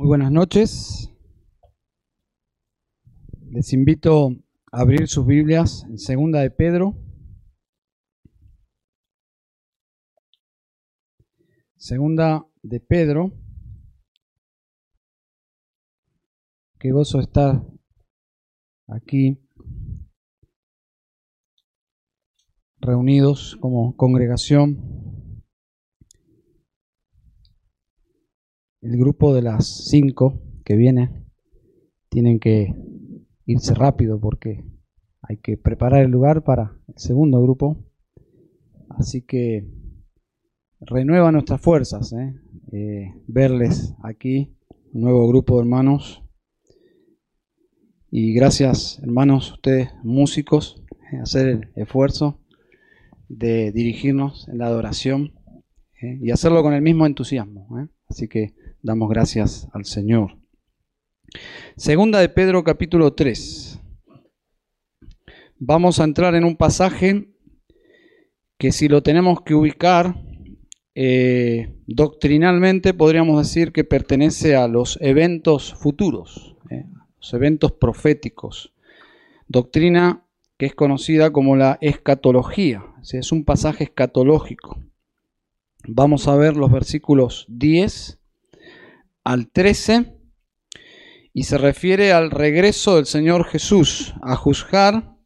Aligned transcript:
Muy 0.00 0.08
buenas 0.08 0.32
noches. 0.32 1.12
Les 3.50 3.70
invito 3.74 4.30
a 4.72 4.80
abrir 4.80 5.06
sus 5.08 5.26
Biblias 5.26 5.84
en 5.90 5.98
Segunda 5.98 6.40
de 6.40 6.50
Pedro. 6.50 6.96
Segunda 11.76 12.46
de 12.62 12.80
Pedro. 12.80 13.30
Qué 16.78 16.92
gozo 16.92 17.20
estar 17.20 17.62
aquí 18.86 19.38
reunidos 22.80 23.58
como 23.60 23.94
congregación. 23.98 25.09
El 28.82 28.96
grupo 28.96 29.34
de 29.34 29.42
las 29.42 29.66
cinco 29.66 30.40
que 30.64 30.74
viene 30.74 31.10
tienen 32.08 32.40
que 32.40 32.74
irse 33.44 33.74
rápido 33.74 34.18
porque 34.18 34.64
hay 35.20 35.36
que 35.36 35.58
preparar 35.58 36.02
el 36.02 36.10
lugar 36.10 36.44
para 36.44 36.78
el 36.88 36.94
segundo 36.96 37.42
grupo. 37.42 37.76
Así 38.88 39.20
que 39.20 39.68
renueva 40.80 41.30
nuestras 41.30 41.60
fuerzas 41.60 42.12
¿eh? 42.14 42.34
Eh, 42.72 43.12
verles 43.26 43.94
aquí, 44.02 44.56
un 44.94 45.02
nuevo 45.02 45.28
grupo 45.28 45.56
de 45.56 45.60
hermanos. 45.60 46.22
Y 48.10 48.32
gracias, 48.32 48.98
hermanos, 49.02 49.52
ustedes 49.52 49.90
músicos, 50.02 50.82
eh, 51.12 51.18
hacer 51.18 51.48
el 51.48 51.68
esfuerzo 51.76 52.40
de 53.28 53.72
dirigirnos 53.72 54.48
en 54.48 54.58
la 54.58 54.66
adoración 54.66 55.34
y 56.02 56.30
hacerlo 56.30 56.62
con 56.62 56.72
el 56.72 56.80
mismo 56.80 57.04
entusiasmo. 57.04 57.68
Así 58.08 58.26
que 58.26 58.54
damos 58.82 59.08
gracias 59.10 59.68
al 59.72 59.84
Señor. 59.84 60.36
Segunda 61.76 62.20
de 62.20 62.28
Pedro 62.28 62.64
capítulo 62.64 63.12
3. 63.12 63.80
Vamos 65.58 66.00
a 66.00 66.04
entrar 66.04 66.34
en 66.34 66.44
un 66.44 66.56
pasaje 66.56 67.28
que 68.58 68.72
si 68.72 68.88
lo 68.88 69.02
tenemos 69.02 69.42
que 69.42 69.54
ubicar 69.54 70.16
eh, 70.94 71.72
doctrinalmente 71.86 72.94
podríamos 72.94 73.38
decir 73.38 73.72
que 73.72 73.84
pertenece 73.84 74.56
a 74.56 74.68
los 74.68 74.98
eventos 75.00 75.74
futuros, 75.74 76.56
eh, 76.70 76.84
los 77.18 77.34
eventos 77.34 77.72
proféticos. 77.72 78.74
Doctrina 79.48 80.24
que 80.56 80.66
es 80.66 80.74
conocida 80.74 81.32
como 81.32 81.56
la 81.56 81.78
escatología, 81.80 82.84
es 83.12 83.32
un 83.32 83.44
pasaje 83.44 83.84
escatológico. 83.84 84.78
Vamos 85.88 86.28
a 86.28 86.36
ver 86.36 86.56
los 86.56 86.70
versículos 86.70 87.46
10 87.48 88.19
al 89.24 89.50
13 89.50 90.16
y 91.32 91.44
se 91.44 91.58
refiere 91.58 92.12
al 92.12 92.30
regreso 92.30 92.96
del 92.96 93.06
Señor 93.06 93.44
Jesús 93.44 94.14
a 94.22 94.36
juzgar 94.36 95.16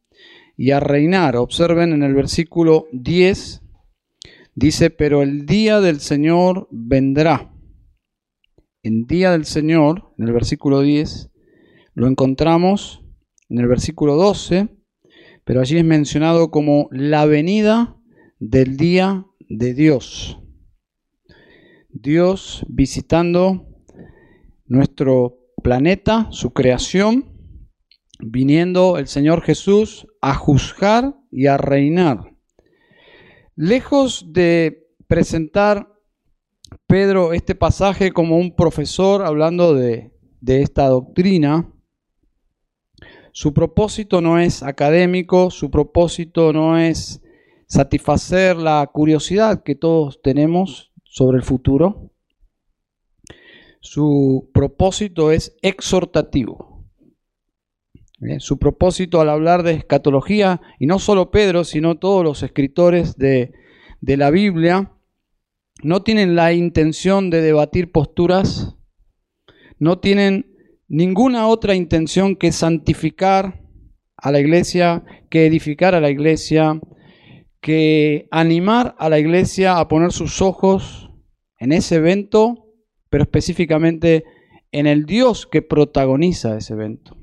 y 0.57 0.71
a 0.71 0.79
reinar. 0.79 1.35
Observen 1.35 1.93
en 1.93 2.03
el 2.03 2.13
versículo 2.13 2.87
10, 2.91 3.61
dice, 4.53 4.89
pero 4.89 5.21
el 5.21 5.45
día 5.45 5.81
del 5.81 5.99
Señor 5.99 6.67
vendrá. 6.71 7.51
El 8.83 9.05
día 9.07 9.31
del 9.31 9.45
Señor, 9.45 10.13
en 10.17 10.27
el 10.27 10.33
versículo 10.33 10.81
10, 10.81 11.31
lo 11.95 12.07
encontramos 12.07 13.03
en 13.49 13.59
el 13.59 13.67
versículo 13.67 14.15
12, 14.15 14.69
pero 15.43 15.61
allí 15.61 15.77
es 15.77 15.85
mencionado 15.85 16.51
como 16.51 16.87
la 16.91 17.25
venida 17.25 17.97
del 18.39 18.77
día 18.77 19.25
de 19.49 19.73
Dios. 19.73 20.39
Dios 21.89 22.65
visitando 22.67 23.74
nuestro 24.65 25.37
planeta, 25.61 26.27
su 26.31 26.53
creación, 26.53 27.35
viniendo 28.19 28.97
el 28.97 29.07
Señor 29.07 29.41
Jesús 29.41 30.07
a 30.21 30.35
juzgar 30.35 31.15
y 31.31 31.47
a 31.47 31.57
reinar. 31.57 32.35
Lejos 33.55 34.33
de 34.33 34.87
presentar 35.07 35.87
Pedro 36.87 37.33
este 37.33 37.55
pasaje 37.55 38.11
como 38.11 38.37
un 38.37 38.55
profesor 38.55 39.23
hablando 39.23 39.73
de, 39.73 40.11
de 40.41 40.61
esta 40.61 40.87
doctrina, 40.87 41.71
su 43.31 43.53
propósito 43.53 44.21
no 44.21 44.39
es 44.39 44.63
académico, 44.63 45.51
su 45.51 45.69
propósito 45.69 46.53
no 46.53 46.77
es 46.77 47.21
satisfacer 47.67 48.55
la 48.55 48.89
curiosidad 48.93 49.63
que 49.63 49.75
todos 49.75 50.21
tenemos 50.21 50.93
sobre 51.03 51.37
el 51.37 51.43
futuro, 51.43 52.04
su 53.85 54.49
propósito 54.51 55.31
es 55.31 55.55
exhortativo. 55.61 56.83
Su 58.39 58.57
propósito 58.57 59.21
al 59.21 59.29
hablar 59.29 59.61
de 59.61 59.73
escatología, 59.73 60.59
y 60.79 60.87
no 60.87 60.97
solo 60.97 61.29
Pedro, 61.29 61.63
sino 61.63 61.99
todos 61.99 62.23
los 62.23 62.41
escritores 62.41 63.15
de, 63.15 63.51
de 64.01 64.17
la 64.17 64.31
Biblia, 64.31 64.91
no 65.83 66.01
tienen 66.01 66.35
la 66.35 66.51
intención 66.51 67.29
de 67.29 67.41
debatir 67.41 67.91
posturas, 67.91 68.75
no 69.77 69.99
tienen 69.99 70.55
ninguna 70.87 71.47
otra 71.47 71.75
intención 71.75 72.35
que 72.35 72.51
santificar 72.51 73.61
a 74.17 74.31
la 74.31 74.39
iglesia, 74.39 75.03
que 75.29 75.45
edificar 75.45 75.93
a 75.93 76.01
la 76.01 76.09
iglesia, 76.09 76.81
que 77.61 78.27
animar 78.31 78.95
a 78.97 79.09
la 79.09 79.19
iglesia 79.19 79.77
a 79.77 79.87
poner 79.87 80.11
sus 80.11 80.41
ojos 80.41 81.11
en 81.59 81.71
ese 81.71 81.97
evento 81.97 82.64
pero 83.15 83.23
específicamente 83.23 84.25
en 84.73 84.87
el 84.87 85.05
Dios 85.05 85.47
que 85.47 85.61
protagoniza 85.61 86.57
ese 86.57 86.73
evento. 86.73 87.15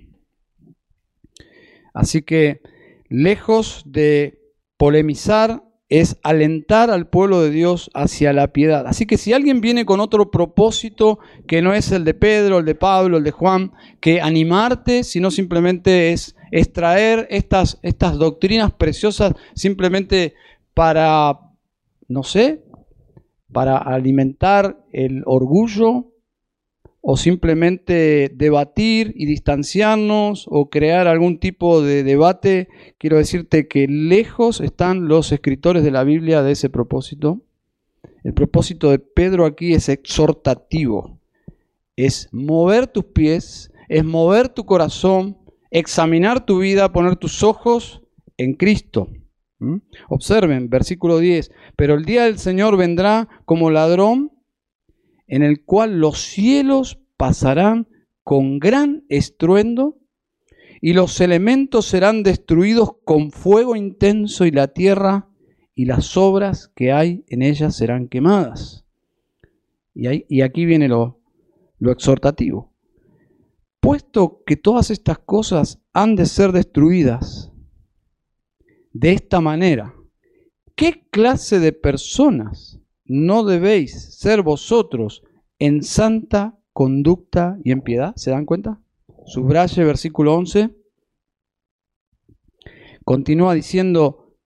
Así 1.93 2.23
que, 2.23 2.63
lejos 3.11 3.83
de 3.85 4.41
polemizar, 4.79 5.63
es 5.91 6.17
alentar 6.23 6.91
al 6.91 7.11
pueblo 7.11 7.43
de 7.43 7.51
Dios 7.51 7.91
hacia 7.93 8.33
la 8.33 8.55
piedad. 8.55 8.87
Así 8.87 9.05
que 9.05 9.19
si 9.19 9.35
alguien 9.35 9.61
viene 9.61 9.85
con 9.85 10.01
otro 10.01 10.31
propósito 10.31 11.19
que 11.47 11.61
no 11.61 11.75
es 11.75 11.93
el 11.93 12.05
de 12.07 12.15
Pedro, 12.15 12.61
el 12.61 12.65
de 12.65 12.75
Pablo, 12.75 13.19
el 13.19 13.25
de 13.25 13.31
Juan, 13.31 13.73
que 14.01 14.23
animarte, 14.23 15.05
sino 15.05 15.31
simplemente 15.31 16.15
es 16.15 16.37
extraer 16.53 17.27
estas, 17.29 17.79
estas 17.83 18.17
doctrinas 18.17 18.73
preciosas 18.73 19.35
simplemente 19.55 20.33
para, 20.73 21.39
no 22.09 22.23
sé, 22.23 22.63
para 23.53 23.77
alimentar 23.77 24.85
el 24.93 25.23
orgullo 25.27 26.13
o 27.01 27.17
simplemente 27.17 28.31
debatir 28.33 29.13
y 29.17 29.27
distanciarnos 29.27 30.47
o 30.49 30.71
crear 30.71 31.09
algún 31.09 31.39
tipo 31.39 31.83
de 31.83 32.05
debate, 32.05 32.69
quiero 32.97 33.17
decirte 33.17 33.67
que 33.67 33.89
lejos 33.89 34.61
están 34.61 35.09
los 35.09 35.33
escritores 35.33 35.83
de 35.83 35.91
la 35.91 36.05
Biblia 36.05 36.43
de 36.43 36.53
ese 36.53 36.71
propósito. 36.71 37.41
El 38.23 38.35
propósito 38.35 38.91
de 38.91 39.01
Pedro 39.01 39.47
aquí 39.47 39.75
es 39.75 39.89
exhortativo, 39.89 41.19
es 41.97 42.29
mover 42.31 42.87
tus 42.87 43.05
pies, 43.07 43.73
es 43.89 44.05
mover 44.05 44.49
tu 44.49 44.65
corazón, 44.65 45.37
examinar 45.73 46.47
tu 46.47 46.61
vida, 46.61 46.93
poner 46.93 47.17
tus 47.17 47.43
ojos 47.43 48.03
en 48.37 48.55
Cristo. 48.55 49.09
¿Mm? 49.63 49.77
Observen, 50.09 50.69
versículo 50.69 51.21
10, 51.21 51.53
pero 51.77 51.95
el 51.95 52.05
día 52.05 52.25
del 52.25 52.39
Señor 52.39 52.77
vendrá 52.77 53.29
como 53.45 53.71
ladrón 53.71 54.33
en 55.29 55.45
el 55.45 55.65
cual 55.65 56.01
los 56.01 56.21
cielos 56.21 56.99
pasarán 57.17 57.87
con 58.25 58.59
gran 58.59 59.05
estruendo 59.09 59.99
y 60.81 60.95
los 60.95 61.21
elementos 61.21 61.87
serán 61.87 62.25
destruidos 62.25 62.97
con 63.05 63.31
fuego 63.31 63.77
intenso 63.77 64.47
y 64.47 64.51
la 64.51 64.67
tierra 64.67 65.29
y 65.77 65.85
las 65.85 66.17
obras 66.17 66.73
que 66.75 66.91
hay 66.91 67.25
en 67.29 67.43
ellas 67.43 67.77
serán 67.77 68.09
quemadas. 68.09 68.85
Y, 69.95 70.41
aquí 70.41 70.65
viene 70.65 70.89
lo 70.89 71.21
exhortativo. 71.79 72.73
Puesto 73.79 74.43
que 74.45 74.57
todas 74.57 74.91
estas 74.91 75.21
cosas 75.21 75.81
han 75.93 76.17
de 76.17 76.27
ser 76.27 76.51
destruidas, 76.51 77.52
de 78.93 79.13
esta 79.13 79.41
manera. 79.41 79.95
¿Qué 80.75 81.07
clase 81.11 81.61
de 81.61 81.73
personas 81.73 82.81
no 83.05 83.45
debéis 83.45 84.17
ser 84.17 84.43
vosotros 84.43 85.23
en 85.59 85.83
santa 85.83 86.59
conducta 86.73 87.59
y 87.65 87.73
en 87.73 87.83
piedad? 87.83 88.15
¿Se 88.17 88.31
dan 88.31 88.47
cuenta? 88.47 88.81
Subraye 89.27 89.85
versículo 89.85 90.35
11. 90.35 90.71
Continúa 93.05 93.55
diciendo, 93.55 94.37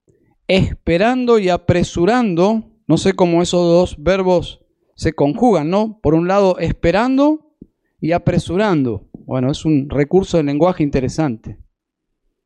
esperando 0.48 1.38
y 1.38 1.48
apresurando, 1.48 2.72
no 2.86 2.96
sé 2.96 3.14
cómo 3.14 3.42
esos 3.42 3.62
dos 3.62 4.02
verbos 4.02 4.64
se 4.94 5.12
conjugan, 5.12 5.68
¿no? 5.68 6.00
Por 6.00 6.14
un 6.14 6.26
lado, 6.26 6.58
esperando 6.58 7.54
y 8.00 8.12
apresurando. 8.12 9.08
Bueno, 9.12 9.50
es 9.50 9.64
un 9.64 9.90
recurso 9.90 10.38
de 10.38 10.44
lenguaje 10.44 10.82
interesante. 10.82 11.58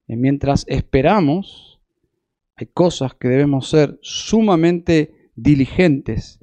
Mientras 0.08 0.64
esperamos, 0.66 1.69
hay 2.60 2.66
cosas 2.66 3.14
que 3.14 3.28
debemos 3.28 3.70
ser 3.70 3.98
sumamente 4.02 5.30
diligentes. 5.34 6.40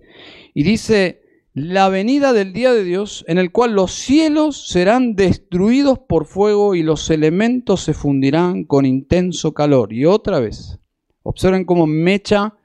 Y 0.55 0.63
dice, 0.63 1.21
la 1.53 1.89
venida 1.89 2.33
del 2.33 2.53
día 2.53 2.73
de 2.73 2.83
Dios 2.83 3.23
en 3.27 3.37
el 3.37 3.51
cual 3.51 3.73
los 3.73 3.91
cielos 3.91 4.67
serán 4.67 5.15
destruidos 5.15 5.99
por 5.99 6.25
fuego 6.25 6.73
y 6.73 6.81
los 6.81 7.11
elementos 7.11 7.81
se 7.81 7.93
fundirán 7.93 8.63
con 8.63 8.87
intenso 8.87 9.53
calor. 9.53 9.93
Y 9.93 10.05
otra 10.05 10.39
vez, 10.39 10.79
observen 11.21 11.65
cómo 11.65 11.85
mecha 11.85 12.55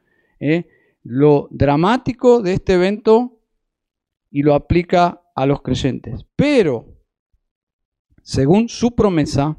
eh, 0.41 0.67
lo 1.03 1.49
dramático 1.51 2.41
de 2.41 2.55
este 2.55 2.75
evento 2.75 3.39
y 4.31 4.43
lo 4.43 4.55
aplica 4.55 5.21
a 5.35 5.45
los 5.45 5.61
creyentes. 5.61 6.25
Pero, 6.37 6.87
según 8.23 8.71
su 8.71 8.95
promesa, 8.95 9.59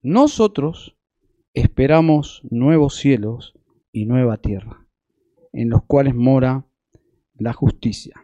nosotros 0.00 0.96
esperamos 1.54 2.42
nuevos 2.50 2.96
cielos 2.96 3.54
y 3.92 4.06
nueva 4.06 4.38
tierra, 4.38 4.86
en 5.52 5.68
los 5.68 5.84
cuales 5.84 6.14
mora 6.14 6.66
la 7.34 7.52
justicia. 7.52 8.14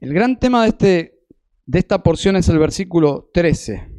El 0.00 0.12
gran 0.12 0.38
tema 0.38 0.62
de, 0.62 0.68
este, 0.68 1.20
de 1.66 1.78
esta 1.78 2.02
porción 2.02 2.36
es 2.36 2.48
el 2.48 2.58
versículo 2.58 3.30
13. 3.32 3.92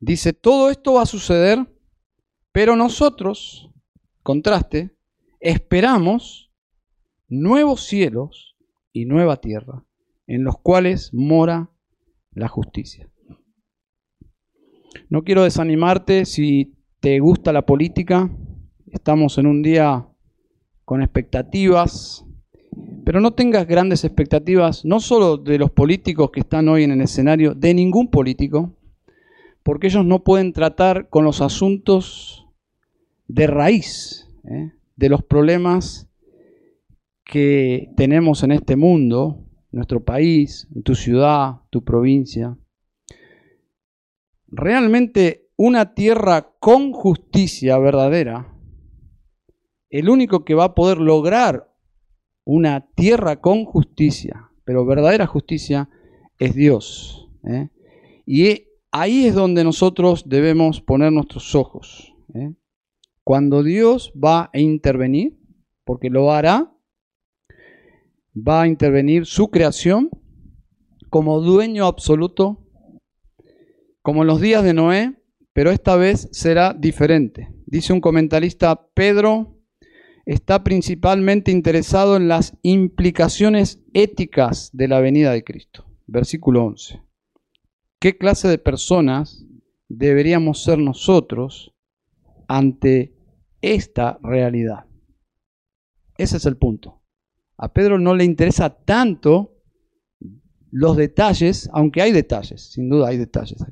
Dice, 0.00 0.32
todo 0.32 0.70
esto 0.70 0.94
va 0.94 1.02
a 1.02 1.06
suceder, 1.06 1.66
pero 2.52 2.76
nosotros, 2.76 3.70
contraste, 4.22 4.96
esperamos 5.40 6.52
nuevos 7.28 7.84
cielos 7.84 8.56
y 8.92 9.06
nueva 9.06 9.40
tierra, 9.40 9.84
en 10.26 10.44
los 10.44 10.58
cuales 10.58 11.14
mora 11.14 11.70
la 12.32 12.48
justicia. 12.48 13.11
No 15.08 15.22
quiero 15.22 15.44
desanimarte 15.44 16.24
si 16.24 16.74
te 17.00 17.18
gusta 17.20 17.52
la 17.52 17.66
política. 17.66 18.30
Estamos 18.90 19.38
en 19.38 19.46
un 19.46 19.62
día 19.62 20.06
con 20.84 21.02
expectativas, 21.02 22.24
pero 23.04 23.20
no 23.20 23.32
tengas 23.32 23.66
grandes 23.66 24.04
expectativas, 24.04 24.84
no 24.84 25.00
solo 25.00 25.36
de 25.36 25.58
los 25.58 25.70
políticos 25.70 26.30
que 26.30 26.40
están 26.40 26.68
hoy 26.68 26.84
en 26.84 26.92
el 26.92 27.00
escenario, 27.00 27.54
de 27.54 27.74
ningún 27.74 28.10
político, 28.10 28.76
porque 29.62 29.86
ellos 29.86 30.04
no 30.04 30.24
pueden 30.24 30.52
tratar 30.52 31.08
con 31.08 31.24
los 31.24 31.40
asuntos 31.40 32.46
de 33.28 33.46
raíz, 33.46 34.28
¿eh? 34.44 34.72
de 34.96 35.08
los 35.08 35.22
problemas 35.22 36.08
que 37.24 37.90
tenemos 37.96 38.42
en 38.42 38.52
este 38.52 38.76
mundo, 38.76 39.44
nuestro 39.70 40.04
país, 40.04 40.68
en 40.74 40.82
tu 40.82 40.94
ciudad, 40.94 41.62
tu 41.70 41.82
provincia. 41.82 42.56
Realmente 44.54 45.48
una 45.56 45.94
tierra 45.94 46.52
con 46.60 46.92
justicia 46.92 47.78
verdadera, 47.78 48.54
el 49.88 50.10
único 50.10 50.44
que 50.44 50.54
va 50.54 50.64
a 50.64 50.74
poder 50.74 50.98
lograr 50.98 51.74
una 52.44 52.86
tierra 52.94 53.40
con 53.40 53.64
justicia, 53.64 54.50
pero 54.64 54.84
verdadera 54.84 55.26
justicia, 55.26 55.88
es 56.38 56.54
Dios. 56.54 57.30
¿eh? 57.44 57.70
Y 58.26 58.66
ahí 58.90 59.24
es 59.24 59.34
donde 59.34 59.64
nosotros 59.64 60.28
debemos 60.28 60.82
poner 60.82 61.12
nuestros 61.12 61.54
ojos. 61.54 62.14
¿eh? 62.34 62.52
Cuando 63.24 63.62
Dios 63.62 64.12
va 64.22 64.50
a 64.52 64.58
intervenir, 64.58 65.38
porque 65.84 66.10
lo 66.10 66.30
hará, 66.30 66.74
va 68.36 68.62
a 68.62 68.68
intervenir 68.68 69.24
su 69.24 69.50
creación 69.50 70.10
como 71.08 71.40
dueño 71.40 71.86
absoluto, 71.86 72.61
como 74.02 74.22
en 74.22 74.26
los 74.26 74.40
días 74.40 74.64
de 74.64 74.74
Noé, 74.74 75.14
pero 75.52 75.70
esta 75.70 75.96
vez 75.96 76.28
será 76.32 76.74
diferente. 76.74 77.54
Dice 77.66 77.92
un 77.92 78.00
comentarista, 78.00 78.88
Pedro 78.94 79.58
está 80.26 80.62
principalmente 80.62 81.50
interesado 81.50 82.16
en 82.16 82.28
las 82.28 82.56
implicaciones 82.62 83.80
éticas 83.92 84.70
de 84.72 84.88
la 84.88 85.00
venida 85.00 85.32
de 85.32 85.44
Cristo. 85.44 85.86
Versículo 86.06 86.64
11. 86.64 87.02
¿Qué 87.98 88.18
clase 88.18 88.48
de 88.48 88.58
personas 88.58 89.46
deberíamos 89.88 90.62
ser 90.62 90.78
nosotros 90.78 91.74
ante 92.48 93.14
esta 93.60 94.18
realidad? 94.22 94.86
Ese 96.18 96.36
es 96.36 96.46
el 96.46 96.56
punto. 96.56 97.02
A 97.56 97.72
Pedro 97.72 97.98
no 97.98 98.14
le 98.14 98.24
interesa 98.24 98.70
tanto 98.70 99.62
los 100.70 100.96
detalles, 100.96 101.70
aunque 101.72 102.02
hay 102.02 102.12
detalles, 102.12 102.72
sin 102.72 102.88
duda 102.88 103.08
hay 103.08 103.18
detalles, 103.18 103.64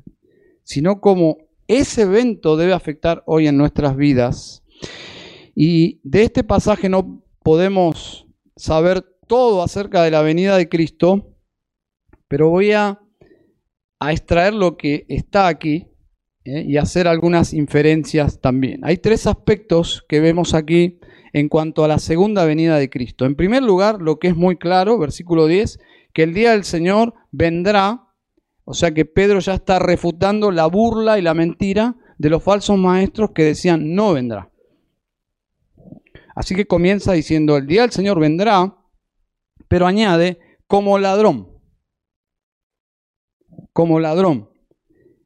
sino 0.63 1.01
cómo 1.01 1.37
ese 1.67 2.03
evento 2.03 2.57
debe 2.57 2.73
afectar 2.73 3.23
hoy 3.25 3.47
en 3.47 3.57
nuestras 3.57 3.95
vidas 3.95 4.63
y 5.55 5.99
de 6.03 6.23
este 6.23 6.43
pasaje 6.43 6.89
no 6.89 7.23
podemos 7.43 8.27
saber 8.55 9.03
todo 9.27 9.63
acerca 9.63 10.03
de 10.03 10.11
la 10.11 10.21
venida 10.21 10.57
de 10.57 10.69
Cristo, 10.69 11.35
pero 12.27 12.49
voy 12.49 12.71
a, 12.71 12.99
extraer 14.09 14.55
lo 14.55 14.77
que 14.77 15.05
está 15.09 15.47
aquí 15.47 15.85
¿eh? 16.43 16.65
y 16.67 16.77
hacer 16.77 17.07
algunas 17.07 17.53
inferencias 17.53 18.41
también. 18.41 18.81
Hay 18.83 18.97
tres 18.97 19.27
aspectos 19.27 20.03
que 20.09 20.19
vemos 20.19 20.55
aquí 20.55 20.99
en 21.33 21.47
cuanto 21.49 21.83
a 21.83 21.87
la 21.87 21.99
segunda 21.99 22.43
venida 22.45 22.79
de 22.79 22.89
Cristo. 22.89 23.25
En 23.25 23.35
primer 23.35 23.61
lugar, 23.61 24.01
lo 24.01 24.17
que 24.17 24.29
es 24.29 24.35
muy 24.35 24.57
claro, 24.57 24.97
versículo 24.97 25.45
10, 25.45 25.79
que 26.13 26.23
el 26.23 26.33
día 26.33 26.51
del 26.51 26.63
Señor 26.63 27.13
vendrá, 27.31 28.07
o 28.63 28.73
sea 28.73 28.91
que 28.91 29.05
Pedro 29.05 29.39
ya 29.39 29.55
está 29.55 29.79
refutando 29.79 30.51
la 30.51 30.67
burla 30.67 31.17
y 31.17 31.21
la 31.21 31.33
mentira 31.33 31.95
de 32.17 32.29
los 32.29 32.43
falsos 32.43 32.77
maestros 32.77 33.31
que 33.31 33.43
decían 33.43 33.95
no 33.95 34.13
vendrá. 34.13 34.51
Así 36.35 36.55
que 36.55 36.67
comienza 36.67 37.13
diciendo, 37.13 37.57
el 37.57 37.67
día 37.67 37.81
del 37.81 37.91
Señor 37.91 38.19
vendrá, 38.19 38.77
pero 39.67 39.87
añade, 39.87 40.39
como 40.67 40.97
ladrón. 40.97 41.49
Como 43.73 43.99
ladrón. 43.99 44.49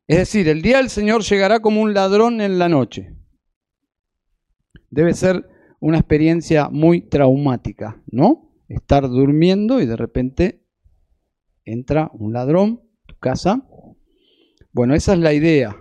Es 0.08 0.18
decir, 0.18 0.48
el 0.48 0.62
día 0.62 0.78
del 0.78 0.90
Señor 0.90 1.24
llegará 1.24 1.60
como 1.60 1.82
un 1.82 1.94
ladrón 1.94 2.42
en 2.42 2.58
la 2.58 2.70
noche. 2.70 3.16
Debe 4.90 5.14
ser 5.14 5.48
una 5.80 5.98
experiencia 5.98 6.70
muy 6.70 7.02
traumática, 7.02 8.02
¿no? 8.08 8.54
Estar 8.68 9.08
durmiendo 9.08 9.82
y 9.82 9.86
de 9.86 9.96
repente 9.96 10.66
entra 11.66 12.10
un 12.14 12.34
ladrón 12.34 12.85
casa. 13.26 13.68
Bueno, 14.72 14.94
esa 14.94 15.14
es 15.14 15.20
la 15.20 15.34
idea. 15.34 15.76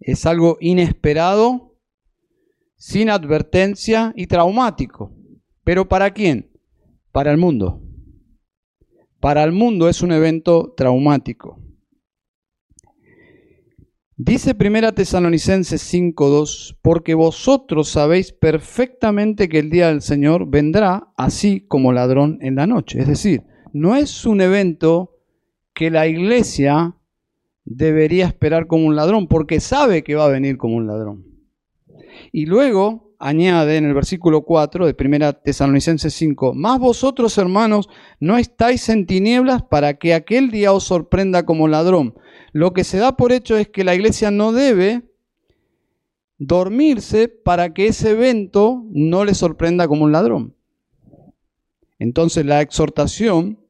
Es 0.00 0.24
algo 0.24 0.56
inesperado 0.60 1.76
sin 2.76 3.10
advertencia 3.10 4.14
y 4.16 4.26
traumático. 4.26 5.14
¿Pero 5.62 5.88
para 5.88 6.10
quién? 6.12 6.50
Para 7.12 7.30
el 7.32 7.36
mundo. 7.36 7.82
Para 9.20 9.44
el 9.44 9.52
mundo 9.52 9.90
es 9.90 10.00
un 10.00 10.12
evento 10.12 10.72
traumático. 10.74 11.60
Dice 14.16 14.54
Primera 14.54 14.92
Tesalonicenses 14.92 15.82
5:2, 15.92 16.78
porque 16.80 17.12
vosotros 17.12 17.90
sabéis 17.90 18.32
perfectamente 18.32 19.50
que 19.50 19.58
el 19.58 19.68
día 19.68 19.88
del 19.88 20.00
Señor 20.00 20.48
vendrá 20.48 21.12
así 21.18 21.66
como 21.66 21.92
ladrón 21.92 22.38
en 22.40 22.54
la 22.54 22.66
noche. 22.66 23.00
Es 23.00 23.08
decir, 23.08 23.42
no 23.74 23.96
es 23.96 24.24
un 24.24 24.40
evento 24.40 25.15
que 25.76 25.90
la 25.90 26.06
iglesia 26.06 26.96
debería 27.66 28.24
esperar 28.24 28.66
como 28.66 28.86
un 28.86 28.96
ladrón, 28.96 29.28
porque 29.28 29.60
sabe 29.60 30.02
que 30.02 30.14
va 30.14 30.24
a 30.24 30.30
venir 30.30 30.56
como 30.56 30.76
un 30.76 30.86
ladrón. 30.86 31.26
Y 32.32 32.46
luego 32.46 33.14
añade 33.18 33.76
en 33.76 33.84
el 33.84 33.92
versículo 33.92 34.40
4 34.40 34.86
de 34.86 34.96
1 34.98 35.34
Tesalonicenses 35.34 36.14
5, 36.14 36.54
más 36.54 36.78
vosotros 36.78 37.36
hermanos 37.36 37.90
no 38.20 38.38
estáis 38.38 38.88
en 38.88 39.04
tinieblas 39.04 39.62
para 39.64 39.98
que 39.98 40.14
aquel 40.14 40.50
día 40.50 40.72
os 40.72 40.84
sorprenda 40.84 41.44
como 41.44 41.68
ladrón. 41.68 42.14
Lo 42.52 42.72
que 42.72 42.82
se 42.82 42.96
da 42.96 43.14
por 43.18 43.32
hecho 43.32 43.58
es 43.58 43.68
que 43.68 43.84
la 43.84 43.94
iglesia 43.94 44.30
no 44.30 44.52
debe 44.52 45.02
dormirse 46.38 47.28
para 47.28 47.74
que 47.74 47.88
ese 47.88 48.12
evento 48.12 48.82
no 48.92 49.26
le 49.26 49.34
sorprenda 49.34 49.88
como 49.88 50.04
un 50.04 50.12
ladrón. 50.12 50.56
Entonces 51.98 52.46
la 52.46 52.62
exhortación 52.62 53.65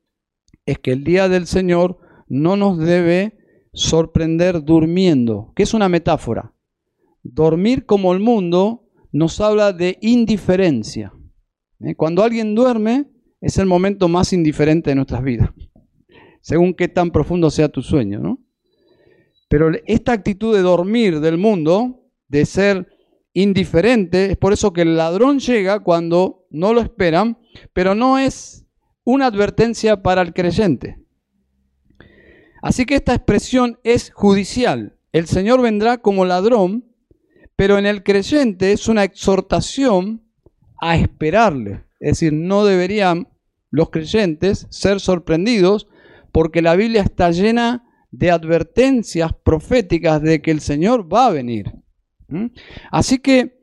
es 0.66 0.78
que 0.80 0.92
el 0.92 1.04
día 1.04 1.28
del 1.28 1.46
Señor 1.46 1.98
no 2.28 2.56
nos 2.56 2.78
debe 2.78 3.38
sorprender 3.72 4.64
durmiendo, 4.64 5.52
que 5.54 5.62
es 5.62 5.74
una 5.74 5.88
metáfora. 5.88 6.52
Dormir 7.22 7.86
como 7.86 8.12
el 8.12 8.20
mundo 8.20 8.88
nos 9.12 9.40
habla 9.40 9.72
de 9.72 9.98
indiferencia. 10.00 11.12
¿eh? 11.80 11.94
Cuando 11.94 12.22
alguien 12.22 12.54
duerme 12.54 13.06
es 13.40 13.58
el 13.58 13.66
momento 13.66 14.08
más 14.08 14.32
indiferente 14.32 14.90
de 14.90 14.96
nuestras 14.96 15.22
vidas, 15.22 15.50
según 16.40 16.74
qué 16.74 16.88
tan 16.88 17.10
profundo 17.10 17.50
sea 17.50 17.68
tu 17.68 17.82
sueño. 17.82 18.18
¿no? 18.18 18.44
Pero 19.48 19.70
esta 19.86 20.12
actitud 20.12 20.54
de 20.54 20.62
dormir 20.62 21.20
del 21.20 21.38
mundo, 21.38 22.02
de 22.28 22.44
ser 22.44 22.88
indiferente, 23.34 24.32
es 24.32 24.36
por 24.36 24.52
eso 24.52 24.72
que 24.72 24.82
el 24.82 24.96
ladrón 24.96 25.38
llega 25.38 25.80
cuando 25.80 26.46
no 26.50 26.72
lo 26.72 26.80
esperan, 26.80 27.38
pero 27.72 27.94
no 27.94 28.18
es 28.18 28.65
una 29.06 29.24
advertencia 29.24 30.02
para 30.02 30.20
el 30.20 30.34
creyente. 30.34 30.98
Así 32.60 32.84
que 32.84 32.96
esta 32.96 33.14
expresión 33.14 33.78
es 33.84 34.10
judicial. 34.12 34.98
El 35.12 35.26
Señor 35.26 35.62
vendrá 35.62 35.96
como 35.96 36.26
ladrón 36.26 36.84
pero 37.56 37.78
en 37.78 37.86
el 37.86 38.02
creyente 38.02 38.72
es 38.72 38.86
una 38.86 39.02
exhortación 39.02 40.22
a 40.80 40.96
esperarle. 40.96 41.84
Es 41.98 42.18
decir, 42.18 42.34
no 42.34 42.66
deberían 42.66 43.28
los 43.70 43.90
creyentes, 43.90 44.66
ser 44.70 45.00
sorprendidos, 45.00 45.88
porque 46.32 46.60
la 46.60 46.76
Biblia 46.76 47.00
está 47.00 47.30
llena 47.30 47.84
de 48.10 48.30
advertencias 48.30 49.32
proféticas 49.42 50.20
de 50.22 50.42
que 50.42 50.50
el 50.50 50.60
Señor 50.60 51.12
va 51.12 51.26
a 51.26 51.32
venir. 51.32 51.72
¿Mm? 52.28 52.46
Así 52.92 53.18
que 53.18 53.58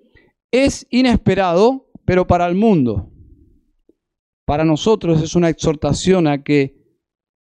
es 0.51 0.88
inesperado, 0.89 1.91
pero 2.03 2.25
para 2.25 2.47
el 2.47 2.55
mundo. 2.55 3.12
Para 4.45 4.65
nosotros 4.65 5.21
es 5.21 5.35
una 5.35 5.50
exhortación 5.50 6.27
a 6.27 6.43
que 6.43 6.81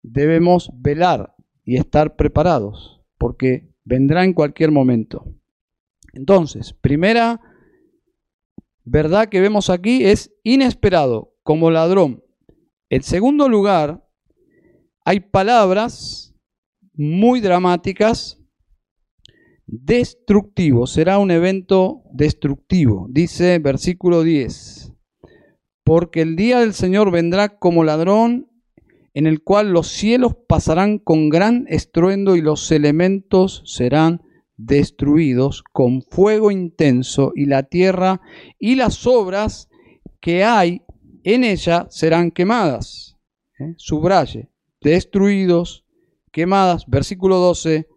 debemos 0.02 0.70
velar 0.76 1.36
y 1.64 1.78
estar 1.78 2.16
preparados, 2.16 3.02
porque 3.18 3.70
vendrá 3.84 4.24
en 4.24 4.34
cualquier 4.34 4.72
momento. 4.72 5.26
Entonces, 6.14 6.74
primera 6.74 7.42
verdad 8.84 9.28
que 9.28 9.42
vemos 9.42 9.70
aquí 9.70 10.06
es 10.06 10.34
inesperado, 10.44 11.34
como 11.44 11.72
ladrón. 11.72 12.24
En 12.90 13.04
segundo 13.04 13.50
lugar, 13.50 14.08
hay 15.04 15.20
palabras 15.20 16.34
muy 16.94 17.42
dramáticas. 17.42 18.40
Destructivo, 19.68 20.88
será 20.88 21.18
un 21.18 21.32
evento 21.32 22.04
destructivo. 22.14 23.08
Dice 23.10 23.60
versículo 23.60 24.24
10, 24.24 24.95
porque 25.86 26.22
el 26.22 26.36
día 26.36 26.60
del 26.60 26.74
Señor 26.74 27.12
vendrá 27.12 27.60
como 27.60 27.84
ladrón 27.86 28.50
en 29.14 29.28
el 29.28 29.44
cual 29.44 29.72
los 29.72 29.88
cielos 29.88 30.36
pasarán 30.48 30.98
con 30.98 31.30
gran 31.30 31.66
estruendo 31.70 32.36
y 32.36 32.42
los 32.42 32.70
elementos 32.72 33.62
serán 33.66 34.24
destruidos 34.58 35.64
con 35.72 36.02
fuego 36.02 36.50
intenso 36.50 37.32
y 37.36 37.46
la 37.46 37.64
tierra 37.64 38.20
y 38.60 38.76
las 38.76 39.06
obras 39.06 39.70
que 40.20 40.44
hay 40.44 40.82
en 41.24 41.44
ella 41.44 41.88
serán 41.90 42.32
quemadas. 42.32 43.18
¿Eh? 43.60 43.76
Subraye, 43.78 44.50
destruidos, 44.82 45.86
quemadas. 46.32 46.86
Versículo 46.88 47.38
12. 47.38 47.88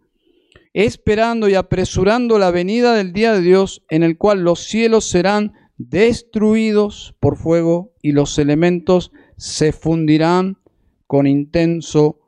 Esperando 0.75 1.49
y 1.49 1.54
apresurando 1.54 2.38
la 2.38 2.50
venida 2.50 2.95
del 2.95 3.12
día 3.14 3.33
de 3.33 3.40
Dios 3.40 3.83
en 3.88 4.02
el 4.02 4.18
cual 4.18 4.42
los 4.42 4.61
cielos 4.61 5.09
serán 5.09 5.54
destruidos 5.78 7.14
por 7.20 7.37
fuego 7.37 7.94
y 8.02 8.12
los 8.12 8.38
elementos 8.38 9.12
se 9.37 9.73
fundirán 9.73 10.58
con 11.06 11.26
intenso 11.26 12.18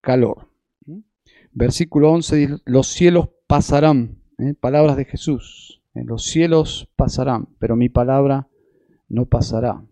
calor. 0.00 0.48
Versículo 1.52 2.12
11, 2.12 2.58
los 2.66 2.86
cielos 2.86 3.30
pasarán, 3.46 4.22
¿eh? 4.38 4.54
palabras 4.54 4.96
de 4.96 5.06
Jesús, 5.06 5.82
¿eh? 5.94 6.04
los 6.04 6.24
cielos 6.24 6.88
pasarán, 6.94 7.48
pero 7.58 7.74
mi 7.74 7.88
palabra 7.88 8.48
no 9.08 9.26
pasará. 9.26 9.82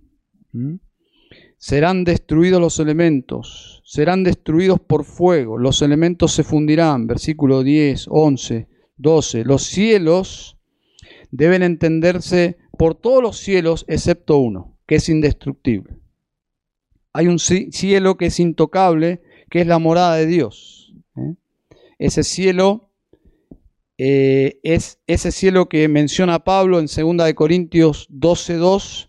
Serán 1.57 2.05
destruidos 2.05 2.61
los 2.61 2.79
elementos, 2.79 3.83
serán 3.85 4.23
destruidos 4.23 4.79
por 4.79 5.05
fuego, 5.05 5.59
los 5.59 5.83
elementos 5.83 6.33
se 6.33 6.45
fundirán, 6.45 7.07
versículo 7.07 7.63
10, 7.63 8.07
11, 8.11 8.69
12, 8.99 9.45
los 9.45 9.65
cielos 9.65 10.59
deben 11.31 11.63
entenderse 11.63 12.59
por 12.77 12.95
todos 12.95 13.23
los 13.23 13.39
cielos 13.39 13.85
excepto 13.89 14.39
uno, 14.39 14.79
que 14.87 14.97
es 14.97 15.09
indestructible. 15.09 15.97
Hay 17.13 17.29
un 17.29 17.39
cielo 17.39 18.17
que 18.17 18.27
es 18.27 18.41
intocable, 18.41 19.23
que 19.51 19.61
es 19.61 19.67
la 19.67 19.79
morada 19.79 20.17
de 20.17 20.27
Dios. 20.27 20.95
¿eh? 21.17 21.35
Ese 21.99 22.23
cielo 22.25 22.91
eh, 23.99 24.61
es 24.63 25.01
ese 25.07 25.33
cielo 25.33 25.69
que 25.69 25.89
menciona 25.89 26.45
Pablo 26.45 26.79
en 26.79 26.87
2 26.87 27.33
Corintios 27.35 28.09
12.2, 28.11 29.09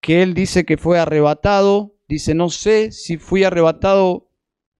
que 0.00 0.22
él 0.22 0.34
dice 0.34 0.64
que 0.64 0.76
fue 0.76 0.98
arrebatado. 0.98 1.94
Dice, 2.08 2.34
no 2.34 2.50
sé 2.50 2.90
si 2.90 3.18
fui 3.18 3.44
arrebatado 3.44 4.28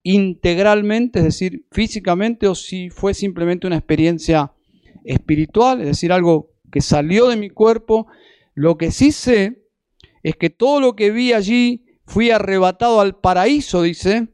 integralmente, 0.03 1.19
es 1.19 1.25
decir, 1.25 1.65
físicamente, 1.71 2.47
o 2.47 2.55
si 2.55 2.89
fue 2.89 3.13
simplemente 3.13 3.67
una 3.67 3.77
experiencia 3.77 4.51
espiritual, 5.05 5.79
es 5.79 5.87
decir, 5.87 6.11
algo 6.11 6.50
que 6.71 6.81
salió 6.81 7.27
de 7.27 7.37
mi 7.37 7.49
cuerpo. 7.49 8.07
Lo 8.53 8.77
que 8.77 8.91
sí 8.91 9.11
sé 9.11 9.67
es 10.23 10.35
que 10.35 10.49
todo 10.49 10.79
lo 10.79 10.95
que 10.95 11.11
vi 11.11 11.33
allí 11.33 11.85
fui 12.05 12.31
arrebatado 12.31 13.01
al 13.01 13.19
paraíso, 13.19 13.83
dice, 13.83 14.29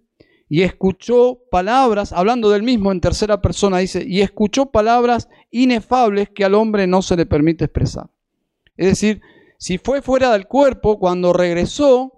y 0.50 0.62
escuchó 0.62 1.42
palabras, 1.52 2.14
hablando 2.14 2.50
del 2.50 2.64
mismo 2.64 2.92
en 2.92 3.02
tercera 3.02 3.42
persona, 3.42 3.80
dice, 3.80 4.06
y 4.08 4.22
escuchó 4.22 4.68
palabras 4.68 5.30
inefables 5.52 6.30
que 6.30 6.46
al 6.46 6.56
hombre 6.56 6.88
no 6.88 7.02
se 7.02 7.18
le 7.18 7.26
permite 7.26 7.66
expresar. 7.66 8.10
Es 8.78 8.88
decir, 8.88 9.22
si 9.58 9.78
fue 9.78 10.02
fuera 10.02 10.32
del 10.32 10.48
cuerpo 10.48 11.00
cuando 11.00 11.34
regresó, 11.34 12.14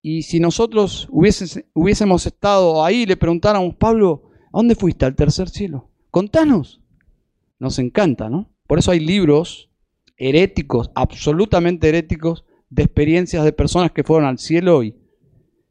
y 0.00 0.22
si 0.22 0.38
nosotros 0.38 1.08
hubiésemos 1.10 2.26
estado 2.26 2.84
ahí, 2.84 3.04
le 3.04 3.16
preguntáramos, 3.16 3.74
Pablo, 3.74 4.30
¿a 4.46 4.58
dónde 4.58 4.74
fuiste? 4.74 5.04
Al 5.04 5.16
tercer 5.16 5.48
cielo. 5.48 5.90
Contanos. 6.10 6.80
Nos 7.58 7.78
encanta, 7.78 8.30
¿no? 8.30 8.50
Por 8.68 8.78
eso 8.78 8.90
hay 8.90 9.00
libros 9.00 9.70
heréticos, 10.18 10.90
absolutamente 10.94 11.88
heréticos, 11.88 12.44
de 12.68 12.82
experiencias 12.82 13.42
de 13.44 13.52
personas 13.52 13.92
que 13.92 14.04
fueron 14.04 14.28
al 14.28 14.38
cielo 14.38 14.82
y 14.82 14.94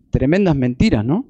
tremendas 0.10 0.56
mentiras, 0.56 1.06
¿no? 1.06 1.30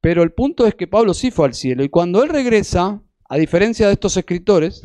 Pero 0.00 0.22
el 0.22 0.32
punto 0.32 0.64
es 0.66 0.76
que 0.76 0.86
Pablo 0.86 1.12
sí 1.12 1.32
fue 1.32 1.46
al 1.46 1.54
cielo 1.54 1.82
y 1.82 1.88
cuando 1.88 2.22
él 2.22 2.28
regresa, 2.28 3.02
a 3.28 3.36
diferencia 3.36 3.88
de 3.88 3.94
estos 3.94 4.16
escritores, 4.16 4.82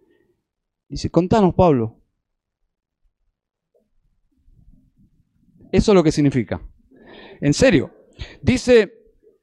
dice, 0.88 1.10
contanos 1.10 1.54
Pablo. 1.54 2.00
Eso 5.72 5.92
es 5.92 5.94
lo 5.94 6.02
que 6.02 6.12
significa. 6.12 6.66
En 7.42 7.52
serio. 7.52 7.92
Dice, 8.40 8.94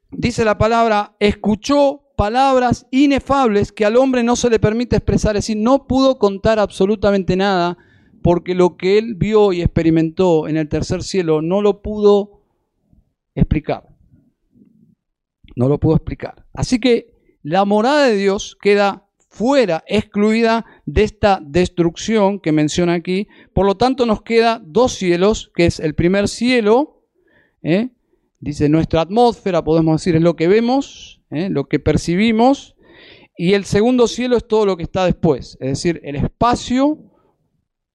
dice 0.10 0.44
la 0.44 0.58
palabra, 0.58 1.16
escuchó 1.20 2.03
palabras 2.16 2.86
inefables 2.92 3.72
que 3.72 3.86
al 3.86 3.98
hombre 3.98 4.24
no 4.24 4.36
se 4.36 4.50
le 4.50 4.60
permite 4.60 4.96
expresar, 4.96 5.36
es 5.36 5.46
decir, 5.46 5.58
no 5.58 5.88
pudo 5.88 6.18
contar 6.20 6.60
absolutamente 6.60 7.36
nada 7.36 7.78
porque 8.22 8.56
lo 8.56 8.78
que 8.78 8.98
él 8.98 9.16
vio 9.16 9.52
y 9.54 9.62
experimentó 9.62 10.48
en 10.48 10.58
el 10.58 10.70
tercer 10.70 11.04
cielo 11.04 11.42
no 11.42 11.62
lo 11.62 11.82
pudo 11.82 12.42
explicar. 13.36 13.90
No 15.56 15.68
lo 15.68 15.80
pudo 15.80 15.96
explicar. 15.96 16.46
Así 16.54 16.80
que 16.80 17.14
la 17.44 17.66
morada 17.66 18.08
de 18.08 18.16
Dios 18.16 18.58
queda 18.62 19.08
fuera, 19.34 19.84
excluida 19.88 20.66
de 20.86 21.04
esta 21.04 21.40
destrucción 21.44 22.40
que 22.40 22.52
menciona 22.52 22.94
aquí. 22.94 23.28
Por 23.54 23.66
lo 23.66 23.76
tanto, 23.76 24.06
nos 24.06 24.22
queda 24.22 24.62
dos 24.64 24.94
cielos, 24.94 25.52
que 25.56 25.66
es 25.66 25.80
el 25.80 25.96
primer 25.96 26.28
cielo, 26.28 27.04
¿eh? 27.64 27.90
Dice 28.44 28.68
nuestra 28.68 29.02
atmósfera, 29.02 29.64
podemos 29.64 30.02
decir, 30.02 30.16
es 30.16 30.22
lo 30.22 30.36
que 30.36 30.48
vemos, 30.48 31.22
¿eh? 31.32 31.50
lo 31.50 31.66
que 31.66 31.80
percibimos, 31.80 32.76
y 33.38 33.54
el 33.54 33.64
segundo 33.64 34.08
cielo 34.08 34.36
es 34.36 34.46
todo 34.48 34.66
lo 34.66 34.76
que 34.76 34.84
está 34.84 35.06
después, 35.06 35.58
es 35.62 35.70
decir, 35.70 36.02
el 36.04 36.18
espacio 36.18 37.00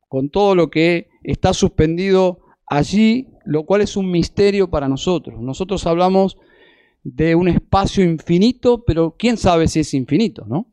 con 0.08 0.30
todo 0.30 0.54
lo 0.54 0.70
que 0.70 1.08
está 1.22 1.52
suspendido 1.52 2.40
allí, 2.66 3.28
lo 3.44 3.66
cual 3.66 3.82
es 3.82 3.96
un 3.96 4.10
misterio 4.10 4.70
para 4.70 4.88
nosotros. 4.88 5.38
Nosotros 5.38 5.86
hablamos 5.86 6.38
de 7.04 7.34
un 7.34 7.48
espacio 7.48 8.02
infinito, 8.02 8.84
pero 8.84 9.16
quién 9.18 9.36
sabe 9.36 9.68
si 9.68 9.80
es 9.80 9.92
infinito, 9.92 10.46
¿no? 10.48 10.72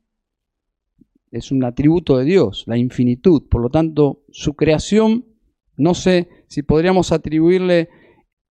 Es 1.31 1.51
un 1.51 1.65
atributo 1.65 2.17
de 2.17 2.23
Dios, 2.23 2.63
la 2.65 2.77
infinitud. 2.77 3.43
Por 3.49 3.61
lo 3.61 3.69
tanto, 3.69 4.23
su 4.31 4.53
creación, 4.53 5.25
no 5.75 5.93
sé 5.93 6.29
si 6.47 6.63
podríamos 6.63 7.11
atribuirle 7.11 7.89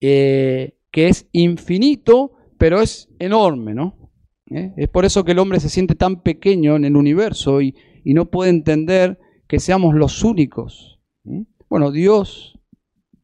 eh, 0.03 0.74
que 0.95 1.09
es 1.09 1.29
infinito, 1.33 2.35
pero 2.57 2.81
es 2.81 3.13
enorme, 3.19 3.75
¿no? 3.75 4.13
¿Eh? 4.49 4.73
Es 4.77 4.89
por 4.89 5.05
eso 5.05 5.25
que 5.25 5.33
el 5.33 5.41
hombre 5.41 5.59
se 5.59 5.69
siente 5.69 5.97
tan 5.97 6.23
pequeño 6.23 6.77
en 6.77 6.85
el 6.85 6.95
universo 6.95 7.61
y, 7.61 7.75
no 8.05 8.27
puede 8.27 8.51
entender 8.51 9.19
que 9.49 9.59
seamos 9.59 9.95
los 9.95 10.23
únicos. 10.23 11.01
Bueno, 11.69 11.91
Dios, 11.91 12.61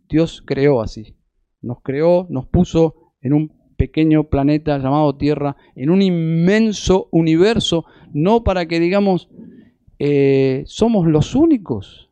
Dios 0.08 0.42
creó 0.44 0.82
así. 0.82 1.14
Nos 1.60 1.80
creó, 1.82 2.26
nos 2.28 2.46
puso 2.46 3.12
en 3.20 3.34
un 3.34 3.52
pequeño 3.76 4.24
planeta 4.24 4.76
llamado 4.78 5.16
Tierra, 5.16 5.56
en 5.76 5.90
un 5.90 6.02
inmenso 6.02 7.08
universo, 7.12 7.84
no 8.12 8.42
para 8.42 8.66
que 8.66 8.80
digamos 8.80 9.28
eh, 10.00 10.64
somos 10.66 11.06
los 11.06 11.36
únicos, 11.36 12.10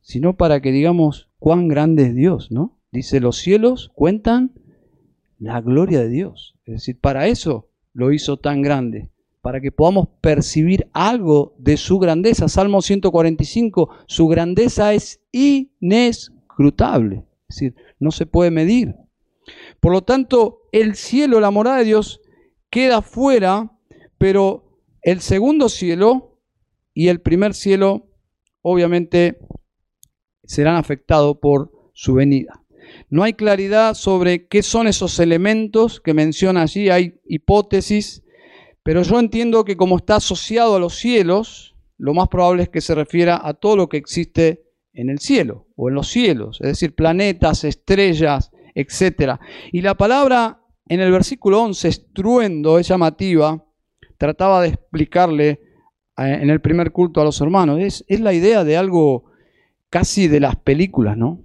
sino 0.00 0.36
para 0.36 0.60
que 0.60 0.72
digamos 0.72 1.30
cuán 1.38 1.68
grande 1.68 2.06
es 2.06 2.14
Dios, 2.16 2.50
¿no? 2.50 2.80
Dice, 2.90 3.20
los 3.20 3.36
cielos 3.36 3.92
cuentan 3.94 4.52
la 5.38 5.60
gloria 5.60 6.00
de 6.00 6.08
Dios. 6.08 6.56
Es 6.64 6.74
decir, 6.74 6.98
para 7.00 7.26
eso 7.26 7.68
lo 7.92 8.12
hizo 8.12 8.36
tan 8.36 8.62
grande 8.62 9.10
para 9.46 9.60
que 9.60 9.70
podamos 9.70 10.08
percibir 10.20 10.88
algo 10.92 11.54
de 11.56 11.76
su 11.76 12.00
grandeza. 12.00 12.48
Salmo 12.48 12.82
145, 12.82 13.90
su 14.06 14.26
grandeza 14.26 14.92
es 14.92 15.20
inescrutable, 15.30 17.24
es 17.48 17.56
decir, 17.56 17.76
no 18.00 18.10
se 18.10 18.26
puede 18.26 18.50
medir. 18.50 18.96
Por 19.78 19.92
lo 19.92 20.02
tanto, 20.02 20.62
el 20.72 20.96
cielo, 20.96 21.38
la 21.38 21.52
morada 21.52 21.78
de 21.78 21.84
Dios, 21.84 22.20
queda 22.70 23.02
fuera, 23.02 23.70
pero 24.18 24.80
el 25.00 25.20
segundo 25.20 25.68
cielo 25.68 26.40
y 26.92 27.06
el 27.06 27.20
primer 27.20 27.54
cielo, 27.54 28.08
obviamente, 28.62 29.38
serán 30.42 30.74
afectados 30.74 31.36
por 31.40 31.70
su 31.92 32.14
venida. 32.14 32.64
No 33.08 33.22
hay 33.22 33.34
claridad 33.34 33.94
sobre 33.94 34.46
qué 34.46 34.62
son 34.62 34.88
esos 34.88 35.18
elementos 35.20 36.00
que 36.00 36.14
menciona 36.14 36.62
allí, 36.62 36.90
hay 36.90 37.20
hipótesis, 37.24 38.22
pero 38.82 39.02
yo 39.02 39.18
entiendo 39.18 39.64
que 39.64 39.76
como 39.76 39.96
está 39.96 40.16
asociado 40.16 40.76
a 40.76 40.80
los 40.80 40.94
cielos, 40.96 41.74
lo 41.98 42.14
más 42.14 42.28
probable 42.28 42.64
es 42.64 42.68
que 42.68 42.80
se 42.80 42.94
refiera 42.94 43.40
a 43.42 43.54
todo 43.54 43.76
lo 43.76 43.88
que 43.88 43.96
existe 43.96 44.64
en 44.92 45.10
el 45.10 45.18
cielo 45.18 45.66
o 45.76 45.88
en 45.88 45.94
los 45.94 46.08
cielos, 46.08 46.58
es 46.60 46.68
decir, 46.68 46.94
planetas, 46.94 47.64
estrellas, 47.64 48.50
etc. 48.74 49.38
Y 49.72 49.82
la 49.82 49.94
palabra 49.94 50.62
en 50.88 51.00
el 51.00 51.10
versículo 51.10 51.62
11, 51.62 51.88
estruendo, 51.88 52.78
es 52.78 52.88
llamativa, 52.88 53.64
trataba 54.18 54.62
de 54.62 54.68
explicarle 54.68 55.48
eh, 55.48 55.58
en 56.16 56.50
el 56.50 56.60
primer 56.60 56.92
culto 56.92 57.20
a 57.20 57.24
los 57.24 57.40
hermanos. 57.40 57.80
Es, 57.80 58.04
es 58.08 58.20
la 58.20 58.32
idea 58.32 58.64
de 58.64 58.76
algo 58.76 59.24
casi 59.90 60.28
de 60.28 60.40
las 60.40 60.56
películas, 60.56 61.16
¿no? 61.16 61.42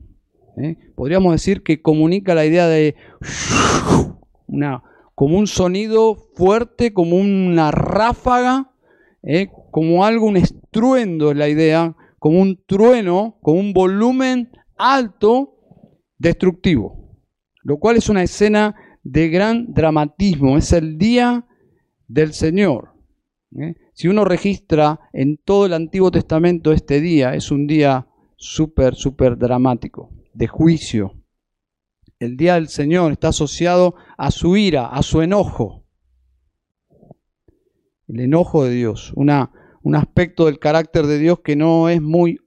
¿Eh? 0.57 0.77
Podríamos 0.95 1.31
decir 1.33 1.63
que 1.63 1.81
comunica 1.81 2.35
la 2.35 2.45
idea 2.45 2.67
de 2.67 2.95
una, 4.47 4.83
como 5.15 5.37
un 5.37 5.47
sonido 5.47 6.15
fuerte, 6.35 6.93
como 6.93 7.17
una 7.17 7.71
ráfaga, 7.71 8.71
¿eh? 9.23 9.47
como 9.71 10.03
algo, 10.03 10.27
un 10.27 10.37
estruendo 10.37 11.31
es 11.31 11.37
la 11.37 11.47
idea, 11.47 11.95
como 12.19 12.39
un 12.39 12.61
trueno, 12.65 13.37
con 13.41 13.57
un 13.57 13.73
volumen 13.73 14.49
alto, 14.77 15.57
destructivo. 16.17 17.17
Lo 17.63 17.77
cual 17.77 17.97
es 17.97 18.09
una 18.09 18.23
escena 18.23 18.75
de 19.03 19.29
gran 19.29 19.73
dramatismo. 19.73 20.57
Es 20.57 20.73
el 20.73 20.97
día 20.97 21.45
del 22.07 22.33
Señor. 22.33 22.93
¿eh? 23.59 23.75
Si 23.93 24.07
uno 24.07 24.25
registra 24.25 24.99
en 25.13 25.37
todo 25.37 25.65
el 25.65 25.73
Antiguo 25.73 26.11
Testamento 26.11 26.71
este 26.71 27.01
día, 27.01 27.33
es 27.35 27.51
un 27.51 27.67
día 27.67 28.07
súper, 28.35 28.95
súper 28.95 29.37
dramático, 29.37 30.09
de 30.33 30.47
juicio. 30.47 31.21
El 32.19 32.37
día 32.37 32.55
del 32.55 32.67
Señor 32.67 33.11
está 33.11 33.29
asociado 33.29 33.95
a 34.17 34.31
su 34.31 34.55
ira, 34.55 34.87
a 34.87 35.01
su 35.01 35.21
enojo. 35.21 35.85
El 38.07 38.19
enojo 38.19 38.63
de 38.65 38.71
Dios, 38.71 39.13
una, 39.15 39.51
un 39.81 39.95
aspecto 39.95 40.45
del 40.45 40.59
carácter 40.59 41.07
de 41.07 41.17
Dios 41.17 41.39
que 41.39 41.55
no 41.55 41.89
es 41.89 42.01
muy 42.01 42.39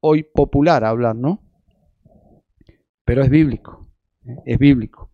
hoy 0.00 0.22
popular 0.22 0.84
hablar, 0.84 1.16
¿no? 1.16 1.42
Pero 3.04 3.22
es 3.22 3.30
bíblico, 3.30 3.88
es 4.46 4.58
bíblico. 4.58 5.10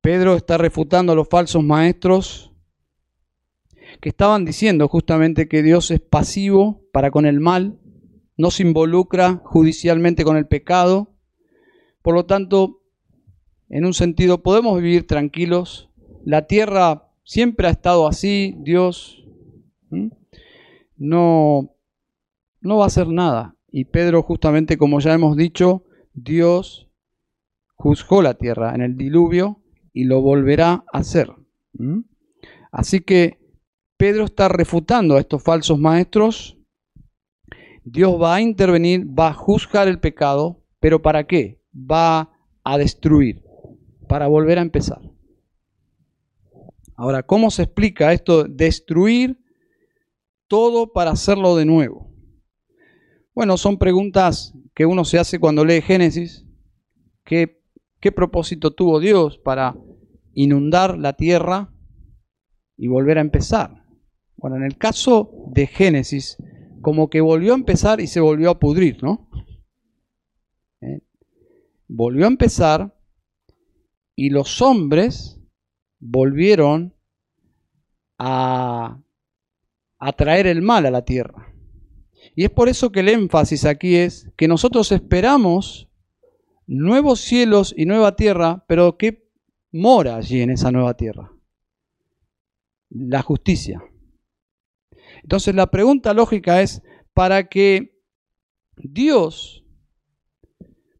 Pedro 0.00 0.34
está 0.34 0.58
refutando 0.58 1.12
a 1.12 1.16
los 1.16 1.28
falsos 1.28 1.62
maestros 1.62 2.52
que 4.00 4.08
estaban 4.08 4.44
diciendo 4.44 4.88
justamente 4.88 5.48
que 5.48 5.62
Dios 5.62 5.90
es 5.90 6.00
pasivo 6.00 6.82
para 6.92 7.10
con 7.10 7.26
el 7.26 7.40
mal, 7.40 7.78
no 8.40 8.50
se 8.50 8.62
involucra 8.62 9.40
judicialmente 9.44 10.24
con 10.24 10.36
el 10.36 10.46
pecado. 10.46 11.12
Por 12.02 12.14
lo 12.14 12.24
tanto, 12.24 12.80
en 13.68 13.84
un 13.84 13.94
sentido, 13.94 14.42
podemos 14.42 14.80
vivir 14.80 15.06
tranquilos. 15.06 15.90
La 16.24 16.46
tierra 16.46 17.10
siempre 17.22 17.68
ha 17.68 17.70
estado 17.70 18.08
así, 18.08 18.54
Dios 18.58 19.24
no, 20.96 21.74
no 22.60 22.76
va 22.78 22.84
a 22.84 22.86
hacer 22.86 23.08
nada. 23.08 23.56
Y 23.70 23.84
Pedro, 23.84 24.22
justamente 24.22 24.78
como 24.78 25.00
ya 25.00 25.14
hemos 25.14 25.36
dicho, 25.36 25.84
Dios 26.14 26.88
juzgó 27.74 28.22
la 28.22 28.34
tierra 28.34 28.74
en 28.74 28.82
el 28.82 28.96
diluvio 28.96 29.60
y 29.92 30.04
lo 30.04 30.20
volverá 30.20 30.84
a 30.92 30.98
hacer. 30.98 31.30
Así 32.72 33.00
que 33.00 33.38
Pedro 33.96 34.24
está 34.24 34.48
refutando 34.48 35.16
a 35.16 35.20
estos 35.20 35.42
falsos 35.42 35.78
maestros. 35.78 36.56
Dios 37.84 38.20
va 38.20 38.36
a 38.36 38.40
intervenir, 38.40 39.06
va 39.06 39.28
a 39.28 39.34
juzgar 39.34 39.88
el 39.88 40.00
pecado, 40.00 40.62
pero 40.78 41.02
¿para 41.02 41.26
qué? 41.26 41.62
Va 41.74 42.30
a 42.64 42.78
destruir, 42.78 43.42
para 44.08 44.26
volver 44.26 44.58
a 44.58 44.62
empezar. 44.62 45.00
Ahora, 46.96 47.22
¿cómo 47.22 47.50
se 47.50 47.62
explica 47.62 48.12
esto? 48.12 48.44
Destruir 48.44 49.38
todo 50.48 50.92
para 50.92 51.12
hacerlo 51.12 51.56
de 51.56 51.64
nuevo. 51.64 52.12
Bueno, 53.34 53.56
son 53.56 53.78
preguntas 53.78 54.52
que 54.74 54.84
uno 54.84 55.04
se 55.04 55.18
hace 55.18 55.38
cuando 55.38 55.64
lee 55.64 55.80
Génesis. 55.80 56.44
¿Qué, 57.24 57.62
qué 58.00 58.12
propósito 58.12 58.72
tuvo 58.72 59.00
Dios 59.00 59.38
para 59.38 59.76
inundar 60.34 60.98
la 60.98 61.14
tierra 61.14 61.72
y 62.76 62.88
volver 62.88 63.18
a 63.18 63.20
empezar. 63.20 63.84
Bueno, 64.36 64.56
en 64.56 64.64
el 64.64 64.78
caso 64.78 65.30
de 65.48 65.66
Génesis, 65.66 66.38
como 66.80 67.10
que 67.10 67.20
volvió 67.20 67.52
a 67.52 67.56
empezar 67.56 68.00
y 68.00 68.06
se 68.06 68.20
volvió 68.20 68.50
a 68.50 68.58
pudrir, 68.58 69.02
¿no? 69.02 69.28
¿Eh? 70.80 71.00
Volvió 71.88 72.24
a 72.24 72.28
empezar 72.28 72.96
y 74.16 74.30
los 74.30 74.60
hombres 74.62 75.40
volvieron 75.98 76.94
a, 78.18 79.02
a 79.98 80.12
traer 80.12 80.46
el 80.46 80.62
mal 80.62 80.86
a 80.86 80.90
la 80.90 81.04
tierra. 81.04 81.54
Y 82.34 82.44
es 82.44 82.50
por 82.50 82.68
eso 82.68 82.92
que 82.92 83.00
el 83.00 83.08
énfasis 83.08 83.64
aquí 83.64 83.96
es 83.96 84.30
que 84.36 84.48
nosotros 84.48 84.92
esperamos 84.92 85.88
nuevos 86.66 87.20
cielos 87.20 87.74
y 87.76 87.84
nueva 87.84 88.14
tierra, 88.14 88.64
pero 88.68 88.96
que 88.96 89.28
mora 89.72 90.16
allí 90.16 90.40
en 90.40 90.50
esa 90.50 90.70
nueva 90.70 90.94
tierra? 90.94 91.32
La 92.90 93.22
justicia. 93.22 93.82
Entonces 95.30 95.54
la 95.54 95.70
pregunta 95.70 96.12
lógica 96.12 96.60
es, 96.60 96.82
para 97.14 97.48
que 97.48 97.96
Dios 98.76 99.64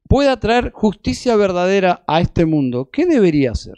pueda 0.09 0.38
traer 0.38 0.71
justicia 0.71 1.35
verdadera 1.35 2.05
a 2.07 2.21
este 2.21 2.47
mundo, 2.47 2.90
¿qué 2.93 3.07
debería 3.07 3.51
hacer? 3.51 3.75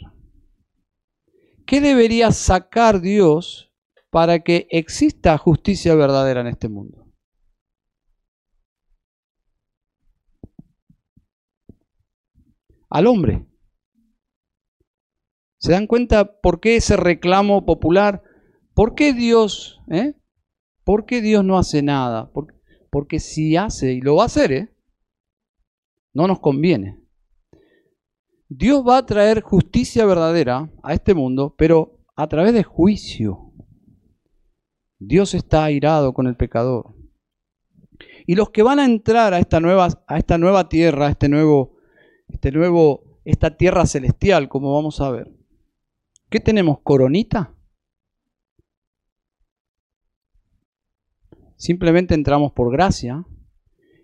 ¿Qué 1.65 1.81
debería 1.81 2.31
sacar 2.31 3.01
Dios 3.01 3.71
para 4.11 4.43
que 4.43 4.67
exista 4.69 5.39
justicia 5.39 5.95
verdadera 5.95 6.41
en 6.41 6.47
este 6.47 6.69
mundo? 6.69 7.11
Al 12.91 13.07
hombre. 13.07 13.47
¿Se 15.57 15.71
dan 15.71 15.87
cuenta 15.87 16.39
por 16.41 16.59
qué 16.59 16.75
ese 16.75 16.95
reclamo 16.95 17.65
popular? 17.65 18.21
¿Por 18.75 18.93
qué 18.93 19.13
Dios, 19.13 19.81
eh? 19.89 20.13
¿Por 20.83 21.05
qué 21.05 21.21
Dios 21.21 21.43
no 21.43 21.57
hace 21.57 21.81
nada? 21.81 22.31
Porque, 22.89 23.19
si 23.19 23.55
hace, 23.55 23.93
y 23.93 24.01
lo 24.01 24.15
va 24.15 24.23
a 24.23 24.25
hacer, 24.27 24.51
¿eh? 24.51 24.75
no 26.13 26.27
nos 26.27 26.39
conviene. 26.39 26.99
Dios 28.49 28.83
va 28.87 28.97
a 28.97 29.05
traer 29.05 29.41
justicia 29.41 30.05
verdadera 30.05 30.71
a 30.83 30.93
este 30.93 31.13
mundo, 31.13 31.55
pero 31.57 31.99
a 32.15 32.27
través 32.27 32.53
de 32.53 32.63
juicio. 32.63 33.51
Dios 34.99 35.33
está 35.33 35.63
airado 35.63 36.13
con 36.13 36.27
el 36.27 36.35
pecador. 36.35 36.95
Y 38.27 38.35
los 38.35 38.51
que 38.51 38.63
van 38.63 38.79
a 38.79 38.85
entrar 38.85 39.33
a 39.33 39.39
esta 39.39 39.59
nueva, 39.59 39.87
a 40.07 40.17
esta 40.17 40.37
nueva 40.37 40.69
tierra, 40.69 41.07
a 41.07 41.09
este 41.11 41.29
nuevo, 41.29 41.77
este 42.27 42.51
nuevo, 42.51 43.19
esta 43.25 43.57
tierra 43.57 43.85
celestial, 43.85 44.49
como 44.49 44.73
vamos 44.73 45.01
a 45.01 45.09
ver, 45.09 45.31
¿Qué 46.33 46.39
tenemos? 46.39 46.79
¿Coronita? 46.81 47.52
Simplemente 51.63 52.13
entramos 52.13 52.51
por 52.51 52.71
gracia 52.73 53.25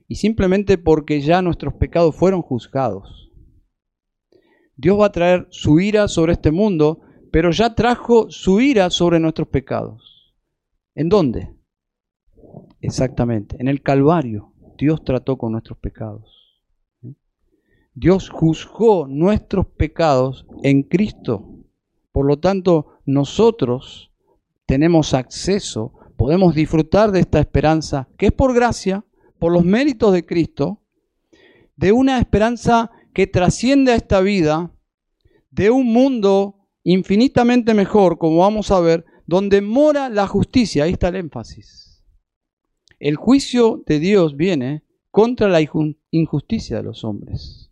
y 0.08 0.16
simplemente 0.16 0.78
porque 0.78 1.20
ya 1.20 1.42
nuestros 1.42 1.74
pecados 1.74 2.16
fueron 2.16 2.42
juzgados. 2.42 3.34
Dios 4.78 4.98
va 4.98 5.08
a 5.08 5.12
traer 5.12 5.46
su 5.50 5.82
ira 5.82 6.08
sobre 6.08 6.32
este 6.32 6.52
mundo, 6.52 7.02
pero 7.34 7.52
ya 7.52 7.76
trajo 7.76 8.32
su 8.32 8.62
ira 8.62 8.90
sobre 8.90 9.20
nuestros 9.20 9.50
pecados. 9.50 10.34
¿En 10.96 11.10
dónde? 11.10 11.54
Exactamente, 12.80 13.58
en 13.60 13.68
el 13.68 13.82
Calvario. 13.82 14.54
Dios 14.78 15.04
trató 15.04 15.38
con 15.38 15.52
nuestros 15.52 15.78
pecados. 15.80 16.64
Dios 17.94 18.30
juzgó 18.30 19.06
nuestros 19.06 19.68
pecados 19.68 20.46
en 20.64 20.84
Cristo 20.84 21.60
por 22.12 22.26
lo 22.26 22.40
tanto, 22.40 23.00
nosotros 23.06 24.12
tenemos 24.66 25.14
acceso, 25.14 25.94
podemos 26.20 26.54
disfrutar 26.54 27.14
de 27.14 27.22
esta 27.22 27.40
esperanza, 27.40 28.10
que 28.18 28.26
es 28.26 28.34
por 28.34 28.54
gracia, 28.54 29.06
por 29.40 29.54
los 29.54 29.64
méritos 29.64 30.12
de 30.12 30.26
Cristo, 30.26 30.84
de 31.78 31.94
una 31.94 32.20
esperanza 32.20 32.92
que 33.14 33.26
trasciende 33.26 33.94
a 33.94 33.96
esta 33.96 34.20
vida, 34.20 34.76
de 35.50 35.70
un 35.70 35.94
mundo 35.94 36.68
infinitamente 36.84 37.74
mejor, 37.74 38.18
como 38.18 38.40
vamos 38.40 38.70
a 38.70 38.82
ver, 38.82 39.06
donde 39.28 39.62
mora 39.62 40.10
la 40.10 40.28
justicia. 40.28 40.84
Ahí 40.84 40.92
está 40.92 41.08
el 41.08 41.16
énfasis. 41.16 42.04
El 43.00 43.16
juicio 43.16 43.82
de 43.88 44.00
Dios 44.00 44.36
viene 44.36 44.84
contra 45.12 45.48
la 45.48 45.62
injusticia 46.12 46.76
de 46.76 46.84
los 46.84 47.06
hombres. 47.06 47.72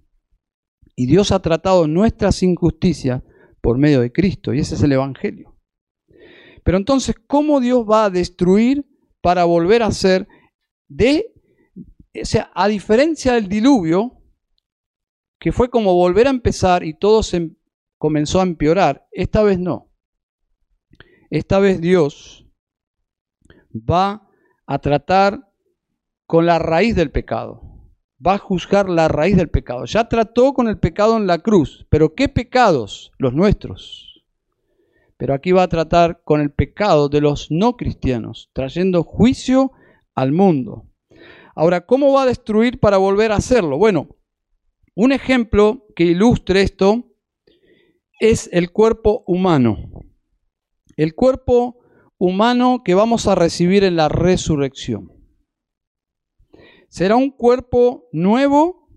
Y 0.95 1.05
Dios 1.07 1.33
ha 1.33 1.41
tratado 1.41 1.85
nuestras 1.85 2.41
injusticias 2.43 3.23
por 3.59 3.77
medio 3.77 3.99
de 3.99 4.13
Cristo, 4.13 4.53
y 4.53 4.59
ese 4.59 4.75
es 4.75 4.83
el 4.83 4.93
Evangelio. 4.93 5.56
Pero 6.67 6.79
entonces, 6.79 7.15
¿cómo 7.27 7.61
Dios 7.61 7.85
va 7.89 8.03
a 8.03 8.09
destruir 8.09 8.85
para 9.21 9.45
volver 9.45 9.81
a 9.81 9.91
ser 9.91 10.27
de, 10.89 11.33
o 12.21 12.25
sea, 12.25 12.51
a 12.53 12.67
diferencia 12.67 13.35
del 13.35 13.47
diluvio, 13.47 14.21
que 15.39 15.53
fue 15.53 15.69
como 15.69 15.93
volver 15.93 16.27
a 16.27 16.31
empezar 16.31 16.83
y 16.83 16.93
todo 16.93 17.23
se 17.23 17.55
comenzó 17.97 18.41
a 18.41 18.43
empeorar. 18.43 19.07
Esta 19.13 19.43
vez 19.43 19.59
no. 19.59 19.89
Esta 21.29 21.59
vez 21.59 21.79
Dios 21.79 22.45
va 23.73 24.27
a 24.65 24.79
tratar 24.79 25.49
con 26.25 26.45
la 26.45 26.59
raíz 26.59 26.97
del 26.97 27.11
pecado. 27.11 27.61
Va 28.19 28.33
a 28.33 28.39
juzgar 28.39 28.89
la 28.89 29.07
raíz 29.07 29.37
del 29.37 29.49
pecado. 29.49 29.85
Ya 29.85 30.09
trató 30.09 30.53
con 30.53 30.67
el 30.67 30.77
pecado 30.79 31.15
en 31.15 31.27
la 31.27 31.39
cruz, 31.39 31.87
pero 31.89 32.13
¿qué 32.13 32.27
pecados? 32.27 33.13
Los 33.19 33.33
nuestros. 33.33 34.06
Pero 35.17 35.33
aquí 35.33 35.51
va 35.51 35.63
a 35.63 35.67
tratar 35.67 36.21
con 36.23 36.41
el 36.41 36.51
pecado 36.51 37.09
de 37.09 37.21
los 37.21 37.49
no 37.49 37.75
cristianos, 37.75 38.49
trayendo 38.53 39.03
juicio 39.03 39.71
al 40.13 40.31
mundo. 40.31 40.85
Ahora, 41.55 41.85
¿cómo 41.85 42.13
va 42.13 42.23
a 42.23 42.27
destruir 42.27 42.79
para 42.79 42.97
volver 42.97 43.31
a 43.31 43.37
hacerlo? 43.37 43.77
Bueno, 43.77 44.09
un 44.95 45.11
ejemplo 45.11 45.87
que 45.95 46.03
ilustre 46.03 46.61
esto 46.61 47.11
es 48.19 48.49
el 48.51 48.71
cuerpo 48.71 49.23
humano. 49.25 49.77
El 50.95 51.15
cuerpo 51.15 51.79
humano 52.17 52.81
que 52.83 52.93
vamos 52.93 53.27
a 53.27 53.35
recibir 53.35 53.83
en 53.83 53.95
la 53.95 54.09
resurrección. 54.09 55.11
¿Será 56.89 57.15
un 57.15 57.31
cuerpo 57.31 58.07
nuevo? 58.11 58.87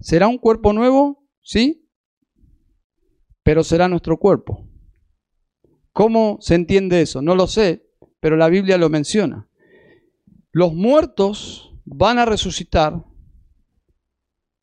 ¿Será 0.00 0.28
un 0.28 0.38
cuerpo 0.38 0.72
nuevo? 0.72 1.26
Sí. 1.42 1.85
Pero 3.46 3.62
será 3.62 3.86
nuestro 3.86 4.16
cuerpo. 4.16 4.66
¿Cómo 5.92 6.36
se 6.40 6.56
entiende 6.56 7.00
eso? 7.00 7.22
No 7.22 7.36
lo 7.36 7.46
sé, 7.46 7.88
pero 8.18 8.36
la 8.36 8.48
Biblia 8.48 8.76
lo 8.76 8.88
menciona. 8.88 9.48
Los 10.50 10.74
muertos 10.74 11.72
van 11.84 12.18
a 12.18 12.24
resucitar 12.24 13.04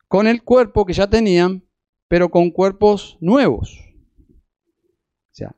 con 0.06 0.26
el 0.26 0.42
cuerpo 0.42 0.84
que 0.84 0.92
ya 0.92 1.08
tenían, 1.08 1.64
pero 2.08 2.28
con 2.28 2.50
cuerpos 2.50 3.16
nuevos. 3.22 3.80
O 4.28 5.32
sea, 5.32 5.56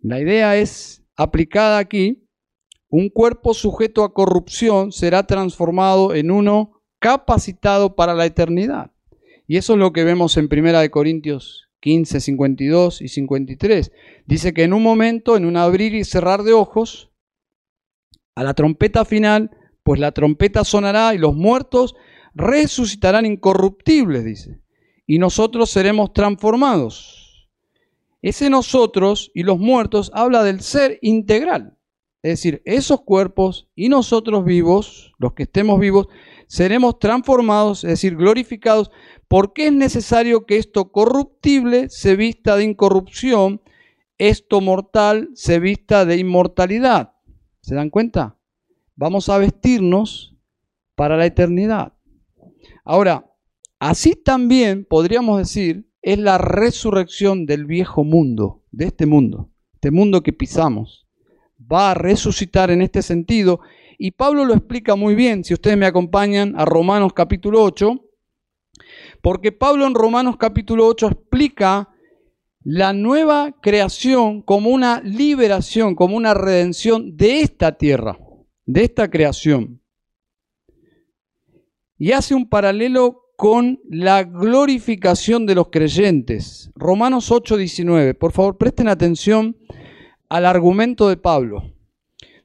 la 0.00 0.18
idea 0.18 0.56
es 0.56 1.04
aplicada 1.14 1.78
aquí, 1.78 2.26
un 2.88 3.08
cuerpo 3.08 3.54
sujeto 3.54 4.02
a 4.02 4.12
corrupción 4.12 4.90
será 4.90 5.28
transformado 5.28 6.12
en 6.12 6.32
uno 6.32 6.82
capacitado 6.98 7.94
para 7.94 8.14
la 8.14 8.26
eternidad. 8.26 8.90
Y 9.46 9.58
eso 9.58 9.74
es 9.74 9.78
lo 9.78 9.92
que 9.92 10.02
vemos 10.02 10.36
en 10.36 10.48
1 10.50 10.90
Corintios 10.90 11.63
15, 11.84 12.18
52 12.18 13.02
y 13.02 13.08
53. 13.08 13.92
Dice 14.24 14.54
que 14.54 14.62
en 14.62 14.72
un 14.72 14.82
momento, 14.82 15.36
en 15.36 15.44
un 15.44 15.58
abrir 15.58 15.94
y 15.94 16.04
cerrar 16.04 16.42
de 16.42 16.54
ojos, 16.54 17.10
a 18.34 18.42
la 18.42 18.54
trompeta 18.54 19.04
final, 19.04 19.50
pues 19.82 20.00
la 20.00 20.12
trompeta 20.12 20.64
sonará 20.64 21.12
y 21.14 21.18
los 21.18 21.34
muertos 21.34 21.94
resucitarán 22.32 23.26
incorruptibles, 23.26 24.24
dice, 24.24 24.62
y 25.06 25.18
nosotros 25.18 25.68
seremos 25.68 26.14
transformados. 26.14 27.50
Ese 28.22 28.48
nosotros 28.48 29.30
y 29.34 29.42
los 29.42 29.58
muertos 29.58 30.10
habla 30.14 30.42
del 30.42 30.62
ser 30.62 30.98
integral. 31.02 31.76
Es 32.22 32.30
decir, 32.40 32.62
esos 32.64 33.02
cuerpos 33.02 33.68
y 33.74 33.90
nosotros 33.90 34.46
vivos, 34.46 35.12
los 35.18 35.34
que 35.34 35.42
estemos 35.42 35.78
vivos, 35.78 36.08
seremos 36.54 37.00
transformados, 37.00 37.82
es 37.82 37.90
decir, 37.90 38.14
glorificados, 38.14 38.92
porque 39.26 39.66
es 39.66 39.72
necesario 39.72 40.46
que 40.46 40.56
esto 40.56 40.92
corruptible 40.92 41.88
se 41.88 42.14
vista 42.14 42.54
de 42.54 42.62
incorrupción, 42.62 43.60
esto 44.18 44.60
mortal 44.60 45.30
se 45.34 45.58
vista 45.58 46.04
de 46.04 46.16
inmortalidad. 46.16 47.14
¿Se 47.60 47.74
dan 47.74 47.90
cuenta? 47.90 48.38
Vamos 48.94 49.28
a 49.28 49.38
vestirnos 49.38 50.36
para 50.94 51.16
la 51.16 51.26
eternidad. 51.26 51.94
Ahora, 52.84 53.32
así 53.80 54.14
también 54.14 54.84
podríamos 54.84 55.38
decir, 55.38 55.90
es 56.02 56.20
la 56.20 56.38
resurrección 56.38 57.46
del 57.46 57.64
viejo 57.64 58.04
mundo, 58.04 58.62
de 58.70 58.84
este 58.84 59.06
mundo, 59.06 59.50
este 59.72 59.90
mundo 59.90 60.22
que 60.22 60.32
pisamos. 60.32 61.08
Va 61.60 61.90
a 61.90 61.94
resucitar 61.94 62.70
en 62.70 62.80
este 62.80 63.02
sentido 63.02 63.58
y 63.98 64.12
Pablo 64.12 64.44
lo 64.44 64.54
explica 64.54 64.96
muy 64.96 65.14
bien, 65.14 65.44
si 65.44 65.54
ustedes 65.54 65.76
me 65.76 65.86
acompañan 65.86 66.54
a 66.56 66.64
Romanos 66.64 67.12
capítulo 67.12 67.62
8, 67.62 68.00
porque 69.22 69.52
Pablo 69.52 69.86
en 69.86 69.94
Romanos 69.94 70.36
capítulo 70.36 70.86
8 70.86 71.06
explica 71.08 71.90
la 72.62 72.92
nueva 72.92 73.54
creación 73.60 74.42
como 74.42 74.70
una 74.70 75.00
liberación, 75.02 75.94
como 75.94 76.16
una 76.16 76.34
redención 76.34 77.16
de 77.16 77.40
esta 77.40 77.76
tierra, 77.76 78.18
de 78.66 78.84
esta 78.84 79.10
creación 79.10 79.80
y 81.98 82.12
hace 82.12 82.34
un 82.34 82.48
paralelo 82.48 83.30
con 83.36 83.80
la 83.88 84.24
glorificación 84.24 85.46
de 85.46 85.54
los 85.54 85.68
creyentes. 85.70 86.70
Romanos 86.74 87.30
8:19. 87.30 88.14
Por 88.14 88.32
favor, 88.32 88.58
presten 88.58 88.88
atención 88.88 89.56
al 90.28 90.46
argumento 90.46 91.08
de 91.08 91.16
Pablo. 91.16 91.73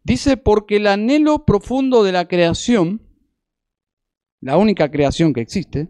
Dice, 0.10 0.38
porque 0.38 0.78
el 0.78 0.88
anhelo 0.88 1.46
profundo 1.46 2.04
de 2.04 2.12
la 2.12 2.28
creación, 2.28 3.00
la 4.42 4.58
única 4.58 4.90
creación 4.90 5.34
que 5.36 5.42
existe, 5.42 5.90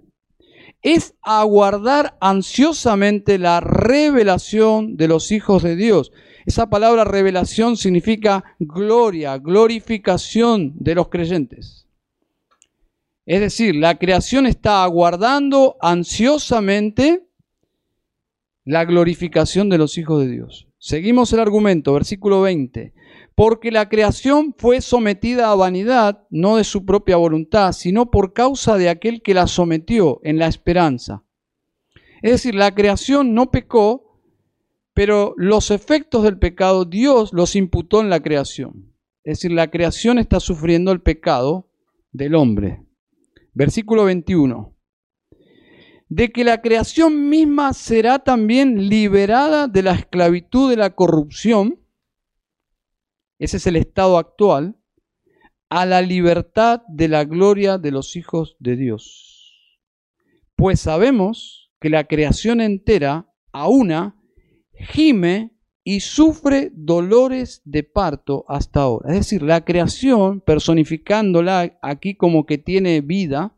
es 0.81 1.15
aguardar 1.21 2.17
ansiosamente 2.19 3.37
la 3.37 3.61
revelación 3.61 4.97
de 4.97 5.07
los 5.07 5.31
hijos 5.31 5.63
de 5.63 5.77
Dios. 5.77 6.11
Esa 6.45 6.69
palabra 6.69 7.05
revelación 7.05 7.77
significa 7.77 8.43
gloria, 8.59 9.37
glorificación 9.37 10.73
de 10.75 10.95
los 10.95 11.07
creyentes. 11.07 11.87
Es 13.25 13.39
decir, 13.39 13.73
la 13.73 13.97
creación 13.97 14.47
está 14.47 14.83
aguardando 14.83 15.77
ansiosamente 15.79 17.25
la 18.65 18.83
glorificación 18.83 19.69
de 19.69 19.77
los 19.77 19.97
hijos 19.97 20.19
de 20.19 20.29
Dios. 20.29 20.67
Seguimos 20.77 21.31
el 21.31 21.39
argumento, 21.39 21.93
versículo 21.93 22.41
20. 22.41 22.98
Porque 23.39 23.71
la 23.71 23.87
creación 23.87 24.53
fue 24.57 24.81
sometida 24.81 25.49
a 25.49 25.55
vanidad, 25.55 26.27
no 26.29 26.57
de 26.57 26.65
su 26.65 26.83
propia 26.83 27.15
voluntad, 27.15 27.71
sino 27.71 28.11
por 28.11 28.33
causa 28.33 28.77
de 28.77 28.89
aquel 28.89 29.21
que 29.21 29.33
la 29.33 29.47
sometió 29.47 30.19
en 30.25 30.39
la 30.39 30.47
esperanza. 30.47 31.23
Es 32.21 32.31
decir, 32.31 32.53
la 32.53 32.75
creación 32.75 33.33
no 33.33 33.49
pecó, 33.49 34.19
pero 34.93 35.35
los 35.37 35.71
efectos 35.71 36.23
del 36.23 36.37
pecado 36.37 36.83
Dios 36.83 37.31
los 37.31 37.55
imputó 37.55 38.01
en 38.01 38.09
la 38.09 38.19
creación. 38.19 38.93
Es 39.23 39.37
decir, 39.37 39.53
la 39.53 39.71
creación 39.71 40.19
está 40.19 40.41
sufriendo 40.41 40.91
el 40.91 40.99
pecado 40.99 41.71
del 42.11 42.35
hombre. 42.35 42.83
Versículo 43.53 44.03
21. 44.03 44.75
De 46.09 46.33
que 46.33 46.43
la 46.43 46.59
creación 46.59 47.29
misma 47.29 47.71
será 47.71 48.19
también 48.19 48.89
liberada 48.89 49.69
de 49.69 49.81
la 49.81 49.93
esclavitud 49.93 50.69
de 50.69 50.75
la 50.75 50.89
corrupción, 50.89 51.79
ese 53.39 53.57
es 53.57 53.67
el 53.67 53.77
estado 53.77 54.17
actual, 54.17 54.77
a 55.69 55.85
la 55.85 56.01
libertad 56.01 56.81
de 56.87 57.07
la 57.07 57.25
gloria 57.25 57.77
de 57.77 57.91
los 57.91 58.15
hijos 58.15 58.57
de 58.59 58.75
Dios. 58.75 59.79
Pues 60.55 60.81
sabemos 60.81 61.71
que 61.79 61.89
la 61.89 62.05
creación 62.05 62.59
entera, 62.59 63.33
a 63.51 63.67
una, 63.67 64.21
gime 64.73 65.55
y 65.83 66.01
sufre 66.01 66.71
dolores 66.75 67.61
de 67.65 67.83
parto 67.83 68.45
hasta 68.47 68.81
ahora. 68.81 69.09
Es 69.09 69.19
decir, 69.19 69.41
la 69.41 69.63
creación, 69.63 70.41
personificándola 70.41 71.79
aquí 71.81 72.15
como 72.15 72.45
que 72.45 72.57
tiene 72.57 73.01
vida, 73.01 73.55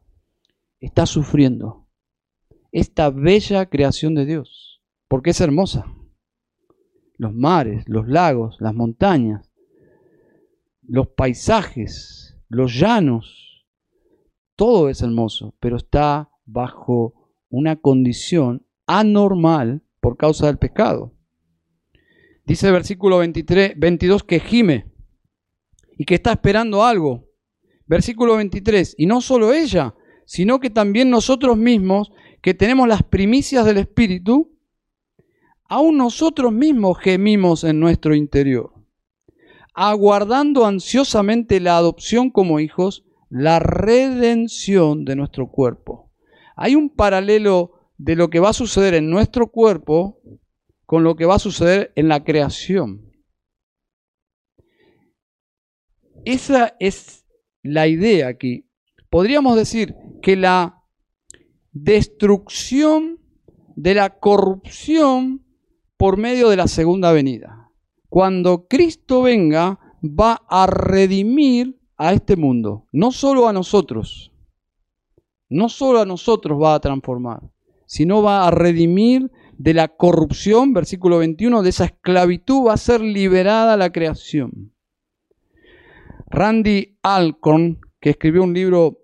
está 0.80 1.06
sufriendo 1.06 1.88
esta 2.72 3.10
bella 3.10 3.66
creación 3.66 4.16
de 4.16 4.26
Dios, 4.26 4.82
porque 5.08 5.32
es 5.32 5.42
hermosa. 5.42 5.86
Los 7.18 7.34
mares, 7.34 7.84
los 7.88 8.08
lagos, 8.08 8.58
las 8.60 8.74
montañas, 8.74 9.51
los 10.92 11.08
paisajes, 11.08 12.38
los 12.50 12.78
llanos, 12.78 13.66
todo 14.58 14.90
es 14.90 15.02
hermoso, 15.02 15.56
pero 15.62 15.78
está 15.78 16.30
bajo 16.46 17.32
una 17.50 17.78
condición 17.78 18.68
anormal 18.88 19.84
por 20.02 20.18
causa 20.18 20.48
del 20.48 20.58
pecado. 20.58 21.14
Dice 22.46 22.68
el 22.68 22.74
versículo 22.74 23.20
23, 23.20 23.76
22 23.78 24.26
que 24.26 24.42
gime 24.42 24.92
y 25.98 26.04
que 26.04 26.16
está 26.16 26.34
esperando 26.34 26.84
algo. 26.84 27.26
Versículo 27.86 28.36
23, 28.36 28.96
y 28.98 29.06
no 29.06 29.22
solo 29.22 29.54
ella, 29.54 29.96
sino 30.26 30.60
que 30.60 30.70
también 30.70 31.10
nosotros 31.10 31.56
mismos, 31.56 32.12
que 32.42 32.54
tenemos 32.54 32.90
las 32.90 33.04
primicias 33.04 33.66
del 33.66 33.78
Espíritu, 33.78 34.58
aún 35.70 35.96
nosotros 35.96 36.52
mismos 36.52 37.00
gemimos 37.00 37.64
en 37.64 37.80
nuestro 37.80 38.14
interior, 38.14 38.74
aguardando 39.74 40.66
ansiosamente 40.66 41.60
la 41.60 41.78
adopción 41.78 42.30
como 42.30 42.60
hijos, 42.60 43.06
la 43.30 43.60
redención 43.60 45.06
de 45.06 45.16
nuestro 45.16 45.48
cuerpo. 45.48 46.12
Hay 46.56 46.76
un 46.76 46.90
paralelo 46.90 47.74
de 47.98 48.16
lo 48.16 48.30
que 48.30 48.40
va 48.40 48.50
a 48.50 48.54
suceder 48.54 48.94
en 48.94 49.10
nuestro 49.10 49.48
cuerpo 49.48 50.20
con 50.86 51.04
lo 51.04 51.16
que 51.16 51.26
va 51.26 51.36
a 51.36 51.40
suceder 51.40 51.94
en 51.96 52.08
la 52.08 52.24
creación. 52.24 53.12
Esa 56.26 56.76
es 56.80 57.26
la 57.64 57.88
idea 57.88 58.28
aquí. 58.28 58.68
Podríamos 59.10 59.56
decir 59.56 59.96
que 60.22 60.36
la 60.36 60.84
destrucción 61.72 63.20
de 63.76 63.96
la 63.96 64.20
corrupción 64.20 65.46
por 65.98 66.18
medio 66.18 66.50
de 66.50 66.58
la 66.58 66.68
segunda 66.68 67.12
venida. 67.12 67.61
Cuando 68.12 68.68
Cristo 68.68 69.22
venga, 69.22 69.80
va 70.04 70.42
a 70.50 70.68
redimir 70.68 71.80
a 71.96 72.12
este 72.12 72.36
mundo, 72.36 72.86
no 72.92 73.14
solo 73.14 73.48
a 73.48 73.54
nosotros, 73.54 74.34
no 75.48 75.70
solo 75.70 76.02
a 76.02 76.06
nosotros 76.06 76.62
va 76.62 76.76
a 76.76 76.82
transformar, 76.82 77.40
sino 77.86 78.22
va 78.22 78.46
a 78.46 78.52
redimir 78.52 79.32
de 79.58 79.74
la 79.74 79.88
corrupción, 79.88 80.74
versículo 80.74 81.20
21, 81.20 81.62
de 81.62 81.70
esa 81.70 81.86
esclavitud 81.86 82.68
va 82.68 82.74
a 82.74 82.78
ser 82.78 83.00
liberada 83.00 83.78
la 83.78 83.94
creación. 83.94 84.74
Randy 86.28 86.98
Alcorn, 87.04 87.80
que 88.02 88.10
escribió 88.10 88.44
un 88.44 88.54
libro 88.54 89.00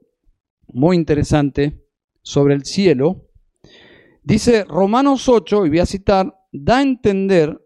muy 0.68 0.98
interesante 0.98 1.82
sobre 2.24 2.56
el 2.56 2.66
cielo, 2.66 3.30
dice 4.22 4.66
Romanos 4.66 5.30
8, 5.30 5.66
y 5.66 5.70
voy 5.70 5.80
a 5.80 5.86
citar, 5.86 6.38
da 6.52 6.80
a 6.80 6.82
entender 6.82 7.58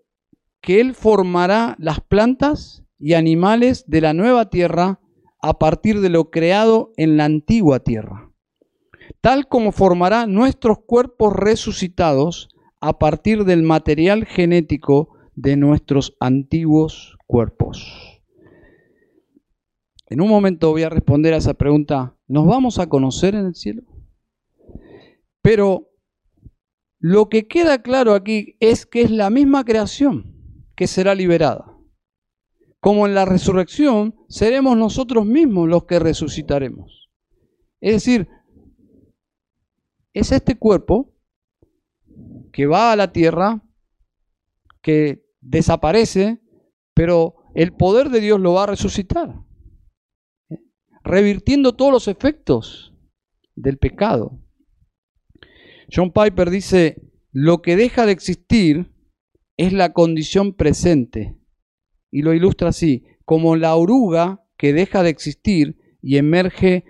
que 0.61 0.79
Él 0.79 0.93
formará 0.93 1.75
las 1.79 1.99
plantas 1.99 2.83
y 2.99 3.13
animales 3.13 3.83
de 3.87 4.01
la 4.01 4.13
nueva 4.13 4.49
tierra 4.49 4.99
a 5.41 5.57
partir 5.57 5.99
de 6.01 6.09
lo 6.09 6.29
creado 6.29 6.93
en 6.97 7.17
la 7.17 7.25
antigua 7.25 7.79
tierra, 7.79 8.31
tal 9.21 9.47
como 9.47 9.71
formará 9.71 10.27
nuestros 10.27 10.77
cuerpos 10.85 11.33
resucitados 11.33 12.49
a 12.79 12.99
partir 12.99 13.43
del 13.43 13.63
material 13.63 14.25
genético 14.25 15.15
de 15.35 15.57
nuestros 15.57 16.15
antiguos 16.19 17.17
cuerpos. 17.25 18.21
En 20.07 20.21
un 20.21 20.29
momento 20.29 20.69
voy 20.69 20.83
a 20.83 20.89
responder 20.89 21.33
a 21.33 21.37
esa 21.37 21.55
pregunta, 21.55 22.15
¿nos 22.27 22.45
vamos 22.45 22.77
a 22.77 22.87
conocer 22.87 23.33
en 23.33 23.47
el 23.47 23.55
cielo? 23.55 23.83
Pero 25.41 25.89
lo 26.99 27.29
que 27.29 27.47
queda 27.47 27.81
claro 27.81 28.13
aquí 28.13 28.57
es 28.59 28.85
que 28.85 29.01
es 29.01 29.09
la 29.09 29.31
misma 29.31 29.63
creación 29.63 30.30
que 30.81 30.87
será 30.87 31.13
liberada. 31.13 31.77
Como 32.79 33.05
en 33.05 33.13
la 33.13 33.23
resurrección, 33.23 34.15
seremos 34.27 34.75
nosotros 34.75 35.27
mismos 35.27 35.69
los 35.69 35.83
que 35.83 35.99
resucitaremos. 35.99 37.07
Es 37.79 37.93
decir, 37.93 38.27
es 40.11 40.31
este 40.31 40.57
cuerpo 40.57 41.13
que 42.51 42.65
va 42.65 42.91
a 42.91 42.95
la 42.95 43.11
tierra, 43.11 43.63
que 44.81 45.23
desaparece, 45.39 46.41
pero 46.95 47.35
el 47.53 47.73
poder 47.73 48.09
de 48.09 48.19
Dios 48.19 48.39
lo 48.39 48.53
va 48.53 48.63
a 48.63 48.73
resucitar, 48.73 49.35
revirtiendo 51.03 51.75
todos 51.75 51.91
los 51.91 52.07
efectos 52.07 52.91
del 53.53 53.77
pecado. 53.77 54.39
John 55.95 56.11
Piper 56.11 56.49
dice, 56.49 57.11
lo 57.31 57.61
que 57.61 57.75
deja 57.75 58.07
de 58.07 58.13
existir 58.13 58.91
es 59.61 59.73
la 59.73 59.93
condición 59.93 60.53
presente, 60.53 61.37
y 62.09 62.23
lo 62.23 62.33
ilustra 62.33 62.69
así, 62.69 63.05
como 63.25 63.55
la 63.55 63.75
oruga 63.75 64.43
que 64.57 64.73
deja 64.73 65.03
de 65.03 65.11
existir 65.11 65.77
y 66.01 66.17
emerge 66.17 66.83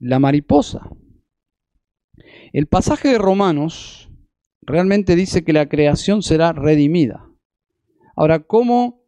la 0.00 0.18
mariposa. 0.18 0.90
El 2.52 2.66
pasaje 2.66 3.10
de 3.10 3.18
Romanos 3.18 4.10
realmente 4.62 5.14
dice 5.14 5.44
que 5.44 5.52
la 5.52 5.68
creación 5.68 6.20
será 6.20 6.52
redimida. 6.52 7.30
Ahora, 8.16 8.40
¿cómo 8.40 9.04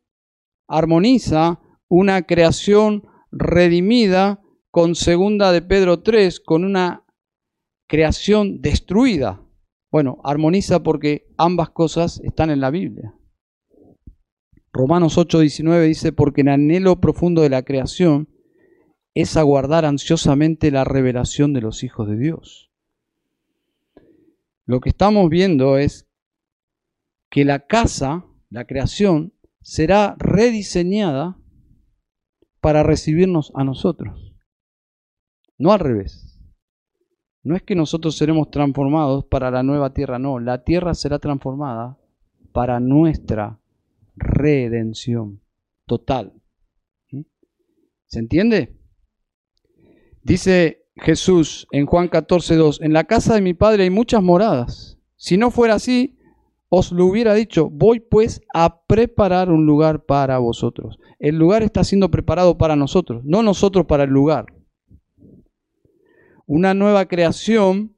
armoniza 0.68 1.60
una 1.88 2.22
creación 2.22 3.02
redimida 3.32 4.40
con 4.70 4.94
segunda 4.94 5.50
de 5.50 5.62
Pedro 5.62 6.02
3, 6.04 6.38
con 6.38 6.64
una 6.64 7.04
creación 7.88 8.60
destruida? 8.60 9.42
Bueno, 9.90 10.18
armoniza 10.22 10.82
porque 10.82 11.26
ambas 11.36 11.70
cosas 11.70 12.20
están 12.22 12.50
en 12.50 12.60
la 12.60 12.70
Biblia. 12.70 13.14
Romanos 14.72 15.16
8:19 15.16 15.86
dice, 15.86 16.12
porque 16.12 16.42
en 16.42 16.50
anhelo 16.50 17.00
profundo 17.00 17.42
de 17.42 17.48
la 17.48 17.62
creación 17.62 18.28
es 19.14 19.36
aguardar 19.36 19.84
ansiosamente 19.84 20.70
la 20.70 20.84
revelación 20.84 21.52
de 21.52 21.62
los 21.62 21.82
hijos 21.82 22.08
de 22.08 22.16
Dios. 22.16 22.70
Lo 24.66 24.80
que 24.80 24.90
estamos 24.90 25.30
viendo 25.30 25.78
es 25.78 26.06
que 27.30 27.44
la 27.44 27.66
casa, 27.66 28.26
la 28.50 28.66
creación, 28.66 29.32
será 29.62 30.14
rediseñada 30.18 31.38
para 32.60 32.82
recibirnos 32.82 33.50
a 33.54 33.64
nosotros. 33.64 34.34
No 35.56 35.72
al 35.72 35.80
revés. 35.80 36.27
No 37.48 37.56
es 37.56 37.62
que 37.62 37.74
nosotros 37.74 38.14
seremos 38.14 38.50
transformados 38.50 39.24
para 39.24 39.50
la 39.50 39.62
nueva 39.62 39.94
tierra, 39.94 40.18
no. 40.18 40.38
La 40.38 40.64
tierra 40.64 40.92
será 40.92 41.18
transformada 41.18 41.96
para 42.52 42.78
nuestra 42.78 43.58
redención 44.16 45.40
total. 45.86 46.34
¿Mm? 47.10 47.22
¿Se 48.04 48.18
entiende? 48.18 48.76
Dice 50.22 50.90
Jesús 50.96 51.66
en 51.72 51.86
Juan 51.86 52.08
14, 52.08 52.54
2, 52.54 52.82
en 52.82 52.92
la 52.92 53.04
casa 53.04 53.36
de 53.36 53.40
mi 53.40 53.54
Padre 53.54 53.84
hay 53.84 53.90
muchas 53.90 54.22
moradas. 54.22 54.98
Si 55.16 55.38
no 55.38 55.50
fuera 55.50 55.72
así, 55.72 56.18
os 56.68 56.92
lo 56.92 57.06
hubiera 57.06 57.32
dicho, 57.32 57.70
voy 57.70 58.00
pues 58.00 58.42
a 58.52 58.82
preparar 58.82 59.50
un 59.50 59.64
lugar 59.64 60.04
para 60.04 60.36
vosotros. 60.36 60.98
El 61.18 61.36
lugar 61.36 61.62
está 61.62 61.82
siendo 61.82 62.10
preparado 62.10 62.58
para 62.58 62.76
nosotros, 62.76 63.24
no 63.24 63.42
nosotros 63.42 63.86
para 63.86 64.04
el 64.04 64.10
lugar. 64.10 64.57
Una 66.50 66.72
nueva 66.72 67.04
creación, 67.04 67.94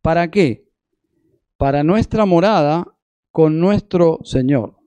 ¿para 0.00 0.30
qué? 0.30 0.66
Para 1.58 1.84
nuestra 1.84 2.24
morada 2.24 2.96
con 3.32 3.60
nuestro 3.60 4.18
Señor. 4.24 4.78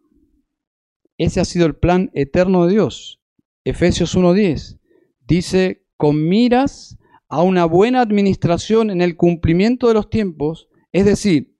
Ese 1.19 1.39
ha 1.39 1.45
sido 1.45 1.67
el 1.67 1.75
plan 1.75 2.09
eterno 2.15 2.65
de 2.65 2.71
Dios. 2.71 3.21
Efesios 3.63 4.17
1.10 4.17 4.79
dice, 5.27 5.85
con 5.97 6.27
miras 6.27 6.97
a 7.29 7.43
una 7.43 7.65
buena 7.65 8.01
administración 8.01 8.89
en 8.89 9.01
el 9.01 9.17
cumplimiento 9.17 9.87
de 9.87 9.93
los 9.93 10.09
tiempos, 10.09 10.67
es 10.91 11.05
decir, 11.05 11.55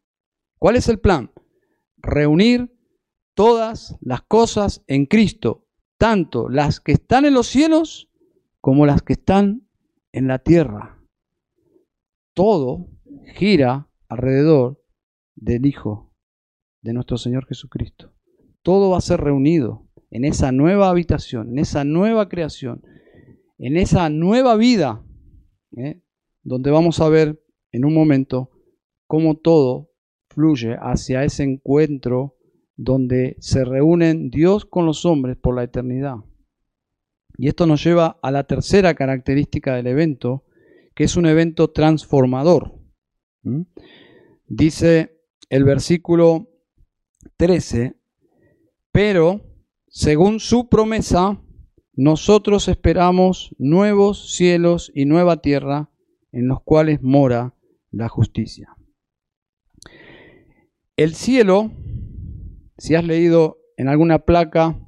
¿cuál 0.58 0.78
es 0.78 0.89
el 0.89 0.99
plan? 0.99 1.32
Reunir 1.97 2.76
todas 3.36 3.97
las 4.02 4.23
cosas 4.23 4.84
en 4.88 5.06
Cristo, 5.06 5.67
tanto 5.99 6.49
las 6.49 6.80
que 6.80 6.93
están 6.93 7.26
en 7.26 7.36
los 7.36 7.45
cielos 7.45 8.10
como 8.62 8.88
las 8.88 9.04
que 9.04 9.13
están 9.13 9.67
en 10.12 10.28
la 10.28 10.39
tierra. 10.39 10.92
Todo 12.34 12.88
gira 13.36 13.89
alrededor 14.08 14.82
del 15.36 15.65
Hijo 15.65 16.13
de 16.82 16.93
nuestro 16.93 17.17
Señor 17.17 17.46
Jesucristo. 17.46 18.13
Todo 18.62 18.91
va 18.91 18.98
a 18.98 19.02
ser 19.02 19.19
reunido 19.22 19.88
en 20.10 20.26
esa 20.26 20.52
nueva 20.52 20.89
habitación, 20.89 21.50
en 21.50 21.60
esa 21.60 21.84
nueva 21.84 22.30
creación, 22.30 22.84
en 23.58 23.78
esa 23.78 24.10
nueva 24.10 24.56
vida 24.56 25.04
¿eh? 25.78 26.02
donde 26.43 26.72
vamos 26.72 27.00
a 27.00 27.10
ver 27.10 27.41
en 27.72 27.86
un 27.86 27.93
momento 27.93 28.52
cómo 29.08 29.38
todo 29.38 29.89
fluye 30.30 30.76
hacia 30.80 31.24
ese 31.24 31.43
encuentro 31.43 32.36
donde 32.76 33.36
se 33.39 33.63
reúnen 33.65 34.30
Dios 34.30 34.65
con 34.65 34.86
los 34.86 35.06
hombres 35.06 35.38
por 35.38 35.56
la 35.56 35.63
eternidad. 35.63 36.15
Y 37.38 37.48
esto 37.48 37.65
nos 37.65 37.84
lleva 37.84 38.19
a 38.22 38.32
la 38.32 38.46
tercera 38.46 38.93
característica 38.93 39.76
del 39.76 39.88
evento, 39.88 40.46
que 40.95 41.06
es 41.06 41.15
un 41.17 41.25
evento 41.25 41.71
transformador. 41.71 42.79
Dice 44.47 45.19
el 45.49 45.63
versículo 45.63 46.49
13, 47.38 47.95
pero 48.91 49.41
según 49.88 50.39
su 50.39 50.69
promesa, 50.69 51.41
nosotros 51.95 52.67
esperamos 52.67 53.56
nuevos 53.60 54.36
cielos 54.36 54.91
y 54.95 55.06
nueva 55.06 55.41
tierra 55.41 55.91
en 56.32 56.47
los 56.47 56.62
cuales 56.63 57.01
mora 57.03 57.56
la 57.91 58.10
justicia. 58.10 58.75
El 60.95 61.13
cielo, 61.13 61.71
si 62.77 62.95
has 62.95 63.03
leído 63.03 63.60
en 63.77 63.88
alguna 63.88 64.19
placa, 64.19 64.79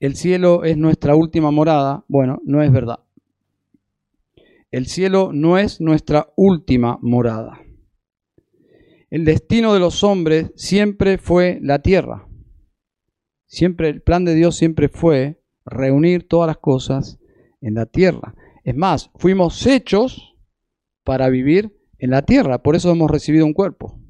el 0.00 0.16
cielo 0.16 0.64
es 0.64 0.76
nuestra 0.76 1.14
última 1.14 1.50
morada, 1.50 2.04
bueno, 2.08 2.40
no 2.44 2.62
es 2.62 2.72
verdad. 2.72 3.00
El 4.70 4.86
cielo 4.86 5.30
no 5.32 5.58
es 5.58 5.80
nuestra 5.80 6.32
última 6.36 6.98
morada. 7.02 7.60
El 9.10 9.24
destino 9.24 9.74
de 9.74 9.80
los 9.80 10.04
hombres 10.04 10.52
siempre 10.54 11.18
fue 11.18 11.58
la 11.60 11.80
tierra. 11.80 12.28
Siempre 13.46 13.88
el 13.88 14.00
plan 14.00 14.24
de 14.24 14.36
Dios 14.36 14.56
siempre 14.56 14.88
fue 14.88 15.42
reunir 15.64 16.28
todas 16.28 16.46
las 16.46 16.58
cosas 16.58 17.18
en 17.60 17.74
la 17.74 17.86
tierra. 17.86 18.36
Es 18.62 18.76
más, 18.76 19.10
fuimos 19.16 19.66
hechos 19.66 20.36
para 21.02 21.28
vivir 21.28 21.76
en 21.98 22.10
la 22.10 22.22
tierra, 22.22 22.62
por 22.62 22.76
eso 22.76 22.90
hemos 22.92 23.10
recibido 23.10 23.44
un 23.44 23.52
cuerpo. 23.52 24.00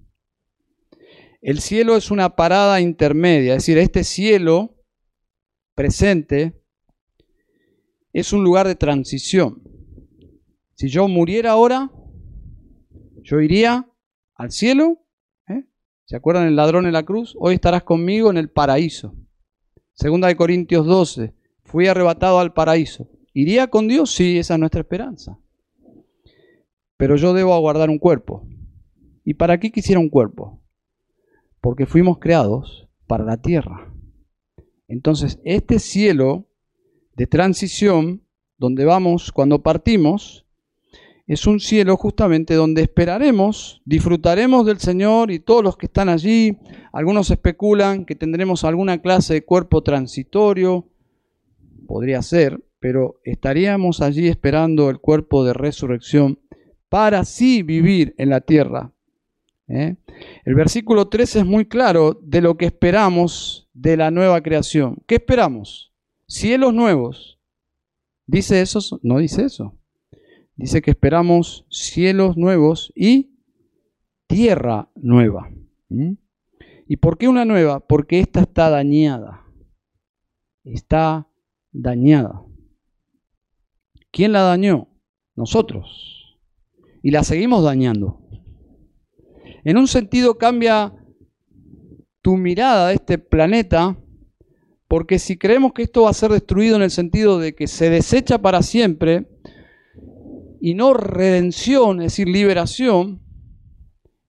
El 1.41 1.61
cielo 1.61 1.97
es 1.97 2.11
una 2.11 2.37
parada 2.37 2.83
intermedia, 2.83 3.55
es 3.55 3.63
decir, 3.63 3.79
este 3.79 4.05
cielo 4.05 4.77
presente 5.75 6.63
es 8.13 8.35
un 8.35 8.45
lugar 8.45 8.67
de 8.67 8.75
transición. 8.75 9.70
Si 10.81 10.89
yo 10.89 11.09
muriera 11.09 11.51
ahora, 11.51 11.91
Yo 13.23 13.39
iría 13.43 13.87
al 14.35 14.51
cielo, 14.51 15.03
¿eh? 15.47 15.67
¿se 16.07 16.17
acuerdan 16.17 16.47
el 16.47 16.57
ladrón 16.57 16.87
en 16.87 16.95
la 16.95 17.03
cruz? 17.03 17.37
Hoy 17.39 17.57
estarás 17.57 17.83
conmigo 17.83 18.31
en 18.31 18.39
el 18.39 18.49
paraíso. 18.49 19.15
Segunda 19.93 20.29
de 20.29 20.37
Corintios 20.37 20.87
12, 20.87 21.35
fui 21.65 21.87
arrebatado 21.87 22.39
al 22.39 22.55
paraíso. 22.55 23.11
¿Iría 23.35 23.67
con 23.67 23.89
Dios? 23.89 24.11
Sí, 24.15 24.39
esa 24.39 24.55
es 24.55 24.61
nuestra 24.61 24.81
esperanza. 24.81 25.39
Pero 26.97 27.17
yo 27.17 27.35
debo 27.35 27.53
aguardar 27.53 27.91
un 27.91 27.99
cuerpo. 27.99 28.49
¿Y 29.23 29.35
para 29.35 29.61
qué 29.61 29.71
quisiera 29.71 30.01
un 30.01 30.09
cuerpo? 30.09 30.63
Porque 31.61 31.85
fuimos 31.85 32.21
creados 32.21 32.89
para 33.07 33.25
la 33.25 33.37
tierra. 33.37 33.93
Entonces, 34.89 35.41
este 35.45 35.79
cielo 35.79 36.49
de 37.17 37.27
transición, 37.27 38.23
donde 38.57 38.87
vamos 38.87 39.31
cuando 39.31 39.63
partimos, 39.63 40.40
es 41.33 41.47
un 41.47 41.61
cielo 41.61 41.97
justamente 41.97 42.55
donde 42.55 42.83
esperaremos, 42.83 43.83
disfrutaremos 43.85 44.67
del 44.67 44.81
Señor 44.81 45.31
y 45.31 45.39
todos 45.39 45.63
los 45.63 45.77
que 45.77 45.87
están 45.87 46.09
allí. 46.09 46.59
Algunos 46.93 47.31
especulan 47.31 48.05
que 48.05 48.17
tendremos 48.17 48.65
alguna 48.65 49.01
clase 49.01 49.35
de 49.35 49.45
cuerpo 49.45 49.81
transitorio, 49.85 50.89
podría 51.87 52.21
ser, 52.23 52.61
pero 52.81 53.21
estaríamos 53.23 54.01
allí 54.01 54.27
esperando 54.27 54.91
el 54.91 54.99
cuerpo 54.99 55.45
de 55.45 55.53
resurrección 55.53 56.41
para 56.89 57.21
así 57.21 57.63
vivir 57.63 58.13
en 58.19 58.31
la 58.31 58.41
tierra. 58.41 58.93
¿eh? 59.69 59.95
El 60.45 60.57
versículo 60.57 61.07
13 61.07 61.39
es 61.39 61.47
muy 61.47 61.65
claro 61.67 62.19
de 62.25 62.41
lo 62.41 62.57
que 62.57 62.65
esperamos 62.65 63.69
de 63.73 63.97
la 63.97 64.11
nueva 64.11 64.43
creación. 64.43 64.97
¿Qué 65.07 65.15
esperamos? 65.15 65.93
Cielos 66.27 66.75
nuevos. 66.75 67.39
¿Dice 68.27 68.61
eso? 68.61 68.81
No 69.05 69.19
dice 69.19 69.45
eso. 69.45 69.77
Dice 70.61 70.83
que 70.83 70.91
esperamos 70.91 71.65
cielos 71.71 72.37
nuevos 72.37 72.93
y 72.95 73.31
tierra 74.27 74.91
nueva. 74.95 75.51
¿Mm? 75.89 76.13
¿Y 76.87 76.97
por 76.99 77.17
qué 77.17 77.29
una 77.29 77.47
nueva? 77.47 77.81
Porque 77.81 78.21
esta 78.21 78.41
está 78.41 78.69
dañada. 78.69 79.43
Está 80.65 81.27
dañada. 81.73 82.45
¿Quién 84.11 84.33
la 84.33 84.43
dañó? 84.43 84.89
Nosotros. 85.35 86.39
Y 87.03 87.11
la 87.11 87.25
seguimos 87.25 87.65
dañando. 87.65 88.21
En 89.65 89.79
un 89.79 89.89
sentido 89.89 90.37
cambia 90.37 90.93
tu 92.21 92.37
mirada 92.37 92.89
de 92.89 92.97
este 92.97 93.17
planeta, 93.17 93.97
porque 94.89 95.19
si 95.19 95.39
creemos 95.39 95.73
que 95.73 95.85
esto 95.85 96.03
va 96.03 96.11
a 96.11 96.13
ser 96.13 96.33
destruido 96.33 96.77
en 96.77 96.83
el 96.83 96.91
sentido 96.91 97.39
de 97.39 97.55
que 97.55 97.67
se 97.67 97.89
desecha 97.89 98.43
para 98.43 98.63
siempre, 98.63 99.27
y 100.61 100.75
no 100.75 100.93
redención, 100.93 102.01
es 102.01 102.13
decir, 102.13 102.29
liberación, 102.29 103.23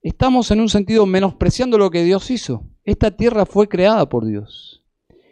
estamos 0.02 0.50
en 0.52 0.62
un 0.62 0.70
sentido 0.70 1.06
menospreciando 1.06 1.78
lo 1.78 1.92
que 1.92 2.04
Dios 2.04 2.32
hizo. 2.32 2.66
Esta 2.86 3.12
tierra 3.12 3.46
fue 3.46 3.68
creada 3.68 4.08
por 4.08 4.26
Dios. 4.26 4.84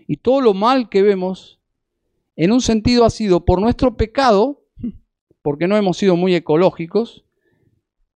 Y 0.08 0.18
todo 0.18 0.42
lo 0.42 0.54
mal 0.54 0.90
que 0.90 1.02
vemos, 1.02 1.62
en 2.36 2.52
un 2.52 2.62
sentido 2.62 3.06
ha 3.06 3.10
sido 3.10 3.46
por 3.46 3.62
nuestro 3.62 3.96
pecado, 3.96 4.66
porque 5.42 5.68
no 5.68 5.78
hemos 5.78 5.98
sido 5.98 6.18
muy 6.18 6.36
ecológicos, 6.36 7.26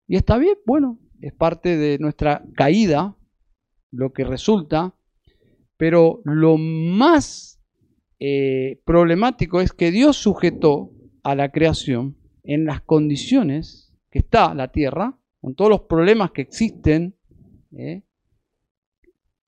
y 0.06 0.18
está 0.18 0.38
bien, 0.38 0.58
bueno, 0.66 1.00
es 1.22 1.34
parte 1.34 1.78
de 1.78 1.98
nuestra 2.00 2.44
caída, 2.56 3.16
lo 3.92 4.12
que 4.12 4.26
resulta, 4.26 4.94
pero 5.78 6.22
lo 6.26 6.58
más 6.58 7.62
eh, 8.20 8.82
problemático 8.86 9.62
es 9.62 9.72
que 9.72 9.92
Dios 9.92 10.18
sujetó 10.18 10.92
a 11.24 11.36
la 11.36 11.50
creación 11.50 12.18
en 12.44 12.66
las 12.66 12.82
condiciones 12.82 13.94
que 14.10 14.20
está 14.20 14.54
la 14.54 14.72
Tierra, 14.72 15.18
con 15.42 15.56
todos 15.56 15.70
los 15.70 15.82
problemas 15.82 16.32
que 16.32 16.42
existen 16.42 17.16
¿eh? 17.72 18.04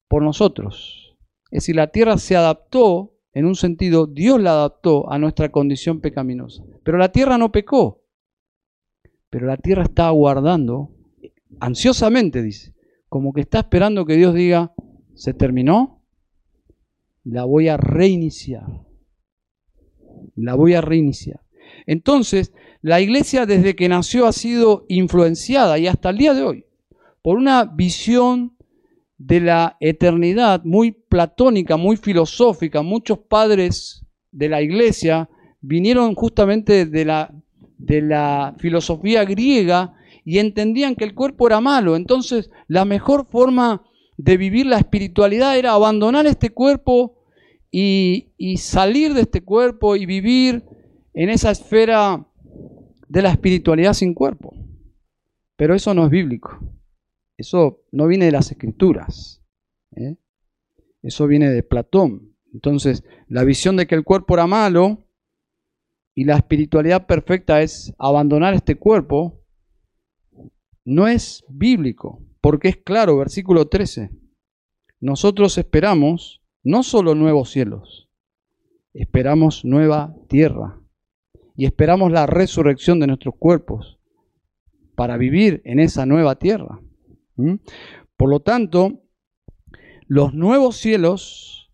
por 0.07 0.23
nosotros. 0.23 1.15
Es 1.51 1.63
decir, 1.63 1.75
la 1.75 1.87
Tierra 1.87 2.17
se 2.17 2.35
adaptó, 2.35 3.13
en 3.33 3.45
un 3.45 3.55
sentido, 3.55 4.07
Dios 4.07 4.41
la 4.41 4.51
adaptó 4.51 5.11
a 5.11 5.19
nuestra 5.19 5.51
condición 5.51 6.01
pecaminosa. 6.01 6.63
Pero 6.83 6.97
la 6.97 7.11
Tierra 7.11 7.37
no 7.37 7.51
pecó. 7.51 8.03
Pero 9.29 9.47
la 9.47 9.57
Tierra 9.57 9.83
está 9.83 10.07
aguardando, 10.07 10.95
ansiosamente 11.59 12.41
dice, 12.41 12.73
como 13.09 13.33
que 13.33 13.41
está 13.41 13.59
esperando 13.59 14.05
que 14.05 14.15
Dios 14.15 14.33
diga, 14.33 14.73
se 15.13 15.33
terminó, 15.33 16.03
la 17.23 17.45
voy 17.45 17.67
a 17.67 17.77
reiniciar. 17.77 18.85
La 20.35 20.55
voy 20.55 20.73
a 20.73 20.81
reiniciar. 20.81 21.44
Entonces, 21.87 22.51
la 22.81 23.01
iglesia 23.01 23.45
desde 23.45 23.75
que 23.75 23.89
nació 23.89 24.27
ha 24.27 24.31
sido 24.31 24.85
influenciada 24.89 25.77
y 25.79 25.87
hasta 25.87 26.09
el 26.09 26.17
día 26.17 26.33
de 26.33 26.43
hoy 26.43 26.65
por 27.25 27.37
una 27.39 27.65
visión 27.65 28.55
de 29.17 29.39
la 29.39 29.77
eternidad 29.79 30.63
muy 30.63 30.91
platónica, 30.91 31.77
muy 31.77 31.97
filosófica. 31.97 32.83
Muchos 32.83 33.17
padres 33.17 34.05
de 34.31 34.49
la 34.49 34.61
iglesia 34.61 35.27
vinieron 35.61 36.13
justamente 36.13 36.85
de 36.85 37.05
la, 37.05 38.53
filosofía 38.59 39.25
griega 39.25 39.95
y 40.23 40.37
entendían 40.37 40.93
que 40.93 41.05
el 41.05 41.15
cuerpo 41.15 41.47
era 41.47 41.59
malo. 41.61 41.95
Entonces 41.95 42.51
la 42.67 42.85
mejor 42.85 43.25
forma 43.31 43.81
de 44.17 44.37
vivir 44.37 44.67
la 44.67 44.77
espiritualidad 44.77 45.57
era 45.57 45.71
abandonar 45.71 46.27
este 46.27 46.51
cuerpo 46.51 47.23
y 47.71 48.27
salir 48.57 49.15
de 49.15 49.21
este 49.21 49.41
cuerpo 49.41 49.95
y 49.95 50.05
vivir 50.05 50.63
en 51.15 51.29
esa 51.29 51.51
esfera 51.51 52.27
de 53.07 53.21
la 53.21 53.31
espiritualidad 53.31 53.93
sin 53.93 54.13
cuerpo. 54.13 54.53
Pero 55.55 55.73
eso 55.73 55.93
no 55.93 56.03
es 56.05 56.11
bíblico. 56.11 56.59
Eso 57.37 57.85
no 57.91 58.07
viene 58.07 58.25
de 58.25 58.31
las 58.31 58.51
escrituras. 58.51 59.41
¿eh? 59.95 60.17
Eso 61.01 61.25
viene 61.25 61.49
de 61.49 61.63
Platón. 61.63 62.35
Entonces, 62.53 63.03
la 63.27 63.43
visión 63.45 63.77
de 63.77 63.87
que 63.87 63.95
el 63.95 64.03
cuerpo 64.03 64.33
era 64.33 64.45
malo 64.45 65.07
y 66.13 66.25
la 66.25 66.35
espiritualidad 66.35 67.07
perfecta 67.07 67.61
es 67.61 67.93
abandonar 67.97 68.53
este 68.53 68.75
cuerpo, 68.75 69.41
no 70.85 71.07
es 71.07 71.43
bíblico, 71.49 72.21
porque 72.41 72.69
es 72.69 72.77
claro, 72.77 73.17
versículo 73.17 73.67
13. 73.67 74.11
Nosotros 75.01 75.57
esperamos 75.57 76.41
no 76.63 76.83
solo 76.83 77.15
nuevos 77.15 77.49
cielos, 77.49 78.09
esperamos 78.93 79.65
nueva 79.65 80.15
tierra 80.29 80.79
y 81.55 81.65
esperamos 81.65 82.11
la 82.11 82.25
resurrección 82.25 82.99
de 82.99 83.07
nuestros 83.07 83.35
cuerpos 83.37 83.97
para 84.95 85.17
vivir 85.17 85.61
en 85.65 85.79
esa 85.79 86.05
nueva 86.05 86.35
tierra. 86.35 86.79
Por 88.17 88.29
lo 88.29 88.41
tanto, 88.41 89.03
los 90.07 90.33
nuevos 90.33 90.77
cielos, 90.77 91.71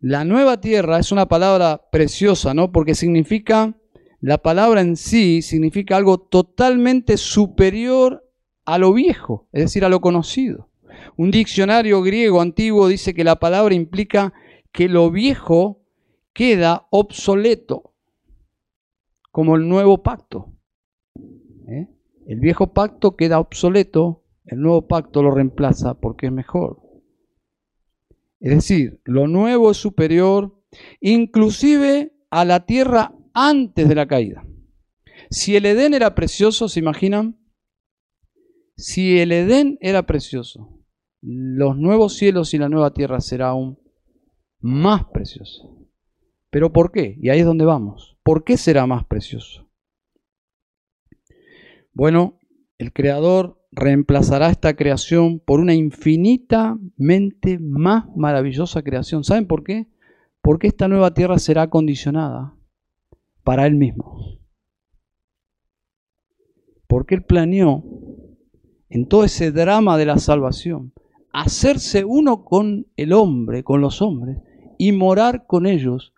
la 0.00 0.24
nueva 0.24 0.60
tierra 0.60 0.98
es 0.98 1.12
una 1.12 1.26
palabra 1.26 1.88
preciosa, 1.90 2.54
¿no? 2.54 2.72
Porque 2.72 2.94
significa, 2.94 3.76
la 4.20 4.38
palabra 4.38 4.80
en 4.80 4.96
sí 4.96 5.42
significa 5.42 5.96
algo 5.96 6.18
totalmente 6.18 7.16
superior 7.16 8.28
a 8.64 8.78
lo 8.78 8.92
viejo, 8.92 9.48
es 9.52 9.62
decir, 9.64 9.84
a 9.84 9.88
lo 9.88 10.00
conocido. 10.00 10.68
Un 11.16 11.30
diccionario 11.30 12.02
griego 12.02 12.40
antiguo 12.40 12.86
dice 12.86 13.14
que 13.14 13.24
la 13.24 13.36
palabra 13.36 13.74
implica 13.74 14.32
que 14.70 14.88
lo 14.88 15.10
viejo 15.10 15.82
queda 16.32 16.86
obsoleto 16.90 17.91
como 19.32 19.56
el 19.56 19.68
nuevo 19.68 20.02
pacto. 20.02 20.52
¿eh? 21.66 21.88
El 22.26 22.38
viejo 22.38 22.72
pacto 22.72 23.16
queda 23.16 23.40
obsoleto, 23.40 24.22
el 24.46 24.60
nuevo 24.60 24.86
pacto 24.86 25.22
lo 25.22 25.32
reemplaza 25.32 25.94
porque 25.94 26.26
es 26.26 26.32
mejor. 26.32 26.80
Es 28.38 28.54
decir, 28.54 29.00
lo 29.04 29.26
nuevo 29.26 29.70
es 29.70 29.78
superior 29.78 30.56
inclusive 31.00 32.12
a 32.30 32.44
la 32.44 32.64
tierra 32.66 33.14
antes 33.34 33.88
de 33.88 33.94
la 33.94 34.06
caída. 34.06 34.46
Si 35.30 35.56
el 35.56 35.66
Edén 35.66 35.94
era 35.94 36.14
precioso, 36.14 36.68
¿se 36.68 36.80
imaginan? 36.80 37.38
Si 38.76 39.18
el 39.18 39.32
Edén 39.32 39.78
era 39.80 40.06
precioso, 40.06 40.80
los 41.20 41.76
nuevos 41.76 42.16
cielos 42.16 42.52
y 42.52 42.58
la 42.58 42.68
nueva 42.68 42.92
tierra 42.92 43.20
será 43.20 43.48
aún 43.48 43.78
más 44.60 45.04
precioso. 45.06 45.86
¿Pero 46.50 46.72
por 46.72 46.90
qué? 46.90 47.16
Y 47.20 47.30
ahí 47.30 47.40
es 47.40 47.46
donde 47.46 47.64
vamos. 47.64 48.11
¿Por 48.22 48.44
qué 48.44 48.56
será 48.56 48.86
más 48.86 49.04
precioso? 49.04 49.68
Bueno, 51.92 52.38
el 52.78 52.92
Creador 52.92 53.60
reemplazará 53.72 54.50
esta 54.50 54.74
creación 54.76 55.40
por 55.40 55.60
una 55.60 55.74
infinitamente 55.74 57.58
más 57.58 58.04
maravillosa 58.16 58.82
creación. 58.82 59.24
¿Saben 59.24 59.46
por 59.46 59.64
qué? 59.64 59.88
Porque 60.40 60.66
esta 60.66 60.88
nueva 60.88 61.14
tierra 61.14 61.38
será 61.38 61.68
condicionada 61.68 62.54
para 63.44 63.66
Él 63.66 63.74
mismo. 63.74 64.38
Porque 66.86 67.14
Él 67.14 67.24
planeó 67.24 67.84
en 68.88 69.08
todo 69.08 69.24
ese 69.24 69.52
drama 69.52 69.96
de 69.96 70.06
la 70.06 70.18
salvación 70.18 70.92
hacerse 71.32 72.04
uno 72.04 72.44
con 72.44 72.86
el 72.96 73.12
hombre, 73.12 73.64
con 73.64 73.80
los 73.80 74.02
hombres, 74.02 74.38
y 74.78 74.92
morar 74.92 75.46
con 75.46 75.66
ellos 75.66 76.12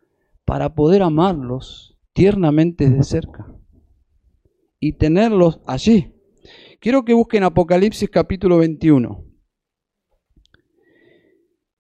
para 0.45 0.75
poder 0.75 1.03
amarlos 1.03 1.94
tiernamente 2.15 2.89
de 2.89 3.03
cerca 3.03 3.47
y 4.81 4.97
tenerlos 4.97 5.61
allí. 5.67 6.15
Quiero 6.81 7.05
que 7.05 7.13
busquen 7.13 7.43
Apocalipsis 7.43 8.09
capítulo 8.09 8.59
21. 8.59 9.27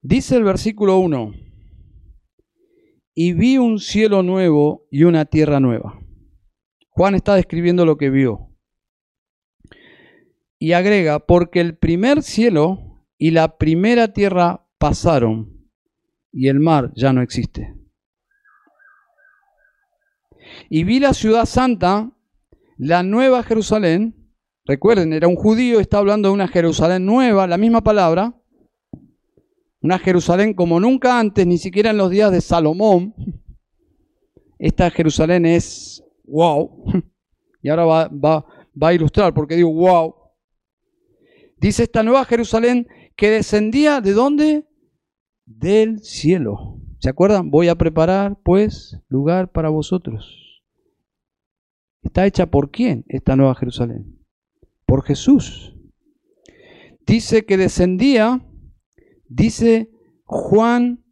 Dice 0.03 0.37
el 0.37 0.45
versículo 0.45 0.99
1, 0.99 1.32
y 3.14 3.32
vi 3.32 3.59
un 3.59 3.78
cielo 3.78 4.22
nuevo 4.22 4.87
y 4.91 5.05
una 5.05 5.24
tierra 5.24 5.61
nueva. 5.61 6.01
Juan 6.89 7.14
está 7.14 7.37
describiendo 7.37 7.87
lo 7.87 7.97
que 7.97 8.11
vio. 8.11 8.51
Y 10.59 10.72
agrega, 10.72 11.20
porque 11.20 11.61
el 11.61 11.76
primer 11.76 12.22
cielo 12.22 13.05
y 13.18 13.30
la 13.30 13.57
primera 13.57 14.12
tierra 14.12 14.66
pasaron 14.78 15.70
y 16.32 16.49
el 16.49 16.59
mar 16.59 16.93
ya 16.97 17.12
no 17.12 17.22
existe. 17.22 17.74
Y 20.68 20.84
vi 20.84 21.00
la 21.00 21.14
ciudad 21.14 21.46
santa, 21.46 22.12
la 22.76 23.02
nueva 23.02 23.42
Jerusalén. 23.42 24.14
Recuerden, 24.64 25.12
era 25.12 25.28
un 25.28 25.36
judío, 25.36 25.80
está 25.80 25.98
hablando 25.98 26.28
de 26.28 26.34
una 26.34 26.48
Jerusalén 26.48 27.04
nueva, 27.04 27.46
la 27.46 27.58
misma 27.58 27.82
palabra. 27.82 28.34
Una 29.80 29.98
Jerusalén 29.98 30.54
como 30.54 30.80
nunca 30.80 31.18
antes, 31.18 31.46
ni 31.46 31.58
siquiera 31.58 31.90
en 31.90 31.98
los 31.98 32.10
días 32.10 32.32
de 32.32 32.40
Salomón. 32.40 33.14
Esta 34.58 34.90
Jerusalén 34.90 35.46
es 35.46 36.02
wow. 36.24 36.84
Y 37.62 37.70
ahora 37.70 37.86
va, 37.86 38.08
va, 38.08 38.88
a 38.88 38.92
ilustrar 38.92 39.32
porque 39.32 39.56
digo 39.56 39.72
wow. 39.72 40.14
Dice 41.56 41.84
esta 41.84 42.02
nueva 42.02 42.26
Jerusalén 42.26 42.86
que 43.16 43.30
descendía 43.30 44.02
de 44.02 44.12
dónde? 44.12 44.68
Del 45.46 46.00
cielo. 46.00 46.78
¿Se 46.98 47.08
acuerdan? 47.08 47.50
Voy 47.50 47.68
a 47.68 47.76
preparar 47.76 48.38
pues 48.42 48.98
lugar 49.08 49.50
para 49.50 49.70
vosotros. 49.70 50.43
¿Está 52.05 52.26
hecha 52.26 52.46
por 52.46 52.70
quién 52.70 53.05
esta 53.09 53.34
nueva 53.34 53.55
Jerusalén? 53.55 54.18
Por 54.86 55.02
Jesús. 55.05 55.74
Dice 57.07 57.44
que 57.44 57.57
descendía, 57.57 58.46
dice 59.28 59.90
Juan, 60.24 61.05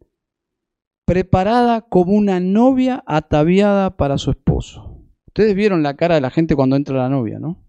preparada 1.05 1.81
como 1.81 2.13
una 2.13 2.39
novia 2.39 3.03
ataviada 3.05 3.97
para 3.97 4.17
su 4.17 4.31
esposo. 4.31 5.03
Ustedes 5.27 5.55
vieron 5.55 5.83
la 5.83 5.95
cara 5.95 6.15
de 6.15 6.21
la 6.21 6.29
gente 6.29 6.55
cuando 6.55 6.75
entra 6.75 6.95
la 6.95 7.09
novia, 7.09 7.39
¿no? 7.39 7.63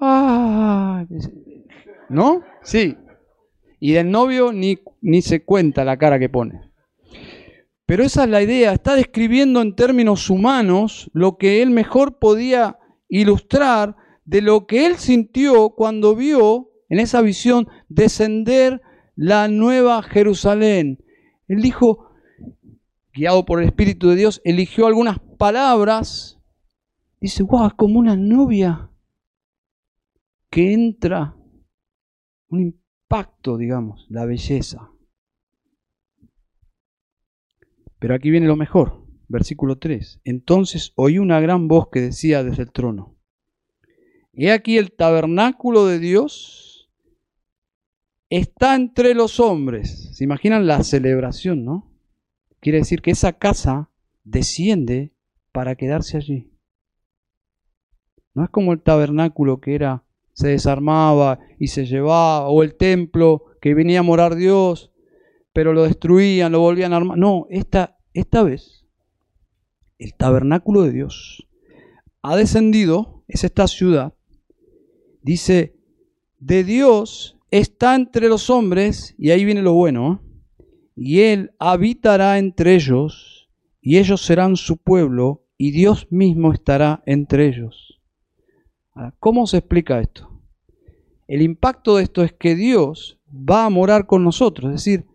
Ah, 0.00 1.04
¿No? 2.08 2.42
Sí. 2.62 2.96
Y 3.78 3.92
del 3.92 4.10
novio 4.10 4.52
ni, 4.52 4.78
ni 5.02 5.20
se 5.20 5.44
cuenta 5.44 5.84
la 5.84 5.98
cara 5.98 6.18
que 6.18 6.30
pone. 6.30 6.69
Pero 7.90 8.04
esa 8.04 8.22
es 8.22 8.30
la 8.30 8.40
idea, 8.40 8.72
está 8.72 8.94
describiendo 8.94 9.60
en 9.60 9.74
términos 9.74 10.30
humanos 10.30 11.10
lo 11.12 11.38
que 11.38 11.60
él 11.60 11.70
mejor 11.70 12.20
podía 12.20 12.78
ilustrar 13.08 13.96
de 14.24 14.42
lo 14.42 14.68
que 14.68 14.86
él 14.86 14.94
sintió 14.94 15.70
cuando 15.70 16.14
vio 16.14 16.70
en 16.88 17.00
esa 17.00 17.20
visión 17.20 17.66
descender 17.88 18.80
la 19.16 19.48
nueva 19.48 20.04
Jerusalén. 20.04 21.02
Él 21.48 21.62
dijo, 21.62 22.12
guiado 23.12 23.44
por 23.44 23.60
el 23.60 23.66
Espíritu 23.66 24.10
de 24.10 24.14
Dios, 24.14 24.40
eligió 24.44 24.86
algunas 24.86 25.18
palabras. 25.36 26.38
Dice, 27.20 27.42
wow, 27.42 27.66
es 27.66 27.74
como 27.74 27.98
una 27.98 28.14
novia 28.14 28.88
que 30.48 30.72
entra, 30.72 31.34
un 32.50 32.60
impacto, 32.60 33.56
digamos, 33.56 34.06
la 34.08 34.26
belleza. 34.26 34.92
Pero 38.00 38.14
aquí 38.14 38.30
viene 38.30 38.48
lo 38.48 38.56
mejor, 38.56 39.06
versículo 39.28 39.78
3. 39.78 40.22
Entonces 40.24 40.92
oí 40.96 41.18
una 41.18 41.38
gran 41.38 41.68
voz 41.68 41.88
que 41.92 42.00
decía 42.00 42.42
desde 42.42 42.64
el 42.64 42.72
trono, 42.72 43.16
He 44.32 44.52
aquí 44.52 44.78
el 44.78 44.92
tabernáculo 44.92 45.86
de 45.86 45.98
Dios 45.98 46.90
está 48.30 48.74
entre 48.74 49.14
los 49.14 49.38
hombres. 49.38 50.16
¿Se 50.16 50.24
imaginan 50.24 50.66
la 50.66 50.82
celebración, 50.82 51.64
no? 51.64 51.92
Quiere 52.60 52.78
decir 52.78 53.02
que 53.02 53.10
esa 53.10 53.34
casa 53.34 53.90
desciende 54.24 55.12
para 55.52 55.74
quedarse 55.74 56.16
allí. 56.16 56.52
No 58.34 58.44
es 58.44 58.50
como 58.50 58.72
el 58.72 58.80
tabernáculo 58.80 59.60
que 59.60 59.74
era, 59.74 60.04
se 60.32 60.48
desarmaba 60.48 61.40
y 61.58 61.68
se 61.68 61.84
llevaba, 61.84 62.48
o 62.48 62.62
el 62.62 62.76
templo 62.76 63.44
que 63.60 63.74
venía 63.74 64.00
a 64.00 64.04
morar 64.04 64.36
Dios, 64.36 64.89
pero 65.52 65.72
lo 65.72 65.84
destruían, 65.84 66.52
lo 66.52 66.60
volvían 66.60 66.92
a 66.92 66.96
armar. 66.96 67.18
No, 67.18 67.46
esta, 67.50 67.98
esta 68.14 68.42
vez 68.42 68.86
el 69.98 70.14
tabernáculo 70.14 70.82
de 70.82 70.92
Dios 70.92 71.46
ha 72.22 72.36
descendido, 72.36 73.22
es 73.28 73.44
esta 73.44 73.66
ciudad, 73.68 74.14
dice, 75.22 75.76
de 76.38 76.64
Dios 76.64 77.38
está 77.50 77.94
entre 77.94 78.28
los 78.28 78.50
hombres, 78.50 79.14
y 79.18 79.30
ahí 79.30 79.44
viene 79.44 79.62
lo 79.62 79.74
bueno, 79.74 80.22
y 80.96 81.20
Él 81.20 81.52
habitará 81.58 82.38
entre 82.38 82.74
ellos, 82.74 83.48
y 83.80 83.98
ellos 83.98 84.22
serán 84.22 84.56
su 84.56 84.76
pueblo, 84.76 85.44
y 85.56 85.70
Dios 85.72 86.06
mismo 86.10 86.52
estará 86.52 87.02
entre 87.06 87.46
ellos. 87.48 88.00
¿Cómo 89.18 89.46
se 89.46 89.58
explica 89.58 90.00
esto? 90.00 90.30
El 91.28 91.42
impacto 91.42 91.96
de 91.96 92.04
esto 92.04 92.22
es 92.22 92.32
que 92.32 92.54
Dios 92.54 93.18
va 93.28 93.66
a 93.66 93.70
morar 93.70 94.06
con 94.06 94.24
nosotros, 94.24 94.70
es 94.70 94.84
decir, 94.84 95.06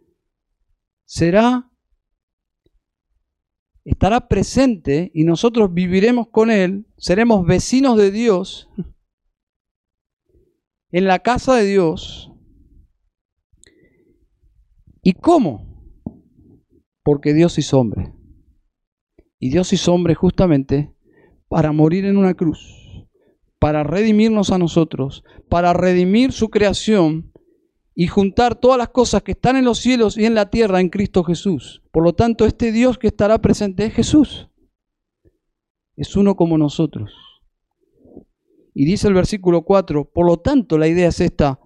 será, 1.05 1.71
estará 3.83 4.27
presente 4.27 5.11
y 5.13 5.23
nosotros 5.23 5.73
viviremos 5.73 6.27
con 6.29 6.51
Él, 6.51 6.85
seremos 6.97 7.45
vecinos 7.45 7.97
de 7.97 8.11
Dios, 8.11 8.69
en 10.91 11.05
la 11.05 11.19
casa 11.19 11.55
de 11.55 11.65
Dios. 11.65 12.31
¿Y 15.01 15.13
cómo? 15.13 15.75
porque 17.05 17.35
Dios 17.35 17.57
hizo 17.59 17.79
hombre. 17.79 18.11
Y 19.39 19.51
Dios 19.51 19.71
hizo 19.71 19.93
hombre 19.93 20.15
justamente 20.15 20.91
para 21.47 21.71
morir 21.71 22.03
en 22.03 22.17
una 22.17 22.33
cruz, 22.33 23.05
para 23.59 23.83
redimirnos 23.83 24.51
a 24.51 24.57
nosotros, 24.57 25.23
para 25.47 25.71
redimir 25.71 26.31
su 26.31 26.49
creación 26.49 27.31
y 27.95 28.07
juntar 28.07 28.55
todas 28.55 28.77
las 28.77 28.89
cosas 28.89 29.23
que 29.23 29.31
están 29.31 29.55
en 29.55 29.63
los 29.63 29.79
cielos 29.79 30.17
y 30.17 30.25
en 30.25 30.35
la 30.35 30.49
tierra 30.49 30.81
en 30.81 30.89
Cristo 30.89 31.23
Jesús. 31.23 31.81
Por 31.91 32.03
lo 32.03 32.13
tanto, 32.13 32.45
este 32.45 32.73
Dios 32.73 32.97
que 32.97 33.07
estará 33.07 33.39
presente 33.39 33.85
es 33.85 33.93
Jesús. 33.93 34.49
Es 35.95 36.17
uno 36.17 36.35
como 36.35 36.57
nosotros. 36.57 37.13
Y 38.73 38.85
dice 38.85 39.07
el 39.07 39.13
versículo 39.13 39.61
4, 39.61 40.11
por 40.11 40.27
lo 40.27 40.37
tanto 40.37 40.77
la 40.77 40.89
idea 40.89 41.07
es 41.07 41.21
esta, 41.21 41.61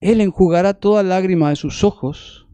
Él 0.00 0.20
enjugará 0.20 0.74
toda 0.74 1.04
lágrima 1.04 1.50
de 1.50 1.56
sus 1.56 1.84
ojos 1.84 2.48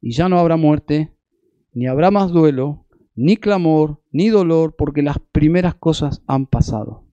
y 0.00 0.12
ya 0.12 0.30
no 0.30 0.38
habrá 0.38 0.56
muerte, 0.56 1.14
ni 1.74 1.86
habrá 1.86 2.10
más 2.10 2.30
duelo, 2.30 2.86
ni 3.14 3.36
clamor, 3.36 4.02
ni 4.12 4.28
dolor, 4.28 4.76
porque 4.76 5.02
las 5.02 5.18
primeras 5.32 5.74
cosas 5.74 6.22
han 6.26 6.46
pasado. 6.46 7.05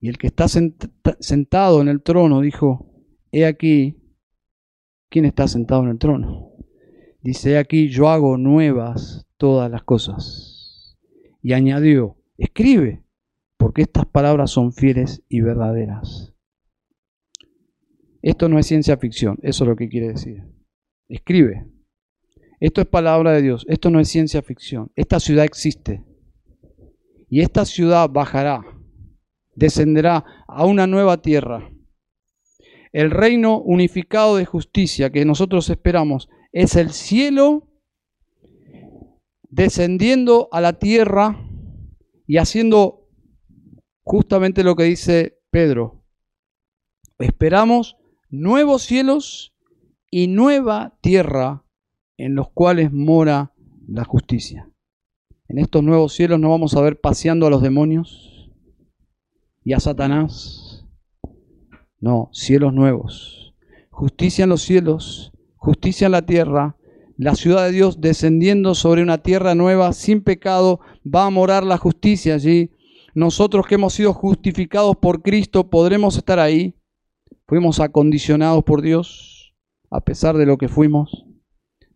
Y 0.00 0.08
el 0.08 0.16
que 0.16 0.28
está 0.28 0.46
sentado 0.48 1.82
en 1.82 1.88
el 1.88 2.02
trono 2.02 2.40
dijo, 2.40 2.90
he 3.32 3.44
aquí, 3.44 4.02
¿quién 5.10 5.26
está 5.26 5.46
sentado 5.46 5.82
en 5.82 5.90
el 5.90 5.98
trono? 5.98 6.52
Dice, 7.20 7.52
he 7.52 7.58
aquí, 7.58 7.88
yo 7.88 8.08
hago 8.08 8.38
nuevas 8.38 9.26
todas 9.36 9.70
las 9.70 9.82
cosas. 9.82 10.96
Y 11.42 11.52
añadió, 11.52 12.16
escribe, 12.38 13.04
porque 13.58 13.82
estas 13.82 14.06
palabras 14.06 14.50
son 14.50 14.72
fieles 14.72 15.22
y 15.28 15.42
verdaderas. 15.42 16.34
Esto 18.22 18.48
no 18.48 18.58
es 18.58 18.66
ciencia 18.66 18.96
ficción, 18.96 19.38
eso 19.42 19.64
es 19.64 19.68
lo 19.68 19.76
que 19.76 19.88
quiere 19.88 20.08
decir. 20.08 20.44
Escribe. 21.08 21.66
Esto 22.58 22.82
es 22.82 22.86
palabra 22.86 23.32
de 23.32 23.42
Dios. 23.42 23.64
Esto 23.68 23.90
no 23.90 24.00
es 24.00 24.08
ciencia 24.08 24.42
ficción. 24.42 24.92
Esta 24.94 25.18
ciudad 25.18 25.44
existe. 25.44 26.04
Y 27.28 27.40
esta 27.40 27.64
ciudad 27.64 28.08
bajará, 28.10 28.62
descenderá 29.60 30.24
a 30.48 30.64
una 30.64 30.86
nueva 30.86 31.20
tierra. 31.20 31.70
El 32.92 33.10
reino 33.10 33.60
unificado 33.60 34.36
de 34.36 34.46
justicia 34.46 35.10
que 35.10 35.24
nosotros 35.26 35.68
esperamos 35.68 36.30
es 36.50 36.76
el 36.76 36.90
cielo 36.90 37.68
descendiendo 39.50 40.48
a 40.50 40.62
la 40.62 40.78
tierra 40.78 41.46
y 42.26 42.38
haciendo 42.38 43.06
justamente 44.02 44.64
lo 44.64 44.74
que 44.76 44.84
dice 44.84 45.38
Pedro. 45.50 46.04
Esperamos 47.18 47.96
nuevos 48.30 48.82
cielos 48.82 49.54
y 50.10 50.26
nueva 50.26 50.96
tierra 51.02 51.66
en 52.16 52.34
los 52.34 52.50
cuales 52.50 52.92
mora 52.92 53.52
la 53.86 54.04
justicia. 54.04 54.70
En 55.48 55.58
estos 55.58 55.82
nuevos 55.82 56.14
cielos 56.14 56.40
no 56.40 56.48
vamos 56.48 56.74
a 56.74 56.80
ver 56.80 56.98
paseando 56.98 57.46
a 57.46 57.50
los 57.50 57.60
demonios 57.60 58.39
y 59.64 59.72
a 59.72 59.80
Satanás. 59.80 60.86
No, 62.00 62.30
cielos 62.32 62.72
nuevos. 62.72 63.54
Justicia 63.90 64.44
en 64.44 64.50
los 64.50 64.62
cielos, 64.62 65.32
justicia 65.56 66.06
en 66.06 66.12
la 66.12 66.22
tierra. 66.22 66.76
La 67.16 67.34
ciudad 67.34 67.66
de 67.66 67.72
Dios 67.72 68.00
descendiendo 68.00 68.74
sobre 68.74 69.02
una 69.02 69.18
tierra 69.18 69.54
nueva 69.54 69.92
sin 69.92 70.22
pecado, 70.22 70.80
va 71.04 71.26
a 71.26 71.30
morar 71.30 71.64
la 71.64 71.76
justicia 71.76 72.34
allí. 72.34 72.70
nosotros 73.12 73.66
que 73.66 73.74
hemos 73.74 73.92
sido 73.92 74.14
justificados 74.14 74.96
por 74.96 75.20
Cristo 75.20 75.68
podremos 75.68 76.16
estar 76.16 76.38
ahí. 76.38 76.76
Fuimos 77.46 77.80
acondicionados 77.80 78.64
por 78.64 78.80
Dios, 78.80 79.54
a 79.90 80.00
pesar 80.00 80.38
de 80.38 80.46
lo 80.46 80.56
que 80.56 80.68
fuimos. 80.68 81.26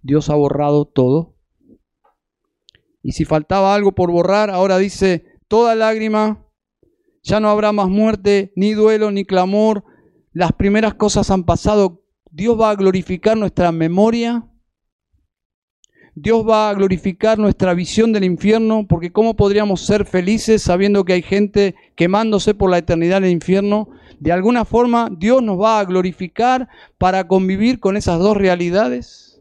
Dios 0.02 0.28
ha 0.28 0.34
borrado 0.34 0.84
todo. 0.84 1.36
Y 3.02 3.12
si 3.12 3.24
faltaba 3.24 3.74
algo 3.74 3.92
por 3.92 4.10
borrar, 4.10 4.50
ahora 4.50 4.76
dice, 4.76 5.24
toda 5.48 5.74
lágrima, 5.74 6.43
ya 7.24 7.40
no 7.40 7.48
habrá 7.48 7.72
más 7.72 7.88
muerte, 7.88 8.52
ni 8.54 8.74
duelo, 8.74 9.10
ni 9.10 9.24
clamor. 9.24 9.82
Las 10.32 10.52
primeras 10.52 10.94
cosas 10.94 11.32
han 11.32 11.42
pasado. 11.42 12.04
Dios 12.30 12.58
va 12.60 12.70
a 12.70 12.76
glorificar 12.76 13.36
nuestra 13.36 13.72
memoria 13.72 14.48
Dios 16.16 16.46
va 16.48 16.70
a 16.70 16.74
glorificar 16.74 17.40
nuestra 17.40 17.74
visión 17.74 18.12
del 18.12 18.22
infierno, 18.22 18.86
porque 18.88 19.10
¿cómo 19.10 19.34
podríamos 19.34 19.80
ser 19.80 20.04
felices 20.04 20.62
sabiendo 20.62 21.04
que 21.04 21.14
hay 21.14 21.22
gente 21.22 21.74
quemándose 21.96 22.54
por 22.54 22.70
la 22.70 22.78
eternidad 22.78 23.18
en 23.18 23.24
el 23.24 23.30
infierno? 23.30 23.88
De 24.20 24.30
alguna 24.30 24.64
forma, 24.64 25.10
Dios 25.10 25.42
nos 25.42 25.60
va 25.60 25.80
a 25.80 25.84
glorificar 25.84 26.68
para 26.98 27.26
convivir 27.26 27.80
con 27.80 27.96
esas 27.96 28.20
dos 28.20 28.36
realidades. 28.36 29.40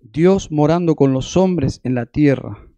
Dios 0.00 0.50
morando 0.50 0.96
con 0.96 1.12
los 1.12 1.36
hombres 1.36 1.82
en 1.84 1.94
la 1.94 2.06
tierra. 2.06 2.71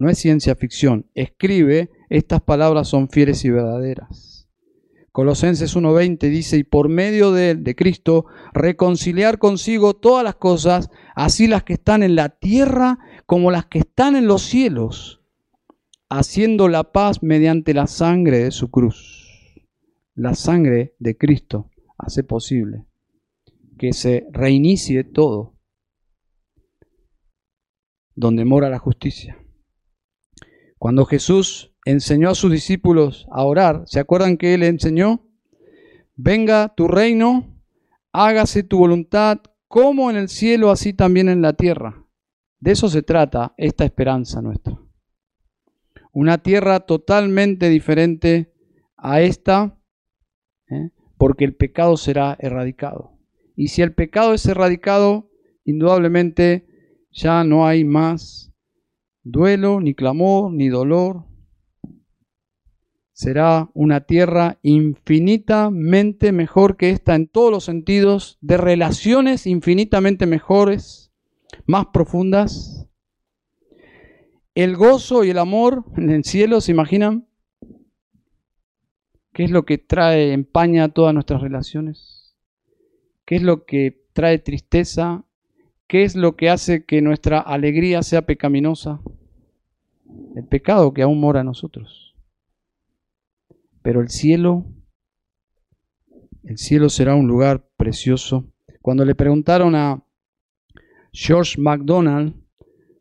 No 0.00 0.08
es 0.08 0.18
ciencia 0.18 0.56
ficción. 0.56 1.10
Escribe, 1.14 1.90
estas 2.08 2.40
palabras 2.40 2.88
son 2.88 3.10
fieles 3.10 3.44
y 3.44 3.50
verdaderas. 3.50 4.48
Colosenses 5.12 5.76
1.20 5.76 6.30
dice, 6.30 6.56
y 6.56 6.64
por 6.64 6.88
medio 6.88 7.32
de, 7.32 7.54
de 7.54 7.74
Cristo, 7.74 8.24
reconciliar 8.54 9.38
consigo 9.38 9.94
todas 9.94 10.24
las 10.24 10.36
cosas, 10.36 10.88
así 11.14 11.48
las 11.48 11.64
que 11.64 11.74
están 11.74 12.02
en 12.02 12.16
la 12.16 12.30
tierra 12.30 12.98
como 13.26 13.50
las 13.50 13.66
que 13.66 13.80
están 13.80 14.16
en 14.16 14.26
los 14.26 14.40
cielos, 14.40 15.22
haciendo 16.08 16.68
la 16.68 16.92
paz 16.92 17.22
mediante 17.22 17.74
la 17.74 17.86
sangre 17.86 18.38
de 18.38 18.52
su 18.52 18.70
cruz. 18.70 19.28
La 20.14 20.34
sangre 20.34 20.94
de 20.98 21.18
Cristo 21.18 21.70
hace 21.98 22.24
posible 22.24 22.86
que 23.78 23.92
se 23.92 24.26
reinicie 24.32 25.04
todo 25.04 25.58
donde 28.14 28.46
mora 28.46 28.70
la 28.70 28.78
justicia. 28.78 29.39
Cuando 30.80 31.04
Jesús 31.04 31.74
enseñó 31.84 32.30
a 32.30 32.34
sus 32.34 32.50
discípulos 32.50 33.26
a 33.30 33.44
orar. 33.44 33.82
¿Se 33.84 34.00
acuerdan 34.00 34.38
que 34.38 34.54
él 34.54 34.62
enseñó? 34.62 35.28
Venga 36.16 36.72
tu 36.74 36.88
reino, 36.88 37.54
hágase 38.12 38.62
tu 38.62 38.78
voluntad, 38.78 39.42
como 39.68 40.10
en 40.10 40.16
el 40.16 40.30
cielo, 40.30 40.70
así 40.70 40.94
también 40.94 41.28
en 41.28 41.42
la 41.42 41.52
tierra. 41.52 42.06
De 42.60 42.72
eso 42.72 42.88
se 42.88 43.02
trata 43.02 43.52
esta 43.58 43.84
esperanza 43.84 44.40
nuestra. 44.40 44.80
Una 46.12 46.38
tierra 46.38 46.80
totalmente 46.80 47.68
diferente 47.68 48.54
a 48.96 49.20
esta, 49.20 49.78
¿eh? 50.70 50.92
porque 51.18 51.44
el 51.44 51.56
pecado 51.56 51.98
será 51.98 52.38
erradicado. 52.40 53.18
Y 53.54 53.68
si 53.68 53.82
el 53.82 53.92
pecado 53.92 54.32
es 54.32 54.46
erradicado, 54.46 55.30
indudablemente 55.66 56.66
ya 57.10 57.44
no 57.44 57.66
hay 57.66 57.84
más 57.84 58.49
duelo, 59.22 59.80
ni 59.80 59.94
clamor, 59.94 60.52
ni 60.52 60.68
dolor, 60.68 61.24
será 63.12 63.70
una 63.74 64.00
tierra 64.00 64.58
infinitamente 64.62 66.32
mejor 66.32 66.78
que 66.78 66.88
esta 66.88 67.14
en 67.14 67.28
todos 67.28 67.50
los 67.50 67.64
sentidos, 67.64 68.38
de 68.40 68.56
relaciones 68.56 69.46
infinitamente 69.46 70.24
mejores, 70.24 71.12
más 71.66 71.86
profundas. 71.92 72.88
El 74.54 74.74
gozo 74.74 75.22
y 75.24 75.30
el 75.30 75.38
amor 75.38 75.84
en 75.96 76.08
el 76.10 76.24
cielo, 76.24 76.62
¿se 76.62 76.72
imaginan? 76.72 77.28
¿Qué 79.34 79.44
es 79.44 79.50
lo 79.50 79.64
que 79.64 79.78
trae, 79.78 80.32
empaña 80.32 80.88
todas 80.88 81.12
nuestras 81.12 81.42
relaciones? 81.42 82.34
¿Qué 83.26 83.36
es 83.36 83.42
lo 83.42 83.64
que 83.64 84.02
trae 84.12 84.38
tristeza? 84.38 85.24
¿Qué 85.90 86.04
es 86.04 86.14
lo 86.14 86.36
que 86.36 86.48
hace 86.48 86.84
que 86.84 87.02
nuestra 87.02 87.40
alegría 87.40 88.04
sea 88.04 88.22
pecaminosa? 88.22 89.00
El 90.36 90.46
pecado 90.46 90.94
que 90.94 91.02
aún 91.02 91.18
mora 91.18 91.40
en 91.40 91.46
nosotros. 91.46 92.14
Pero 93.82 94.00
el 94.00 94.08
cielo, 94.08 94.66
el 96.44 96.58
cielo 96.58 96.90
será 96.90 97.16
un 97.16 97.26
lugar 97.26 97.66
precioso. 97.76 98.44
Cuando 98.80 99.04
le 99.04 99.16
preguntaron 99.16 99.74
a 99.74 100.00
George 101.10 101.60
MacDonald 101.60 102.36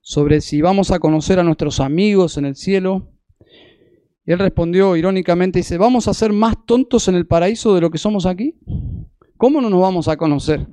sobre 0.01 0.41
si 0.41 0.59
vamos 0.59 0.89
a 0.89 0.97
conocer 0.97 1.37
a 1.37 1.43
nuestros 1.43 1.79
amigos 1.79 2.39
en 2.39 2.45
el 2.45 2.55
cielo, 2.55 3.13
él 4.25 4.39
respondió 4.39 4.95
irónicamente, 4.95 5.59
dice, 5.59 5.77
¿vamos 5.77 6.07
a 6.07 6.15
ser 6.15 6.33
más 6.33 6.55
tontos 6.65 7.07
en 7.07 7.13
el 7.13 7.27
paraíso 7.27 7.75
de 7.75 7.81
lo 7.81 7.91
que 7.91 7.99
somos 7.99 8.25
aquí? 8.25 8.55
¿Cómo 9.37 9.61
no 9.61 9.69
nos 9.69 9.79
vamos 9.79 10.07
a 10.07 10.17
conocer? 10.17 10.65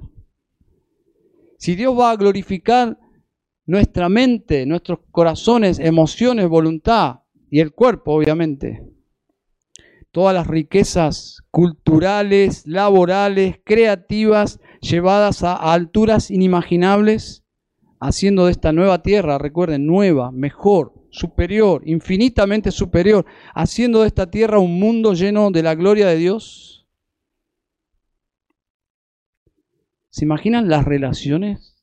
Si 1.59 1.75
Dios 1.75 1.99
va 1.99 2.11
a 2.11 2.17
glorificar 2.17 2.99
nuestra 3.67 4.09
mente, 4.09 4.67
nuestros 4.67 5.01
corazones, 5.11 5.79
emociones, 5.79 6.49
voluntad 6.49 7.21
y 7.51 7.61
el 7.61 7.73
cuerpo, 7.73 8.13
obviamente, 8.13 8.83
todas 10.13 10.35
las 10.35 10.47
riquezas 10.47 11.43
culturales, 11.51 12.67
laborales, 12.67 13.57
creativas, 13.65 14.61
llevadas 14.81 15.43
a, 15.43 15.55
alturas 15.55 16.31
inimaginables, 16.31 17.45
haciendo 18.01 18.47
de 18.47 18.53
esta 18.53 18.73
nueva 18.73 19.03
tierra, 19.03 19.39
recuerden, 19.39 19.87
nueva, 19.87 20.31
mejor, 20.31 20.95
superior, 21.11 21.83
infinitamente 21.87 22.71
superior, 22.71 23.27
haciendo 23.55 24.03
de 24.03 24.09
esta 24.09 24.31
tierra 24.31 24.59
un 24.59 24.79
mundo 24.79 25.15
lleno 25.15 25.51
de 25.51 25.63
la 25.63 25.75
gloria 25.75 26.07
de 26.07 26.17
Dios. 26.17 26.76
¿Se 30.17 30.25
imaginan 30.25 30.71
las 30.71 30.87
relaciones 30.87 31.77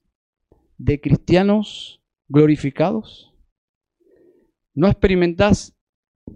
de 0.80 1.00
cristianos 1.00 2.02
glorificados? 2.28 3.32
¿No 4.74 4.88
experimentás 4.88 5.78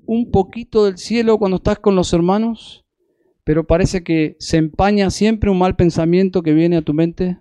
un 0.06 0.30
poquito 0.30 0.86
del 0.86 1.00
cielo 1.00 1.40
cuando 1.40 1.58
estás 1.58 1.80
con 1.80 1.96
los 1.96 2.14
hermanos, 2.14 2.86
pero 3.44 3.66
parece 3.66 4.04
que 4.04 4.36
se 4.38 4.58
empaña 4.58 5.10
siempre 5.10 5.50
un 5.50 5.58
mal 5.58 5.76
pensamiento 5.76 6.44
que 6.44 6.54
viene 6.54 6.78
a 6.78 6.84
tu 6.84 6.94
mente? 6.94 7.40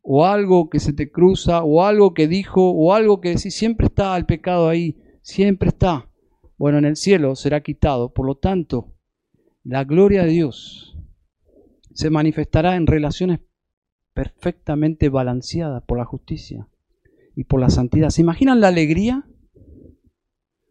O 0.00 0.24
algo 0.24 0.70
que 0.70 0.80
se 0.80 0.94
te 0.94 1.10
cruza, 1.10 1.62
o 1.62 1.84
algo 1.84 2.14
que 2.14 2.28
dijo, 2.28 2.70
o 2.70 2.94
algo 2.94 3.20
que 3.20 3.34
decís, 3.34 3.54
siempre 3.54 3.88
está 3.88 4.16
el 4.16 4.24
pecado 4.24 4.70
ahí, 4.70 4.96
siempre 5.20 5.68
está. 5.68 6.08
Bueno, 6.56 6.78
en 6.78 6.86
el 6.86 6.96
cielo 6.96 7.36
será 7.36 7.62
quitado. 7.62 8.10
Por 8.14 8.24
lo 8.24 8.36
tanto, 8.36 8.94
la 9.64 9.84
gloria 9.84 10.22
de 10.24 10.30
Dios 10.30 10.91
se 11.94 12.10
manifestará 12.10 12.76
en 12.76 12.86
relaciones 12.86 13.40
perfectamente 14.14 15.08
balanceadas 15.08 15.82
por 15.84 15.98
la 15.98 16.04
justicia 16.04 16.68
y 17.34 17.44
por 17.44 17.60
la 17.60 17.70
santidad. 17.70 18.10
¿Se 18.10 18.20
imaginan 18.20 18.60
la 18.60 18.68
alegría? 18.68 19.26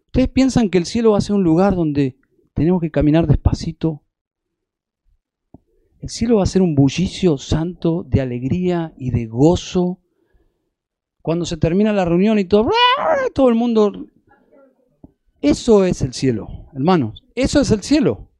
¿Ustedes 0.07 0.29
piensan 0.29 0.69
que 0.69 0.77
el 0.77 0.85
cielo 0.85 1.11
va 1.11 1.17
a 1.17 1.21
ser 1.21 1.35
un 1.35 1.43
lugar 1.43 1.75
donde 1.75 2.17
tenemos 2.53 2.81
que 2.81 2.91
caminar 2.91 3.27
despacito? 3.27 4.03
El 5.99 6.09
cielo 6.09 6.37
va 6.37 6.43
a 6.43 6.47
ser 6.47 6.61
un 6.61 6.75
bullicio 6.75 7.37
santo 7.37 8.03
de 8.07 8.21
alegría 8.21 8.93
y 8.97 9.11
de 9.11 9.27
gozo. 9.27 9.99
Cuando 11.21 11.45
se 11.45 11.57
termina 11.57 11.93
la 11.93 12.05
reunión 12.05 12.39
y 12.39 12.45
todo, 12.45 12.71
todo 13.33 13.49
el 13.49 13.55
mundo... 13.55 14.07
Eso 15.41 15.85
es 15.85 16.01
el 16.01 16.13
cielo, 16.13 16.67
hermanos. 16.73 17.23
Eso 17.33 17.61
es 17.61 17.71
el 17.71 17.81
cielo. 17.81 18.30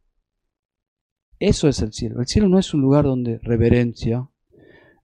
Eso 1.42 1.68
es 1.68 1.82
el 1.82 1.92
cielo. 1.92 2.20
El 2.20 2.28
cielo 2.28 2.48
no 2.48 2.60
es 2.60 2.72
un 2.72 2.82
lugar 2.82 3.04
donde 3.04 3.40
reverencia. 3.40 4.30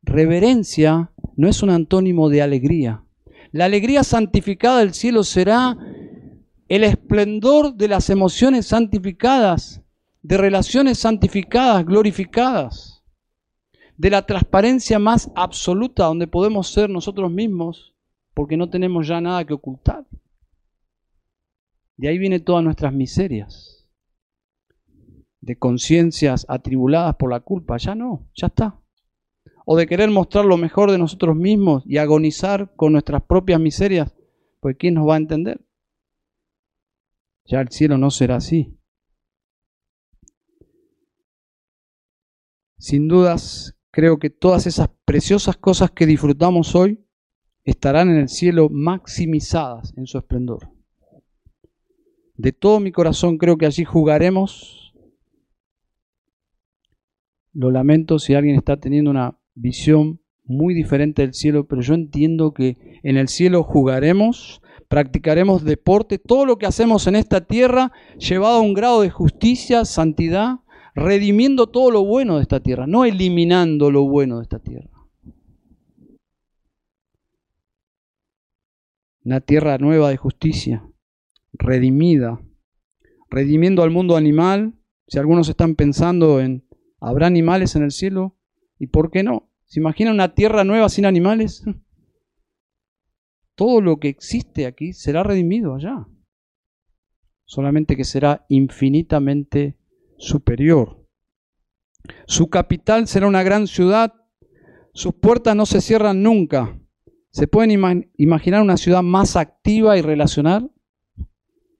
Reverencia 0.03 1.09
no 1.35 1.47
es 1.47 1.63
un 1.63 1.71
antónimo 1.71 2.29
de 2.29 2.43
alegría. 2.43 3.03
La 3.51 3.65
alegría 3.65 4.03
santificada 4.03 4.79
del 4.79 4.93
cielo 4.93 5.23
será 5.23 5.75
el 6.67 6.83
esplendor 6.83 7.73
de 7.73 7.87
las 7.87 8.11
emociones 8.11 8.67
santificadas, 8.67 9.81
de 10.21 10.37
relaciones 10.37 10.99
santificadas, 10.99 11.83
glorificadas, 11.83 13.01
de 13.97 14.11
la 14.11 14.23
transparencia 14.23 14.99
más 14.99 15.31
absoluta 15.33 16.05
donde 16.05 16.27
podemos 16.27 16.67
ser 16.67 16.87
nosotros 16.87 17.31
mismos 17.31 17.95
porque 18.35 18.57
no 18.57 18.69
tenemos 18.69 19.07
ya 19.07 19.19
nada 19.19 19.43
que 19.43 19.55
ocultar. 19.55 20.05
De 21.95 22.09
ahí 22.09 22.19
vienen 22.19 22.43
todas 22.43 22.63
nuestras 22.63 22.93
miserias, 22.93 23.76
de 25.41 25.57
conciencias 25.57 26.45
atribuladas 26.49 27.15
por 27.15 27.31
la 27.31 27.39
culpa, 27.39 27.77
ya 27.77 27.95
no, 27.95 28.29
ya 28.35 28.47
está. 28.47 28.79
O 29.65 29.75
de 29.75 29.87
querer 29.87 30.09
mostrar 30.09 30.45
lo 30.45 30.57
mejor 30.57 30.91
de 30.91 30.97
nosotros 30.97 31.35
mismos 31.35 31.83
y 31.85 31.97
agonizar 31.97 32.73
con 32.75 32.93
nuestras 32.93 33.23
propias 33.23 33.59
miserias, 33.59 34.15
pues 34.59 34.75
¿quién 34.77 34.95
nos 34.95 35.07
va 35.07 35.15
a 35.15 35.17
entender? 35.17 35.65
Ya 37.45 37.61
el 37.61 37.69
cielo 37.69 37.97
no 37.97 38.11
será 38.11 38.37
así. 38.37 38.77
Sin 42.77 43.07
dudas, 43.07 43.75
creo 43.91 44.19
que 44.19 44.29
todas 44.29 44.67
esas 44.67 44.89
preciosas 45.05 45.57
cosas 45.57 45.91
que 45.91 46.05
disfrutamos 46.05 46.75
hoy 46.75 47.03
estarán 47.63 48.09
en 48.09 48.17
el 48.17 48.29
cielo 48.29 48.69
maximizadas 48.69 49.93
en 49.97 50.05
su 50.07 50.17
esplendor. 50.17 50.71
De 52.35 52.51
todo 52.51 52.79
mi 52.79 52.91
corazón 52.91 53.37
creo 53.37 53.57
que 53.57 53.65
allí 53.65 53.83
jugaremos. 53.83 54.86
Lo 57.57 57.71
lamento 57.71 58.19
si 58.19 58.35
alguien 58.35 58.55
está 58.55 58.77
teniendo 58.77 59.09
una 59.09 59.35
visión 59.55 60.21
muy 60.43 60.75
diferente 60.75 61.23
del 61.23 61.33
cielo, 61.33 61.65
pero 61.65 61.81
yo 61.81 61.95
entiendo 61.95 62.53
que 62.53 62.77
en 63.01 63.17
el 63.17 63.29
cielo 63.29 63.63
jugaremos, 63.63 64.61
practicaremos 64.87 65.63
deporte, 65.63 66.19
todo 66.19 66.45
lo 66.45 66.59
que 66.59 66.67
hacemos 66.67 67.07
en 67.07 67.15
esta 67.15 67.41
tierra 67.47 67.91
llevado 68.19 68.57
a 68.57 68.61
un 68.61 68.75
grado 68.75 69.01
de 69.01 69.09
justicia, 69.09 69.85
santidad, 69.85 70.59
redimiendo 70.93 71.65
todo 71.65 71.89
lo 71.89 72.05
bueno 72.05 72.35
de 72.35 72.43
esta 72.43 72.59
tierra, 72.59 72.85
no 72.85 73.05
eliminando 73.05 73.89
lo 73.89 74.03
bueno 74.03 74.37
de 74.37 74.43
esta 74.43 74.59
tierra. 74.59 74.91
Una 79.25 79.41
tierra 79.41 79.79
nueva 79.79 80.11
de 80.11 80.17
justicia, 80.17 80.87
redimida, 81.53 82.39
redimiendo 83.31 83.81
al 83.81 83.89
mundo 83.89 84.15
animal. 84.15 84.75
Si 85.07 85.17
algunos 85.17 85.49
están 85.49 85.73
pensando 85.73 86.39
en, 86.39 86.66
¿habrá 86.99 87.27
animales 87.27 87.75
en 87.75 87.83
el 87.83 87.91
cielo? 87.91 88.37
¿Y 88.79 88.87
por 88.87 89.11
qué 89.11 89.23
no? 89.23 89.49
¿Se 89.65 89.79
imagina 89.79 90.11
una 90.11 90.33
tierra 90.33 90.63
nueva 90.63 90.89
sin 90.89 91.05
animales? 91.05 91.63
Todo 93.55 93.81
lo 93.81 93.97
que 93.97 94.09
existe 94.09 94.65
aquí 94.65 94.93
será 94.93 95.23
redimido 95.23 95.75
allá. 95.75 96.07
Solamente 97.45 97.95
que 97.95 98.03
será 98.03 98.45
infinitamente 98.49 99.77
superior. 100.17 101.07
Su 102.25 102.49
capital 102.49 103.07
será 103.07 103.27
una 103.27 103.43
gran 103.43 103.67
ciudad. 103.67 104.13
Sus 104.93 105.13
puertas 105.15 105.55
no 105.55 105.65
se 105.65 105.81
cierran 105.81 106.23
nunca. 106.23 106.79
¿Se 107.31 107.47
pueden 107.47 107.71
imaginar 108.17 108.61
una 108.61 108.77
ciudad 108.77 109.03
más 109.03 109.35
activa 109.35 109.97
y 109.97 110.01
relacional 110.01 110.71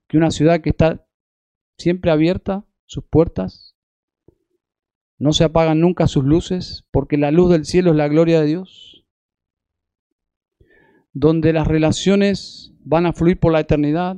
que 0.07 0.17
una 0.17 0.31
ciudad 0.31 0.61
que 0.61 0.69
está 0.69 1.05
siempre 1.77 2.11
abierta, 2.11 2.65
sus 2.85 3.03
puertas? 3.05 3.66
No 5.19 5.33
se 5.33 5.43
apagan 5.43 5.79
nunca 5.79 6.07
sus 6.07 6.23
luces 6.23 6.85
porque 6.91 7.17
la 7.17 7.31
luz 7.31 7.49
del 7.49 7.65
cielo 7.65 7.91
es 7.91 7.97
la 7.97 8.07
gloria 8.07 8.39
de 8.39 8.47
Dios. 8.47 9.05
Donde 11.13 11.53
las 11.53 11.67
relaciones 11.67 12.73
van 12.79 13.05
a 13.05 13.13
fluir 13.13 13.39
por 13.39 13.51
la 13.51 13.61
eternidad. 13.61 14.17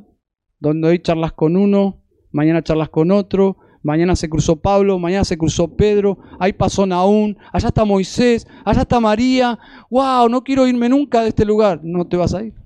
Donde 0.59 0.89
hoy 0.89 0.99
charlas 0.99 1.31
con 1.31 1.55
uno, 1.55 2.03
mañana 2.31 2.61
charlas 2.61 2.89
con 2.89 3.11
otro, 3.11 3.57
mañana 3.81 4.17
se 4.17 4.29
cruzó 4.29 4.57
Pablo, 4.57 4.99
mañana 4.99 5.23
se 5.23 5.37
cruzó 5.37 5.77
Pedro, 5.77 6.17
ahí 6.37 6.51
pasó 6.51 6.85
Naún, 6.85 7.37
allá 7.53 7.69
está 7.69 7.85
Moisés, 7.85 8.45
allá 8.65 8.81
está 8.81 8.99
María. 8.99 9.57
¡Wow! 9.89 10.27
No 10.27 10.43
quiero 10.43 10.67
irme 10.67 10.89
nunca 10.89 11.21
de 11.21 11.29
este 11.29 11.45
lugar. 11.45 11.79
No 11.83 12.05
te 12.07 12.17
vas 12.17 12.33
a 12.33 12.43
ir 12.43 12.59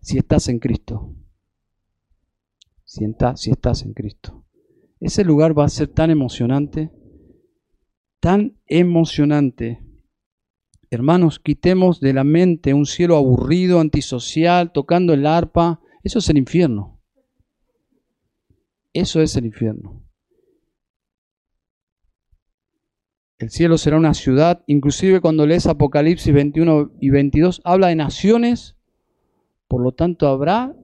si 0.00 0.16
estás 0.16 0.48
en 0.48 0.58
Cristo. 0.58 1.14
Si, 2.84 3.04
si 3.36 3.50
estás 3.50 3.82
en 3.82 3.92
Cristo. 3.92 4.42
Ese 5.00 5.22
lugar 5.22 5.56
va 5.56 5.64
a 5.64 5.68
ser 5.68 5.88
tan 5.88 6.10
emocionante 6.10 6.90
tan 8.20 8.58
emocionante. 8.66 9.80
Hermanos, 10.90 11.38
quitemos 11.38 12.00
de 12.00 12.12
la 12.14 12.24
mente 12.24 12.74
un 12.74 12.86
cielo 12.86 13.16
aburrido, 13.16 13.80
antisocial, 13.80 14.72
tocando 14.72 15.12
el 15.12 15.26
arpa. 15.26 15.80
Eso 16.02 16.18
es 16.18 16.28
el 16.30 16.38
infierno. 16.38 17.00
Eso 18.92 19.20
es 19.20 19.36
el 19.36 19.46
infierno. 19.46 20.02
El 23.38 23.50
cielo 23.50 23.78
será 23.78 23.96
una 23.96 24.14
ciudad, 24.14 24.64
inclusive 24.66 25.20
cuando 25.20 25.46
lees 25.46 25.66
Apocalipsis 25.66 26.34
21 26.34 26.90
y 27.00 27.10
22, 27.10 27.60
habla 27.64 27.86
de 27.86 27.94
naciones, 27.94 28.76
por 29.68 29.80
lo 29.80 29.92
tanto 29.92 30.26
habrá 30.26 30.74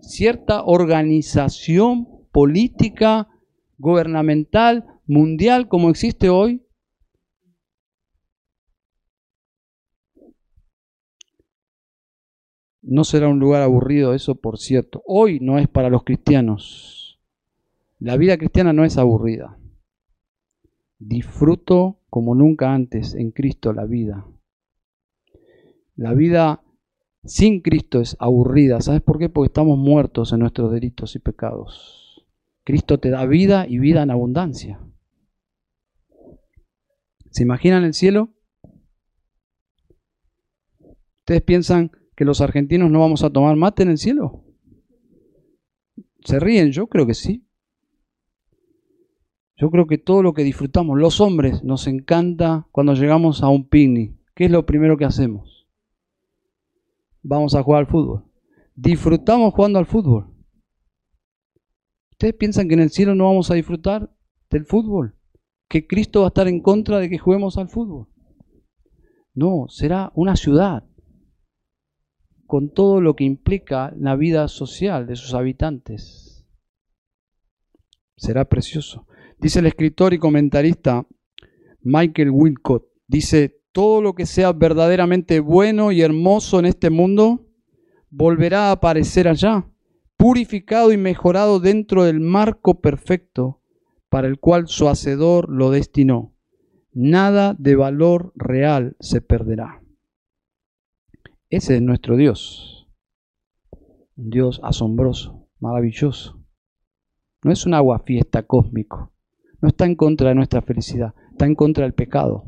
cierta 0.00 0.64
organización 0.64 2.08
política, 2.32 3.28
gubernamental, 3.78 4.97
mundial 5.08 5.68
como 5.68 5.90
existe 5.90 6.28
hoy? 6.28 6.64
No 12.82 13.04
será 13.04 13.28
un 13.28 13.38
lugar 13.38 13.62
aburrido 13.62 14.14
eso, 14.14 14.36
por 14.36 14.58
cierto. 14.58 15.02
Hoy 15.04 15.40
no 15.40 15.58
es 15.58 15.68
para 15.68 15.90
los 15.90 16.04
cristianos. 16.04 17.18
La 17.98 18.16
vida 18.16 18.38
cristiana 18.38 18.72
no 18.72 18.84
es 18.84 18.96
aburrida. 18.96 19.58
Disfruto 20.98 21.98
como 22.08 22.34
nunca 22.34 22.72
antes 22.72 23.14
en 23.14 23.30
Cristo 23.30 23.72
la 23.72 23.84
vida. 23.84 24.26
La 25.96 26.14
vida 26.14 26.62
sin 27.24 27.60
Cristo 27.60 28.00
es 28.00 28.16
aburrida. 28.20 28.80
¿Sabes 28.80 29.02
por 29.02 29.18
qué? 29.18 29.28
Porque 29.28 29.48
estamos 29.48 29.76
muertos 29.76 30.32
en 30.32 30.40
nuestros 30.40 30.72
delitos 30.72 31.16
y 31.16 31.18
pecados. 31.18 32.24
Cristo 32.64 32.98
te 32.98 33.10
da 33.10 33.26
vida 33.26 33.66
y 33.68 33.78
vida 33.78 34.02
en 34.02 34.10
abundancia. 34.10 34.80
¿Se 37.38 37.44
imaginan 37.44 37.84
el 37.84 37.94
cielo? 37.94 38.34
¿Ustedes 41.20 41.40
piensan 41.42 41.92
que 42.16 42.24
los 42.24 42.40
argentinos 42.40 42.90
no 42.90 42.98
vamos 42.98 43.22
a 43.22 43.30
tomar 43.30 43.54
mate 43.54 43.84
en 43.84 43.90
el 43.90 43.98
cielo? 43.98 44.44
¿Se 46.24 46.40
ríen? 46.40 46.72
Yo 46.72 46.88
creo 46.88 47.06
que 47.06 47.14
sí. 47.14 47.46
Yo 49.54 49.70
creo 49.70 49.86
que 49.86 49.98
todo 49.98 50.24
lo 50.24 50.34
que 50.34 50.42
disfrutamos, 50.42 50.98
los 50.98 51.20
hombres, 51.20 51.62
nos 51.62 51.86
encanta 51.86 52.66
cuando 52.72 52.94
llegamos 52.94 53.40
a 53.44 53.48
un 53.48 53.68
picnic. 53.68 54.16
¿Qué 54.34 54.46
es 54.46 54.50
lo 54.50 54.66
primero 54.66 54.96
que 54.96 55.04
hacemos? 55.04 55.68
Vamos 57.22 57.54
a 57.54 57.62
jugar 57.62 57.82
al 57.82 57.86
fútbol. 57.86 58.24
Disfrutamos 58.74 59.54
jugando 59.54 59.78
al 59.78 59.86
fútbol. 59.86 60.34
¿Ustedes 62.10 62.34
piensan 62.34 62.66
que 62.66 62.74
en 62.74 62.80
el 62.80 62.90
cielo 62.90 63.14
no 63.14 63.26
vamos 63.26 63.48
a 63.52 63.54
disfrutar 63.54 64.12
del 64.50 64.66
fútbol? 64.66 65.17
Que 65.68 65.86
Cristo 65.86 66.20
va 66.20 66.26
a 66.26 66.28
estar 66.28 66.48
en 66.48 66.60
contra 66.60 66.98
de 66.98 67.10
que 67.10 67.18
juguemos 67.18 67.58
al 67.58 67.68
fútbol. 67.68 68.08
No, 69.34 69.66
será 69.68 70.10
una 70.14 70.36
ciudad 70.36 70.84
con 72.46 72.72
todo 72.72 73.00
lo 73.02 73.14
que 73.14 73.24
implica 73.24 73.92
la 73.98 74.16
vida 74.16 74.48
social 74.48 75.06
de 75.06 75.16
sus 75.16 75.34
habitantes. 75.34 76.46
Será 78.16 78.46
precioso. 78.46 79.06
Dice 79.38 79.60
el 79.60 79.66
escritor 79.66 80.14
y 80.14 80.18
comentarista 80.18 81.06
Michael 81.82 82.30
Wilcott, 82.30 82.86
dice, 83.06 83.62
todo 83.70 84.00
lo 84.00 84.14
que 84.14 84.26
sea 84.26 84.52
verdaderamente 84.52 85.40
bueno 85.40 85.92
y 85.92 86.00
hermoso 86.00 86.58
en 86.58 86.66
este 86.66 86.90
mundo 86.90 87.46
volverá 88.10 88.68
a 88.68 88.72
aparecer 88.72 89.28
allá, 89.28 89.70
purificado 90.16 90.90
y 90.90 90.96
mejorado 90.96 91.60
dentro 91.60 92.04
del 92.04 92.18
marco 92.18 92.80
perfecto 92.80 93.57
para 94.08 94.28
el 94.28 94.38
cual 94.38 94.68
su 94.68 94.88
hacedor 94.88 95.48
lo 95.48 95.70
destinó. 95.70 96.34
Nada 96.92 97.54
de 97.58 97.76
valor 97.76 98.32
real 98.34 98.96
se 99.00 99.20
perderá. 99.20 99.82
Ese 101.50 101.76
es 101.76 101.82
nuestro 101.82 102.16
Dios. 102.16 102.88
Un 104.16 104.30
Dios 104.30 104.60
asombroso, 104.62 105.48
maravilloso. 105.60 106.42
No 107.42 107.52
es 107.52 107.66
un 107.66 107.74
agua 107.74 108.00
fiesta 108.00 108.42
cósmico. 108.42 109.12
No 109.60 109.68
está 109.68 109.86
en 109.86 109.96
contra 109.96 110.28
de 110.28 110.34
nuestra 110.34 110.62
felicidad, 110.62 111.14
está 111.30 111.46
en 111.46 111.54
contra 111.54 111.84
del 111.84 111.94
pecado. 111.94 112.44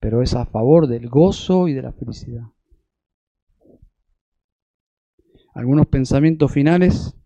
Pero 0.00 0.22
es 0.22 0.34
a 0.34 0.46
favor 0.46 0.88
del 0.88 1.08
gozo 1.08 1.68
y 1.68 1.72
de 1.72 1.82
la 1.82 1.92
felicidad. 1.92 2.46
Algunos 5.54 5.86
pensamientos 5.86 6.50
finales 6.50 7.16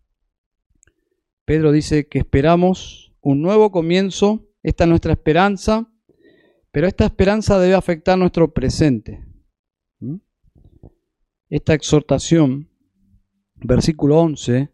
Pedro 1.47 1.71
dice 1.71 2.09
que 2.09 2.19
esperamos 2.19 3.15
un 3.21 3.41
nuevo 3.41 3.71
comienzo, 3.71 4.51
esta 4.65 4.83
es 4.83 4.91
nuestra 4.91 5.13
esperanza, 5.13 5.89
pero 6.73 6.89
esta 6.89 7.05
esperanza 7.05 7.61
debe 7.61 7.75
afectar 7.75 8.19
nuestro 8.19 8.53
presente. 8.53 9.25
¿Mm? 10.01 10.17
Esta 11.49 11.73
exhortación, 11.73 12.69
versículo 13.55 14.19
11, 14.19 14.73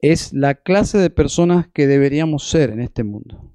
es 0.00 0.32
la 0.32 0.56
clase 0.56 0.98
de 0.98 1.08
personas 1.08 1.68
que 1.68 1.86
deberíamos 1.86 2.48
ser 2.48 2.70
en 2.70 2.80
este 2.80 3.04
mundo. 3.04 3.54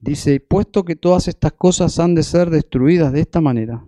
Dice, 0.00 0.38
puesto 0.40 0.84
que 0.84 0.96
todas 0.96 1.28
estas 1.28 1.54
cosas 1.54 1.98
han 1.98 2.14
de 2.14 2.24
ser 2.24 2.50
destruidas 2.50 3.10
de 3.14 3.20
esta 3.20 3.40
manera, 3.40 3.86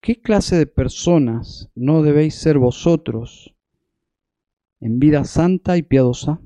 ¿qué 0.00 0.20
clase 0.20 0.58
de 0.58 0.66
personas 0.66 1.70
no 1.76 2.02
debéis 2.02 2.34
ser 2.34 2.58
vosotros 2.58 3.54
en 4.80 4.98
vida 4.98 5.24
santa 5.24 5.76
y 5.76 5.84
piadosa? 5.84 6.40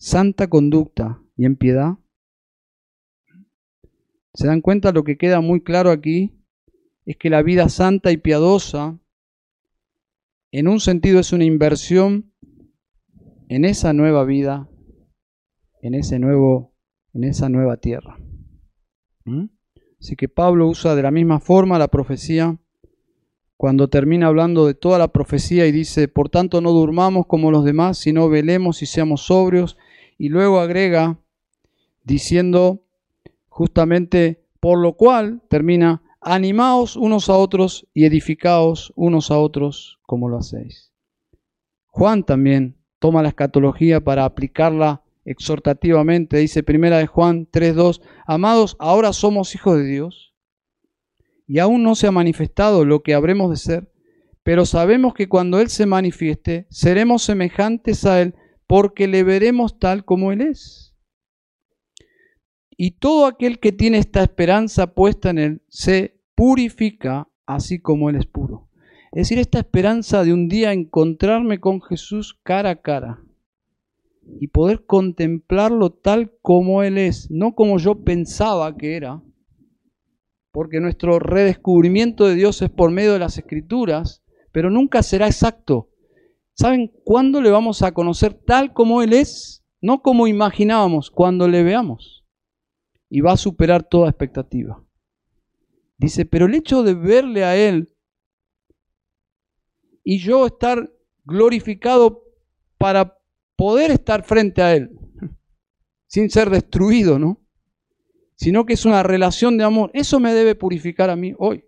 Santa 0.00 0.48
conducta 0.48 1.22
y 1.36 1.44
en 1.44 1.56
piedad. 1.56 1.98
¿Se 4.32 4.46
dan 4.46 4.62
cuenta? 4.62 4.92
Lo 4.92 5.04
que 5.04 5.18
queda 5.18 5.40
muy 5.40 5.62
claro 5.62 5.90
aquí 5.90 6.32
es 7.04 7.16
que 7.16 7.28
la 7.28 7.42
vida 7.42 7.68
santa 7.68 8.10
y 8.10 8.16
piadosa, 8.16 8.98
en 10.52 10.68
un 10.68 10.80
sentido, 10.80 11.20
es 11.20 11.32
una 11.32 11.44
inversión 11.44 12.32
en 13.48 13.64
esa 13.64 13.92
nueva 13.92 14.24
vida, 14.24 14.68
en, 15.82 15.94
ese 15.94 16.18
nuevo, 16.18 16.74
en 17.12 17.24
esa 17.24 17.48
nueva 17.48 17.76
tierra. 17.76 18.18
¿Mm? 19.24 19.46
Así 20.00 20.16
que 20.16 20.28
Pablo 20.28 20.66
usa 20.68 20.94
de 20.94 21.02
la 21.02 21.10
misma 21.10 21.40
forma 21.40 21.78
la 21.78 21.88
profecía 21.88 22.58
cuando 23.58 23.88
termina 23.88 24.28
hablando 24.28 24.66
de 24.66 24.72
toda 24.72 24.98
la 24.98 25.08
profecía 25.08 25.66
y 25.66 25.72
dice, 25.72 26.08
por 26.08 26.30
tanto 26.30 26.62
no 26.62 26.72
durmamos 26.72 27.26
como 27.26 27.50
los 27.50 27.62
demás, 27.62 27.98
sino 27.98 28.30
velemos 28.30 28.80
y 28.80 28.86
seamos 28.86 29.26
sobrios. 29.26 29.76
Y 30.20 30.28
luego 30.28 30.60
agrega 30.60 31.18
diciendo 32.04 32.84
justamente, 33.48 34.44
por 34.60 34.78
lo 34.78 34.92
cual 34.92 35.40
termina, 35.48 36.02
animaos 36.20 36.94
unos 36.96 37.30
a 37.30 37.38
otros 37.38 37.88
y 37.94 38.04
edificaos 38.04 38.92
unos 38.96 39.30
a 39.30 39.38
otros 39.38 39.98
como 40.02 40.28
lo 40.28 40.36
hacéis. 40.36 40.92
Juan 41.86 42.24
también 42.24 42.76
toma 42.98 43.22
la 43.22 43.30
escatología 43.30 44.04
para 44.04 44.26
aplicarla 44.26 45.02
exhortativamente. 45.24 46.36
Dice 46.36 46.62
primera 46.62 46.98
de 46.98 47.06
Juan 47.06 47.48
3.2, 47.50 48.02
amados, 48.26 48.76
ahora 48.78 49.14
somos 49.14 49.54
hijos 49.54 49.78
de 49.78 49.84
Dios 49.84 50.34
y 51.46 51.60
aún 51.60 51.82
no 51.82 51.94
se 51.94 52.08
ha 52.08 52.12
manifestado 52.12 52.84
lo 52.84 53.02
que 53.02 53.14
habremos 53.14 53.48
de 53.48 53.56
ser, 53.56 53.92
pero 54.42 54.66
sabemos 54.66 55.14
que 55.14 55.30
cuando 55.30 55.60
Él 55.60 55.70
se 55.70 55.86
manifieste, 55.86 56.66
seremos 56.68 57.22
semejantes 57.22 58.04
a 58.04 58.20
Él 58.20 58.34
porque 58.70 59.08
le 59.08 59.24
veremos 59.24 59.80
tal 59.80 60.04
como 60.04 60.30
Él 60.30 60.42
es. 60.42 60.94
Y 62.76 62.92
todo 62.92 63.26
aquel 63.26 63.58
que 63.58 63.72
tiene 63.72 63.98
esta 63.98 64.22
esperanza 64.22 64.94
puesta 64.94 65.30
en 65.30 65.38
Él 65.38 65.62
se 65.66 66.20
purifica 66.36 67.26
así 67.46 67.80
como 67.80 68.10
Él 68.10 68.14
es 68.14 68.26
puro. 68.26 68.68
Es 69.10 69.22
decir, 69.22 69.40
esta 69.40 69.58
esperanza 69.58 70.22
de 70.22 70.32
un 70.32 70.48
día 70.48 70.72
encontrarme 70.72 71.58
con 71.58 71.82
Jesús 71.82 72.38
cara 72.44 72.70
a 72.70 72.76
cara 72.80 73.24
y 74.38 74.46
poder 74.46 74.86
contemplarlo 74.86 75.90
tal 75.90 76.32
como 76.40 76.84
Él 76.84 76.96
es, 76.96 77.28
no 77.28 77.56
como 77.56 77.76
yo 77.78 78.04
pensaba 78.04 78.76
que 78.76 78.94
era, 78.94 79.20
porque 80.52 80.78
nuestro 80.78 81.18
redescubrimiento 81.18 82.28
de 82.28 82.36
Dios 82.36 82.62
es 82.62 82.70
por 82.70 82.92
medio 82.92 83.14
de 83.14 83.18
las 83.18 83.36
escrituras, 83.36 84.22
pero 84.52 84.70
nunca 84.70 85.02
será 85.02 85.26
exacto. 85.26 85.90
¿Saben 86.60 86.92
cuándo 87.04 87.40
le 87.40 87.48
vamos 87.48 87.80
a 87.80 87.94
conocer 87.94 88.34
tal 88.34 88.74
como 88.74 89.00
Él 89.00 89.14
es? 89.14 89.64
No 89.80 90.02
como 90.02 90.26
imaginábamos, 90.26 91.10
cuando 91.10 91.48
le 91.48 91.62
veamos. 91.62 92.26
Y 93.08 93.22
va 93.22 93.32
a 93.32 93.38
superar 93.38 93.82
toda 93.82 94.10
expectativa. 94.10 94.84
Dice, 95.96 96.26
pero 96.26 96.44
el 96.44 96.54
hecho 96.54 96.82
de 96.82 96.92
verle 96.92 97.44
a 97.44 97.56
Él 97.56 97.96
y 100.04 100.18
yo 100.18 100.44
estar 100.44 100.92
glorificado 101.24 102.24
para 102.76 103.16
poder 103.56 103.90
estar 103.90 104.22
frente 104.22 104.60
a 104.60 104.74
Él, 104.74 104.90
sin 106.08 106.28
ser 106.28 106.50
destruido, 106.50 107.18
¿no? 107.18 107.40
Sino 108.34 108.66
que 108.66 108.74
es 108.74 108.84
una 108.84 109.02
relación 109.02 109.56
de 109.56 109.64
amor. 109.64 109.90
Eso 109.94 110.20
me 110.20 110.34
debe 110.34 110.54
purificar 110.54 111.08
a 111.08 111.16
mí 111.16 111.32
hoy. 111.38 111.64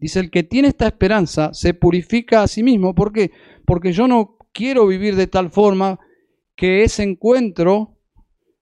Dice, 0.00 0.20
el 0.20 0.30
que 0.30 0.42
tiene 0.42 0.68
esta 0.68 0.86
esperanza 0.86 1.52
se 1.52 1.74
purifica 1.74 2.42
a 2.42 2.48
sí 2.48 2.62
mismo. 2.62 2.94
¿Por 2.94 3.12
qué? 3.12 3.32
Porque 3.64 3.92
yo 3.92 4.06
no 4.06 4.36
quiero 4.52 4.86
vivir 4.86 5.16
de 5.16 5.26
tal 5.26 5.50
forma 5.50 5.98
que 6.54 6.82
ese 6.82 7.02
encuentro 7.02 7.98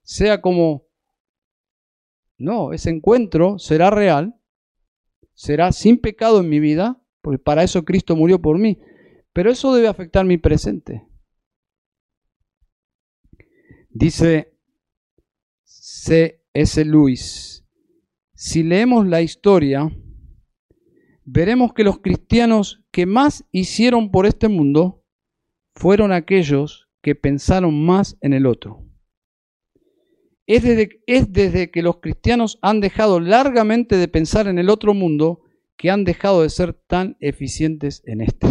sea 0.03 0.41
como... 0.41 0.87
No, 2.37 2.71
ese 2.71 2.91
encuentro 2.91 3.57
será 3.57 3.89
real, 3.89 4.39
será 5.33 5.71
sin 5.71 5.97
pecado 5.97 6.39
en 6.39 6.49
mi 6.49 6.59
vida, 6.59 7.01
porque 7.21 7.39
para 7.39 7.63
eso 7.63 7.83
Cristo 7.83 8.15
murió 8.15 8.39
por 8.39 8.59
mí. 8.59 8.79
Pero 9.33 9.51
eso 9.51 9.73
debe 9.73 9.87
afectar 9.87 10.25
mi 10.25 10.37
presente. 10.37 11.07
Dice 13.89 14.55
C.S. 15.63 16.85
Lewis, 16.85 17.65
si 18.33 18.61
leemos 18.61 19.07
la 19.07 19.21
historia, 19.21 19.91
veremos 21.27 21.73
que 21.73 21.83
los 21.83 21.99
cristianos 21.99 22.81
que 22.89 23.05
más 23.05 23.43
hicieron 23.51 24.11
por 24.11 24.25
este 24.25 24.47
mundo 24.47 25.03
fueron 25.75 26.13
aquellos 26.13 26.87
que 27.01 27.15
pensaron 27.15 27.85
más 27.85 28.17
en 28.21 28.33
el 28.33 28.45
otro. 28.45 28.81
Es 30.47 30.63
desde, 30.63 31.03
es 31.05 31.31
desde, 31.33 31.69
que 31.69 31.81
los 31.81 31.97
cristianos 31.97 32.57
han 32.61 32.79
dejado 32.79 33.19
largamente 33.19 33.97
de 33.97 34.07
pensar 34.07 34.47
en 34.47 34.57
el 34.57 34.69
otro 34.69 34.93
mundo 34.93 35.41
que 35.75 35.91
han 35.91 36.05
dejado 36.05 36.43
de 36.43 36.49
ser 36.49 36.73
tan 36.73 37.17
eficientes 37.19 38.01
en 38.05 38.21
este. 38.21 38.47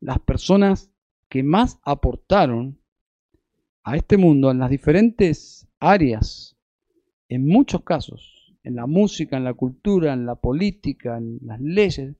Las 0.00 0.18
personas 0.20 0.90
que 1.28 1.42
más 1.42 1.78
aportaron 1.82 2.80
a 3.84 3.96
este 3.96 4.16
mundo 4.16 4.50
en 4.50 4.58
las 4.58 4.70
diferentes 4.70 5.68
áreas, 5.78 6.56
en 7.28 7.46
muchos 7.46 7.84
casos, 7.84 8.39
en 8.62 8.74
la 8.74 8.86
música, 8.86 9.36
en 9.36 9.44
la 9.44 9.54
cultura, 9.54 10.12
en 10.12 10.26
la 10.26 10.34
política, 10.34 11.18
en 11.18 11.38
las 11.42 11.60
leyes, 11.60 12.16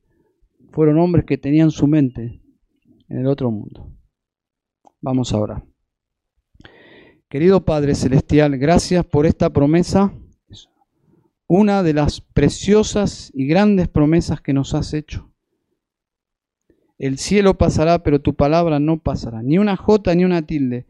fueron 0.72 0.98
hombres 0.98 1.24
que 1.24 1.38
tenían 1.38 1.70
su 1.70 1.86
mente 1.86 2.40
en 3.08 3.18
el 3.18 3.26
otro 3.26 3.50
mundo. 3.50 3.92
Vamos 5.00 5.32
ahora. 5.32 5.64
Querido 7.28 7.64
Padre 7.64 7.94
Celestial, 7.94 8.58
gracias 8.58 9.04
por 9.04 9.26
esta 9.26 9.50
promesa, 9.52 10.12
una 11.46 11.82
de 11.82 11.94
las 11.94 12.20
preciosas 12.20 13.30
y 13.34 13.46
grandes 13.46 13.88
promesas 13.88 14.40
que 14.40 14.52
nos 14.52 14.74
has 14.74 14.94
hecho. 14.94 15.32
El 16.98 17.18
cielo 17.18 17.56
pasará, 17.56 18.02
pero 18.02 18.20
tu 18.20 18.34
palabra 18.34 18.78
no 18.78 18.98
pasará, 18.98 19.42
ni 19.42 19.58
una 19.58 19.76
jota 19.76 20.14
ni 20.14 20.24
una 20.24 20.42
tilde 20.42 20.86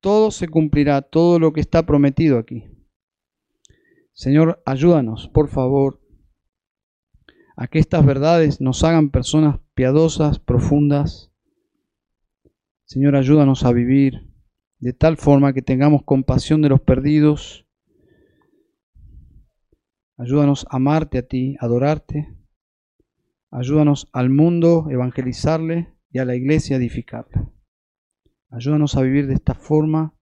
todo 0.00 0.30
se 0.30 0.48
cumplirá, 0.48 1.02
todo 1.02 1.38
lo 1.38 1.52
que 1.52 1.60
está 1.60 1.84
prometido 1.84 2.38
aquí. 2.38 2.64
Señor, 4.12 4.62
ayúdanos, 4.66 5.28
por 5.28 5.48
favor, 5.48 6.00
a 7.56 7.68
que 7.68 7.78
estas 7.78 8.04
verdades 8.04 8.60
nos 8.60 8.84
hagan 8.84 9.10
personas 9.10 9.60
piadosas, 9.74 10.38
profundas. 10.38 11.32
Señor, 12.84 13.16
ayúdanos 13.16 13.64
a 13.64 13.72
vivir 13.72 14.30
de 14.78 14.94
tal 14.94 15.16
forma 15.16 15.52
que 15.52 15.62
tengamos 15.62 16.02
compasión 16.04 16.62
de 16.62 16.70
los 16.70 16.80
perdidos. 16.80 17.66
Ayúdanos 20.16 20.66
a 20.70 20.76
amarte 20.76 21.18
a 21.18 21.28
ti, 21.28 21.56
adorarte. 21.60 22.34
Ayúdanos 23.50 24.08
al 24.12 24.30
mundo 24.30 24.86
evangelizarle 24.90 25.94
y 26.10 26.18
a 26.18 26.24
la 26.24 26.34
iglesia 26.34 26.76
edificarle. 26.76 27.48
Ayúdanos 28.50 28.96
a 28.96 29.02
vivir 29.02 29.26
de 29.26 29.34
esta 29.34 29.54
forma, 29.54 30.14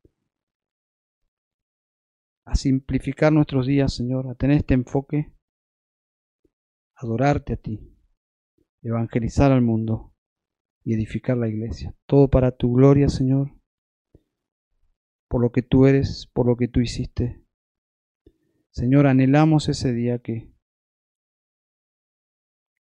a 2.48 2.54
simplificar 2.54 3.30
nuestros 3.30 3.66
días, 3.66 3.94
Señor, 3.94 4.26
a 4.26 4.34
tener 4.34 4.56
este 4.56 4.72
enfoque, 4.72 5.34
adorarte 6.94 7.52
a 7.52 7.56
ti, 7.56 7.94
evangelizar 8.82 9.52
al 9.52 9.60
mundo 9.60 10.14
y 10.82 10.94
edificar 10.94 11.36
la 11.36 11.48
iglesia. 11.48 11.94
Todo 12.06 12.30
para 12.30 12.52
tu 12.52 12.72
gloria, 12.72 13.10
Señor, 13.10 13.52
por 15.28 15.42
lo 15.42 15.52
que 15.52 15.62
tú 15.62 15.86
eres, 15.86 16.30
por 16.32 16.46
lo 16.46 16.56
que 16.56 16.68
tú 16.68 16.80
hiciste. 16.80 17.44
Señor, 18.70 19.06
anhelamos 19.06 19.68
ese 19.68 19.92
día 19.92 20.18
que 20.18 20.50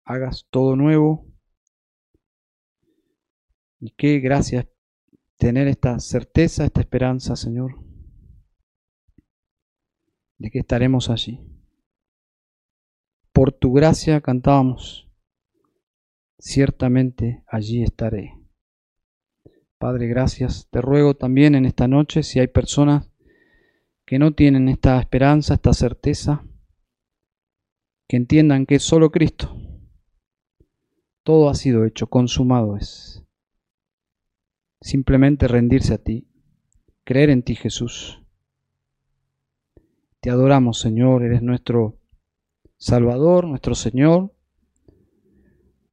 hagas 0.04 0.46
todo 0.50 0.76
nuevo 0.76 1.26
y 3.80 3.90
que 3.90 4.20
gracias 4.20 4.68
tener 5.38 5.66
esta 5.66 5.98
certeza, 5.98 6.64
esta 6.64 6.80
esperanza, 6.80 7.34
Señor, 7.34 7.84
de 10.38 10.50
que 10.50 10.58
estaremos 10.58 11.10
allí. 11.10 11.40
Por 13.32 13.52
tu 13.52 13.72
gracia 13.72 14.20
cantábamos, 14.20 15.10
ciertamente 16.38 17.44
allí 17.46 17.82
estaré. 17.82 18.34
Padre, 19.78 20.06
gracias. 20.06 20.68
Te 20.70 20.80
ruego 20.80 21.14
también 21.14 21.54
en 21.54 21.66
esta 21.66 21.86
noche, 21.86 22.22
si 22.22 22.40
hay 22.40 22.46
personas 22.46 23.10
que 24.06 24.18
no 24.18 24.32
tienen 24.32 24.68
esta 24.68 24.98
esperanza, 24.98 25.54
esta 25.54 25.74
certeza, 25.74 26.44
que 28.08 28.16
entiendan 28.16 28.66
que 28.66 28.76
es 28.76 28.82
solo 28.82 29.10
Cristo. 29.10 29.54
Todo 31.22 31.50
ha 31.50 31.54
sido 31.54 31.84
hecho, 31.84 32.06
consumado 32.06 32.76
es 32.76 33.26
simplemente 34.80 35.48
rendirse 35.48 35.94
a 35.94 35.98
ti, 35.98 36.28
creer 37.04 37.30
en 37.30 37.42
ti 37.42 37.54
Jesús. 37.54 38.22
Te 40.26 40.32
adoramos 40.32 40.80
Señor, 40.80 41.22
eres 41.22 41.40
nuestro 41.40 42.00
Salvador, 42.76 43.46
nuestro 43.46 43.76
Señor. 43.76 44.34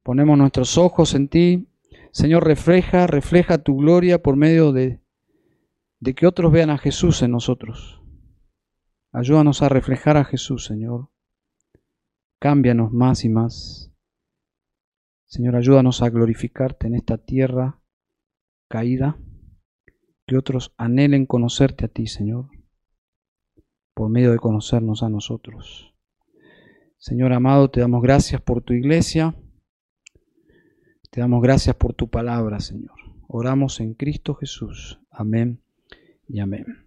Ponemos 0.02 0.36
nuestros 0.36 0.76
ojos 0.76 1.14
en 1.14 1.28
ti. 1.28 1.68
Señor, 2.10 2.44
refleja, 2.44 3.06
refleja 3.06 3.58
tu 3.58 3.76
gloria 3.76 4.20
por 4.24 4.34
medio 4.34 4.72
de, 4.72 5.00
de 6.00 6.14
que 6.16 6.26
otros 6.26 6.50
vean 6.50 6.70
a 6.70 6.78
Jesús 6.78 7.22
en 7.22 7.30
nosotros. 7.30 8.02
Ayúdanos 9.12 9.62
a 9.62 9.68
reflejar 9.68 10.16
a 10.16 10.24
Jesús, 10.24 10.64
Señor. 10.64 11.10
Cámbianos 12.40 12.90
más 12.90 13.24
y 13.24 13.28
más. 13.28 13.92
Señor, 15.26 15.54
ayúdanos 15.54 16.02
a 16.02 16.10
glorificarte 16.10 16.88
en 16.88 16.96
esta 16.96 17.18
tierra 17.18 17.80
caída, 18.66 19.16
que 20.26 20.36
otros 20.36 20.74
anhelen 20.76 21.24
conocerte 21.24 21.84
a 21.84 21.88
ti, 21.88 22.08
Señor, 22.08 22.48
por 23.94 24.10
medio 24.10 24.32
de 24.32 24.38
conocernos 24.38 25.02
a 25.02 25.08
nosotros. 25.08 25.94
Señor 26.98 27.32
amado, 27.32 27.70
te 27.70 27.80
damos 27.80 28.02
gracias 28.02 28.40
por 28.40 28.62
tu 28.62 28.72
iglesia. 28.72 29.34
Te 31.10 31.20
damos 31.20 31.42
gracias 31.42 31.76
por 31.76 31.94
tu 31.94 32.08
palabra, 32.08 32.60
Señor. 32.60 32.96
Oramos 33.28 33.80
en 33.80 33.94
Cristo 33.94 34.34
Jesús. 34.34 35.00
Amén 35.10 35.60
y 36.28 36.40
amén. 36.40 36.83